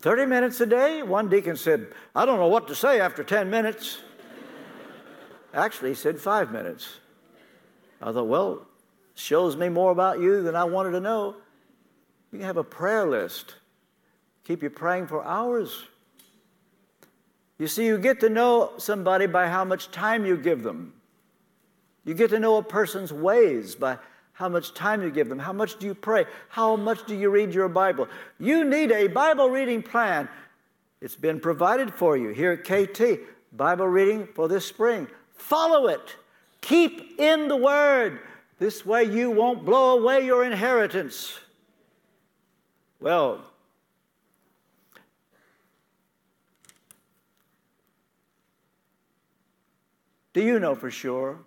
30 0.00 0.26
minutes 0.26 0.60
a 0.60 0.66
day? 0.66 1.04
One 1.04 1.28
deacon 1.28 1.56
said, 1.56 1.86
I 2.14 2.24
don't 2.24 2.38
know 2.38 2.48
what 2.48 2.66
to 2.68 2.74
say 2.74 3.00
after 3.00 3.22
10 3.22 3.50
minutes. 3.50 3.98
Actually, 5.54 5.90
he 5.90 5.94
said 5.94 6.18
five 6.18 6.50
minutes. 6.50 6.98
I 8.00 8.10
thought, 8.10 8.26
well, 8.26 8.66
shows 9.14 9.56
me 9.56 9.68
more 9.68 9.92
about 9.92 10.18
you 10.18 10.42
than 10.42 10.56
I 10.56 10.64
wanted 10.64 10.92
to 10.92 11.00
know. 11.00 11.36
You 12.32 12.40
have 12.40 12.56
a 12.56 12.64
prayer 12.64 13.06
list. 13.06 13.54
Keep 14.44 14.64
you 14.64 14.70
praying 14.70 15.06
for 15.06 15.24
hours. 15.24 15.84
You 17.62 17.68
see, 17.68 17.86
you 17.86 17.96
get 17.96 18.18
to 18.18 18.28
know 18.28 18.72
somebody 18.78 19.26
by 19.26 19.46
how 19.46 19.64
much 19.64 19.92
time 19.92 20.26
you 20.26 20.36
give 20.36 20.64
them. 20.64 20.94
You 22.04 22.12
get 22.12 22.30
to 22.30 22.40
know 22.40 22.56
a 22.56 22.62
person's 22.64 23.12
ways 23.12 23.76
by 23.76 23.98
how 24.32 24.48
much 24.48 24.74
time 24.74 25.00
you 25.00 25.12
give 25.12 25.28
them. 25.28 25.38
How 25.38 25.52
much 25.52 25.78
do 25.78 25.86
you 25.86 25.94
pray? 25.94 26.24
How 26.48 26.74
much 26.74 27.06
do 27.06 27.14
you 27.14 27.30
read 27.30 27.54
your 27.54 27.68
Bible? 27.68 28.08
You 28.40 28.64
need 28.64 28.90
a 28.90 29.06
Bible 29.06 29.48
reading 29.48 29.80
plan. 29.80 30.28
It's 31.00 31.14
been 31.14 31.38
provided 31.38 31.94
for 31.94 32.16
you 32.16 32.30
here 32.30 32.50
at 32.50 32.64
KT. 32.64 33.20
Bible 33.52 33.86
reading 33.86 34.26
for 34.34 34.48
this 34.48 34.66
spring. 34.66 35.06
Follow 35.36 35.86
it. 35.86 36.16
Keep 36.62 37.20
in 37.20 37.46
the 37.46 37.56
Word. 37.56 38.18
This 38.58 38.84
way 38.84 39.04
you 39.04 39.30
won't 39.30 39.64
blow 39.64 40.00
away 40.00 40.26
your 40.26 40.42
inheritance. 40.42 41.38
Well, 42.98 43.51
Do 50.32 50.42
you 50.42 50.58
know 50.58 50.74
for 50.74 50.90
sure? 50.90 51.38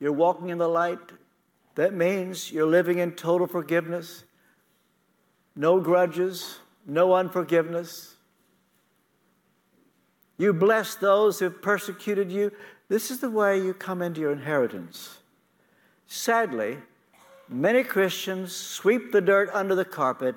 You're 0.00 0.12
walking 0.12 0.50
in 0.50 0.58
the 0.58 0.68
light. 0.68 0.98
That 1.74 1.94
means 1.94 2.52
you're 2.52 2.66
living 2.66 2.98
in 2.98 3.12
total 3.12 3.46
forgiveness, 3.46 4.24
no 5.54 5.80
grudges, 5.80 6.58
no 6.86 7.14
unforgiveness. 7.14 8.16
You 10.38 10.52
bless 10.52 10.94
those 10.94 11.38
who've 11.38 11.62
persecuted 11.62 12.30
you. 12.30 12.52
This 12.88 13.10
is 13.10 13.20
the 13.20 13.30
way 13.30 13.58
you 13.58 13.74
come 13.74 14.02
into 14.02 14.20
your 14.20 14.32
inheritance. 14.32 15.18
Sadly, 16.06 16.78
many 17.48 17.82
Christians 17.82 18.54
sweep 18.54 19.12
the 19.12 19.20
dirt 19.20 19.50
under 19.52 19.74
the 19.74 19.84
carpet. 19.84 20.36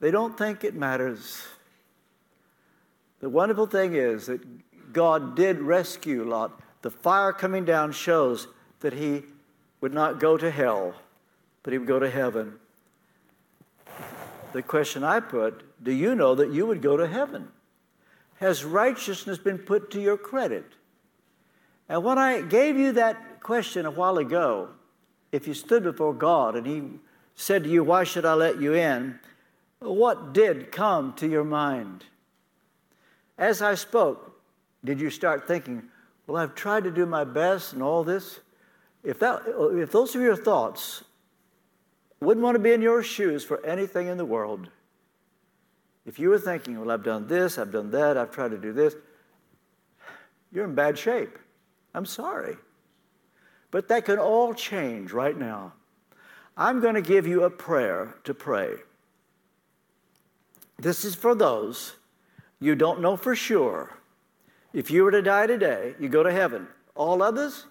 They 0.00 0.10
don't 0.10 0.36
think 0.36 0.64
it 0.64 0.74
matters. 0.74 1.46
The 3.20 3.28
wonderful 3.28 3.66
thing 3.66 3.94
is 3.94 4.26
that 4.26 4.40
God 4.96 5.36
did 5.36 5.60
rescue 5.60 6.24
Lot, 6.24 6.58
the 6.80 6.90
fire 6.90 7.30
coming 7.30 7.66
down 7.66 7.92
shows 7.92 8.48
that 8.80 8.94
he 8.94 9.24
would 9.82 9.92
not 9.92 10.18
go 10.18 10.38
to 10.38 10.50
hell, 10.50 10.94
but 11.62 11.74
he 11.74 11.78
would 11.78 11.86
go 11.86 11.98
to 11.98 12.08
heaven. 12.08 12.54
The 14.54 14.62
question 14.62 15.04
I 15.04 15.20
put 15.20 15.62
do 15.84 15.92
you 15.92 16.14
know 16.14 16.34
that 16.34 16.50
you 16.50 16.64
would 16.64 16.80
go 16.80 16.96
to 16.96 17.06
heaven? 17.06 17.48
Has 18.36 18.64
righteousness 18.64 19.36
been 19.36 19.58
put 19.58 19.90
to 19.90 20.00
your 20.00 20.16
credit? 20.16 20.64
And 21.90 22.02
when 22.02 22.16
I 22.16 22.40
gave 22.40 22.78
you 22.78 22.92
that 22.92 23.40
question 23.40 23.84
a 23.84 23.90
while 23.90 24.16
ago, 24.16 24.70
if 25.30 25.46
you 25.46 25.52
stood 25.52 25.82
before 25.82 26.14
God 26.14 26.56
and 26.56 26.66
He 26.66 26.82
said 27.34 27.64
to 27.64 27.68
you, 27.68 27.84
Why 27.84 28.04
should 28.04 28.24
I 28.24 28.32
let 28.32 28.62
you 28.62 28.72
in? 28.72 29.20
What 29.80 30.32
did 30.32 30.72
come 30.72 31.12
to 31.16 31.28
your 31.28 31.44
mind? 31.44 32.06
As 33.36 33.60
I 33.60 33.74
spoke, 33.74 34.25
did 34.86 35.00
you 35.00 35.10
start 35.10 35.46
thinking, 35.46 35.82
well, 36.26 36.42
I've 36.42 36.54
tried 36.54 36.84
to 36.84 36.90
do 36.90 37.06
my 37.06 37.24
best 37.24 37.72
and 37.72 37.82
all 37.82 38.04
this? 38.04 38.40
If, 39.04 39.18
that, 39.20 39.42
if 39.46 39.92
those 39.92 40.16
are 40.16 40.20
your 40.20 40.36
thoughts, 40.36 41.04
wouldn't 42.20 42.42
want 42.42 42.54
to 42.54 42.58
be 42.58 42.72
in 42.72 42.82
your 42.82 43.02
shoes 43.02 43.44
for 43.44 43.64
anything 43.64 44.08
in 44.08 44.16
the 44.16 44.24
world. 44.24 44.68
If 46.04 46.18
you 46.18 46.30
were 46.30 46.38
thinking, 46.38 46.78
well, 46.80 46.90
I've 46.90 47.02
done 47.02 47.26
this, 47.26 47.58
I've 47.58 47.72
done 47.72 47.90
that, 47.90 48.16
I've 48.16 48.30
tried 48.30 48.52
to 48.52 48.58
do 48.58 48.72
this, 48.72 48.94
you're 50.52 50.64
in 50.64 50.74
bad 50.74 50.96
shape. 50.96 51.38
I'm 51.94 52.06
sorry. 52.06 52.56
But 53.70 53.88
that 53.88 54.04
can 54.04 54.18
all 54.18 54.54
change 54.54 55.12
right 55.12 55.36
now. 55.36 55.72
I'm 56.56 56.80
going 56.80 56.94
to 56.94 57.02
give 57.02 57.26
you 57.26 57.42
a 57.42 57.50
prayer 57.50 58.14
to 58.24 58.32
pray. 58.32 58.76
This 60.78 61.04
is 61.04 61.14
for 61.14 61.34
those 61.34 61.96
you 62.60 62.74
don't 62.74 63.00
know 63.00 63.16
for 63.16 63.34
sure. 63.34 63.98
If 64.72 64.90
you 64.90 65.04
were 65.04 65.10
to 65.10 65.22
die 65.22 65.46
today, 65.46 65.94
you 65.98 66.08
go 66.08 66.22
to 66.22 66.32
heaven. 66.32 66.68
All 66.94 67.22
others, 67.22 67.66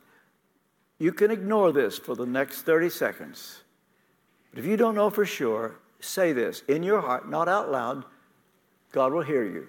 you 0.98 1.12
can 1.12 1.32
ignore 1.32 1.72
this 1.72 1.98
for 1.98 2.16
the 2.16 2.26
next 2.26 2.62
30 2.62 2.90
seconds. 2.90 3.64
But 4.50 4.60
if 4.60 4.66
you 4.66 4.78
don't 4.78 4.96
know 4.96 5.10
for 5.10 5.26
sure, 5.26 5.80
say 6.00 6.32
this 6.32 6.64
in 6.68 6.84
your 6.84 7.02
heart, 7.02 7.30
not 7.30 7.48
out 7.48 7.72
loud. 7.72 8.06
God 8.92 9.12
will 9.12 9.22
hear 9.22 9.44
you. 9.44 9.68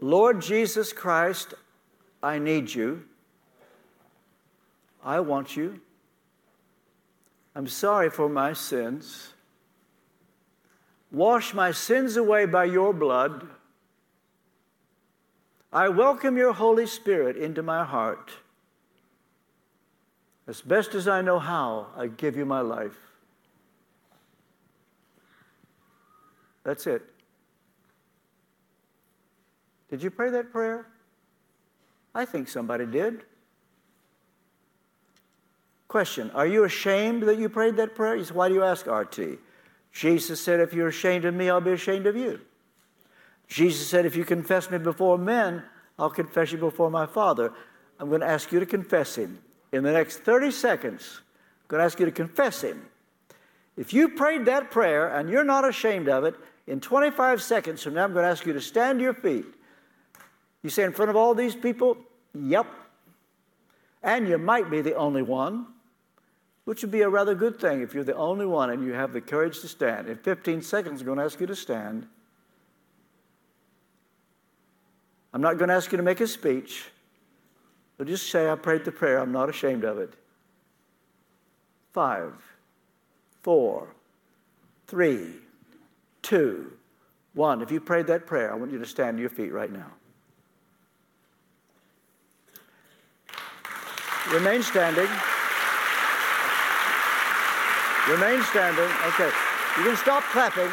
Lord 0.00 0.40
Jesus 0.40 0.92
Christ, 0.92 1.54
I 2.22 2.38
need 2.38 2.74
you. 2.74 3.04
I 5.04 5.20
want 5.20 5.56
you. 5.56 5.80
I'm 7.54 7.68
sorry 7.68 8.10
for 8.10 8.28
my 8.28 8.52
sins. 8.52 9.32
Wash 11.12 11.54
my 11.54 11.70
sins 11.70 12.16
away 12.16 12.44
by 12.44 12.64
your 12.64 12.92
blood. 12.92 13.48
I 15.76 15.90
welcome 15.90 16.38
your 16.38 16.54
Holy 16.54 16.86
Spirit 16.86 17.36
into 17.36 17.62
my 17.62 17.84
heart. 17.84 18.32
As 20.48 20.62
best 20.62 20.94
as 20.94 21.06
I 21.06 21.20
know 21.20 21.38
how, 21.38 21.88
I 21.94 22.06
give 22.06 22.34
you 22.34 22.46
my 22.46 22.62
life. 22.62 22.96
That's 26.64 26.86
it. 26.86 27.02
Did 29.90 30.02
you 30.02 30.10
pray 30.10 30.30
that 30.30 30.50
prayer? 30.50 30.86
I 32.14 32.24
think 32.24 32.48
somebody 32.48 32.86
did. 32.86 33.24
Question 35.88 36.30
Are 36.30 36.46
you 36.46 36.64
ashamed 36.64 37.24
that 37.24 37.36
you 37.36 37.50
prayed 37.50 37.76
that 37.76 37.94
prayer? 37.94 38.16
He 38.16 38.24
Said, 38.24 38.34
Why 38.34 38.48
do 38.48 38.54
you 38.54 38.64
ask, 38.64 38.86
RT? 38.86 39.20
Jesus 39.92 40.40
said, 40.40 40.58
If 40.58 40.72
you're 40.72 40.88
ashamed 40.88 41.26
of 41.26 41.34
me, 41.34 41.50
I'll 41.50 41.60
be 41.60 41.72
ashamed 41.72 42.06
of 42.06 42.16
you. 42.16 42.40
Jesus 43.48 43.86
said, 43.86 44.06
If 44.06 44.16
you 44.16 44.24
confess 44.24 44.70
me 44.70 44.78
before 44.78 45.18
men, 45.18 45.62
I'll 45.98 46.10
confess 46.10 46.52
you 46.52 46.58
before 46.58 46.90
my 46.90 47.06
Father. 47.06 47.52
I'm 47.98 48.08
going 48.08 48.20
to 48.20 48.26
ask 48.26 48.52
you 48.52 48.60
to 48.60 48.66
confess 48.66 49.16
him. 49.16 49.38
In 49.72 49.82
the 49.82 49.92
next 49.92 50.18
30 50.18 50.50
seconds, 50.50 51.20
I'm 51.20 51.68
going 51.68 51.80
to 51.80 51.84
ask 51.84 51.98
you 51.98 52.06
to 52.06 52.12
confess 52.12 52.62
him. 52.62 52.86
If 53.76 53.92
you 53.92 54.08
prayed 54.08 54.46
that 54.46 54.70
prayer 54.70 55.08
and 55.08 55.28
you're 55.28 55.44
not 55.44 55.68
ashamed 55.68 56.08
of 56.08 56.24
it, 56.24 56.34
in 56.66 56.80
25 56.80 57.42
seconds 57.42 57.82
from 57.82 57.94
now, 57.94 58.04
I'm 58.04 58.12
going 58.12 58.24
to 58.24 58.30
ask 58.30 58.44
you 58.46 58.52
to 58.52 58.60
stand 58.60 58.98
to 58.98 59.02
your 59.02 59.14
feet. 59.14 59.46
You 60.62 60.70
say, 60.70 60.84
in 60.84 60.92
front 60.92 61.10
of 61.10 61.16
all 61.16 61.34
these 61.34 61.54
people? 61.54 61.96
Yep. 62.34 62.66
And 64.02 64.28
you 64.28 64.38
might 64.38 64.70
be 64.70 64.80
the 64.80 64.94
only 64.94 65.22
one, 65.22 65.66
which 66.64 66.82
would 66.82 66.90
be 66.90 67.02
a 67.02 67.08
rather 67.08 67.34
good 67.34 67.60
thing 67.60 67.82
if 67.82 67.94
you're 67.94 68.04
the 68.04 68.16
only 68.16 68.46
one 68.46 68.70
and 68.70 68.84
you 68.84 68.92
have 68.92 69.12
the 69.12 69.20
courage 69.20 69.60
to 69.60 69.68
stand. 69.68 70.08
In 70.08 70.16
15 70.16 70.62
seconds, 70.62 71.00
I'm 71.00 71.06
going 71.06 71.18
to 71.18 71.24
ask 71.24 71.40
you 71.40 71.46
to 71.46 71.56
stand. 71.56 72.06
I'm 75.36 75.42
not 75.42 75.58
going 75.58 75.68
to 75.68 75.74
ask 75.74 75.92
you 75.92 75.98
to 75.98 76.02
make 76.02 76.22
a 76.22 76.26
speech, 76.26 76.86
but 77.98 78.06
just 78.06 78.30
say, 78.30 78.48
I 78.48 78.54
prayed 78.54 78.86
the 78.86 78.90
prayer. 78.90 79.18
I'm 79.18 79.32
not 79.32 79.50
ashamed 79.50 79.84
of 79.84 79.98
it. 79.98 80.14
Five, 81.92 82.32
four, 83.42 83.88
three, 84.86 85.32
two, 86.22 86.72
one. 87.34 87.60
If 87.60 87.70
you 87.70 87.80
prayed 87.80 88.06
that 88.06 88.24
prayer, 88.24 88.50
I 88.50 88.56
want 88.56 88.72
you 88.72 88.78
to 88.78 88.86
stand 88.86 89.18
to 89.18 89.20
your 89.20 89.28
feet 89.28 89.52
right 89.52 89.70
now. 89.70 89.92
Remain 94.32 94.62
standing. 94.62 95.10
Remain 98.08 98.42
standing. 98.44 98.90
Okay. 99.04 99.30
You 99.76 99.84
can 99.84 99.96
stop 99.98 100.22
clapping. 100.32 100.70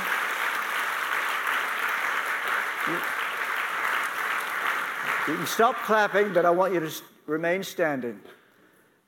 You 5.26 5.38
can 5.38 5.48
stop 5.48 5.78
clapping, 5.78 6.34
but 6.34 6.46
I 6.46 6.50
want 6.50 6.74
you 6.74 6.82
to 6.82 6.92
remain 7.28 7.64
standing. 7.64 8.20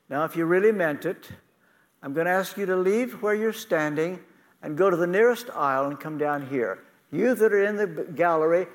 Now, 0.08 0.24
if 0.24 0.34
you 0.34 0.46
really 0.46 0.72
meant 0.72 1.04
it, 1.04 1.28
I'm 2.02 2.14
going 2.14 2.24
to 2.24 2.32
ask 2.32 2.56
you 2.56 2.64
to 2.64 2.76
leave 2.76 3.20
where 3.20 3.34
you're 3.34 3.52
standing 3.52 4.20
and 4.62 4.78
go 4.78 4.88
to 4.88 4.96
the 4.96 5.06
nearest 5.06 5.50
aisle 5.50 5.88
and 5.88 6.00
come 6.00 6.16
down 6.16 6.46
here. 6.46 6.84
You 7.12 7.34
that 7.34 7.52
are 7.52 7.64
in 7.64 7.76
the 7.76 7.86
gallery, 8.14 8.66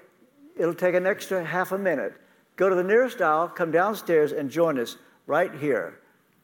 it'll 0.55 0.75
take 0.75 0.93
an 0.93 1.07
extra 1.07 1.43
half 1.43 1.71
a 1.71 1.79
minute. 1.79 2.13
Go 2.57 2.69
to 2.69 2.75
the 2.75 2.83
nearest 2.83 3.21
aisle, 3.21 3.47
come 3.47 3.71
downstairs, 3.71 4.31
and 4.33 4.51
join 4.51 4.77
us 4.77 4.97
right 5.25 5.53
here. 5.55 5.99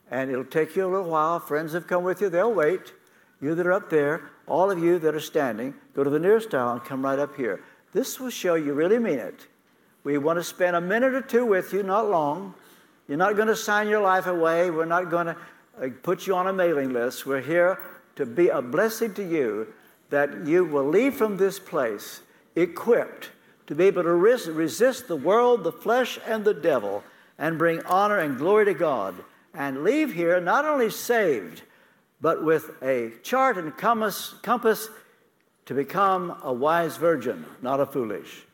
And 0.09 0.31
it'll 0.31 0.45
take 0.45 0.75
you 0.75 0.87
a 0.87 0.89
little 0.89 1.11
while. 1.11 1.39
Friends 1.39 1.73
have 1.73 1.85
come 1.85 2.03
with 2.03 2.21
you, 2.21 2.29
they'll 2.29 2.53
wait. 2.53 2.93
You 3.39 3.53
that 3.53 3.67
are 3.67 3.73
up 3.73 3.91
there, 3.91 4.31
all 4.47 4.71
of 4.71 4.79
you 4.79 4.97
that 4.97 5.13
are 5.13 5.19
standing, 5.19 5.75
go 5.93 6.03
to 6.03 6.09
the 6.09 6.17
nearest 6.17 6.55
aisle 6.55 6.71
and 6.71 6.83
come 6.83 7.05
right 7.05 7.19
up 7.19 7.35
here. 7.35 7.63
This 7.93 8.19
will 8.19 8.31
show 8.31 8.55
you 8.55 8.73
really 8.73 8.97
mean 8.97 9.19
it. 9.19 9.47
We 10.07 10.17
want 10.17 10.39
to 10.39 10.43
spend 10.43 10.73
a 10.73 10.79
minute 10.79 11.13
or 11.13 11.21
two 11.21 11.45
with 11.45 11.73
you, 11.73 11.83
not 11.83 12.09
long. 12.09 12.53
You're 13.09 13.17
not 13.17 13.35
going 13.35 13.49
to 13.49 13.57
sign 13.57 13.89
your 13.89 13.99
life 13.99 14.25
away. 14.25 14.69
We're 14.69 14.85
not 14.85 15.11
going 15.11 15.25
to 15.25 15.35
uh, 15.83 15.89
put 16.01 16.25
you 16.25 16.33
on 16.33 16.47
a 16.47 16.53
mailing 16.53 16.93
list. 16.93 17.25
We're 17.25 17.41
here 17.41 17.77
to 18.15 18.25
be 18.25 18.47
a 18.47 18.61
blessing 18.61 19.13
to 19.15 19.21
you 19.21 19.73
that 20.09 20.45
you 20.45 20.63
will 20.63 20.87
leave 20.87 21.15
from 21.15 21.35
this 21.35 21.59
place 21.59 22.21
equipped 22.55 23.31
to 23.67 23.75
be 23.75 23.83
able 23.83 24.03
to 24.03 24.13
resist 24.13 25.09
the 25.09 25.17
world, 25.17 25.65
the 25.65 25.73
flesh, 25.73 26.17
and 26.25 26.45
the 26.45 26.53
devil 26.53 27.03
and 27.37 27.57
bring 27.57 27.81
honor 27.81 28.19
and 28.19 28.37
glory 28.37 28.63
to 28.63 28.73
God 28.73 29.13
and 29.53 29.83
leave 29.83 30.13
here 30.13 30.39
not 30.39 30.63
only 30.63 30.89
saved, 30.89 31.63
but 32.21 32.45
with 32.45 32.81
a 32.81 33.11
chart 33.23 33.57
and 33.57 33.75
compass, 33.75 34.35
compass 34.41 34.87
to 35.65 35.73
become 35.73 36.39
a 36.43 36.53
wise 36.53 36.95
virgin, 36.95 37.45
not 37.61 37.81
a 37.81 37.85
foolish. 37.85 38.46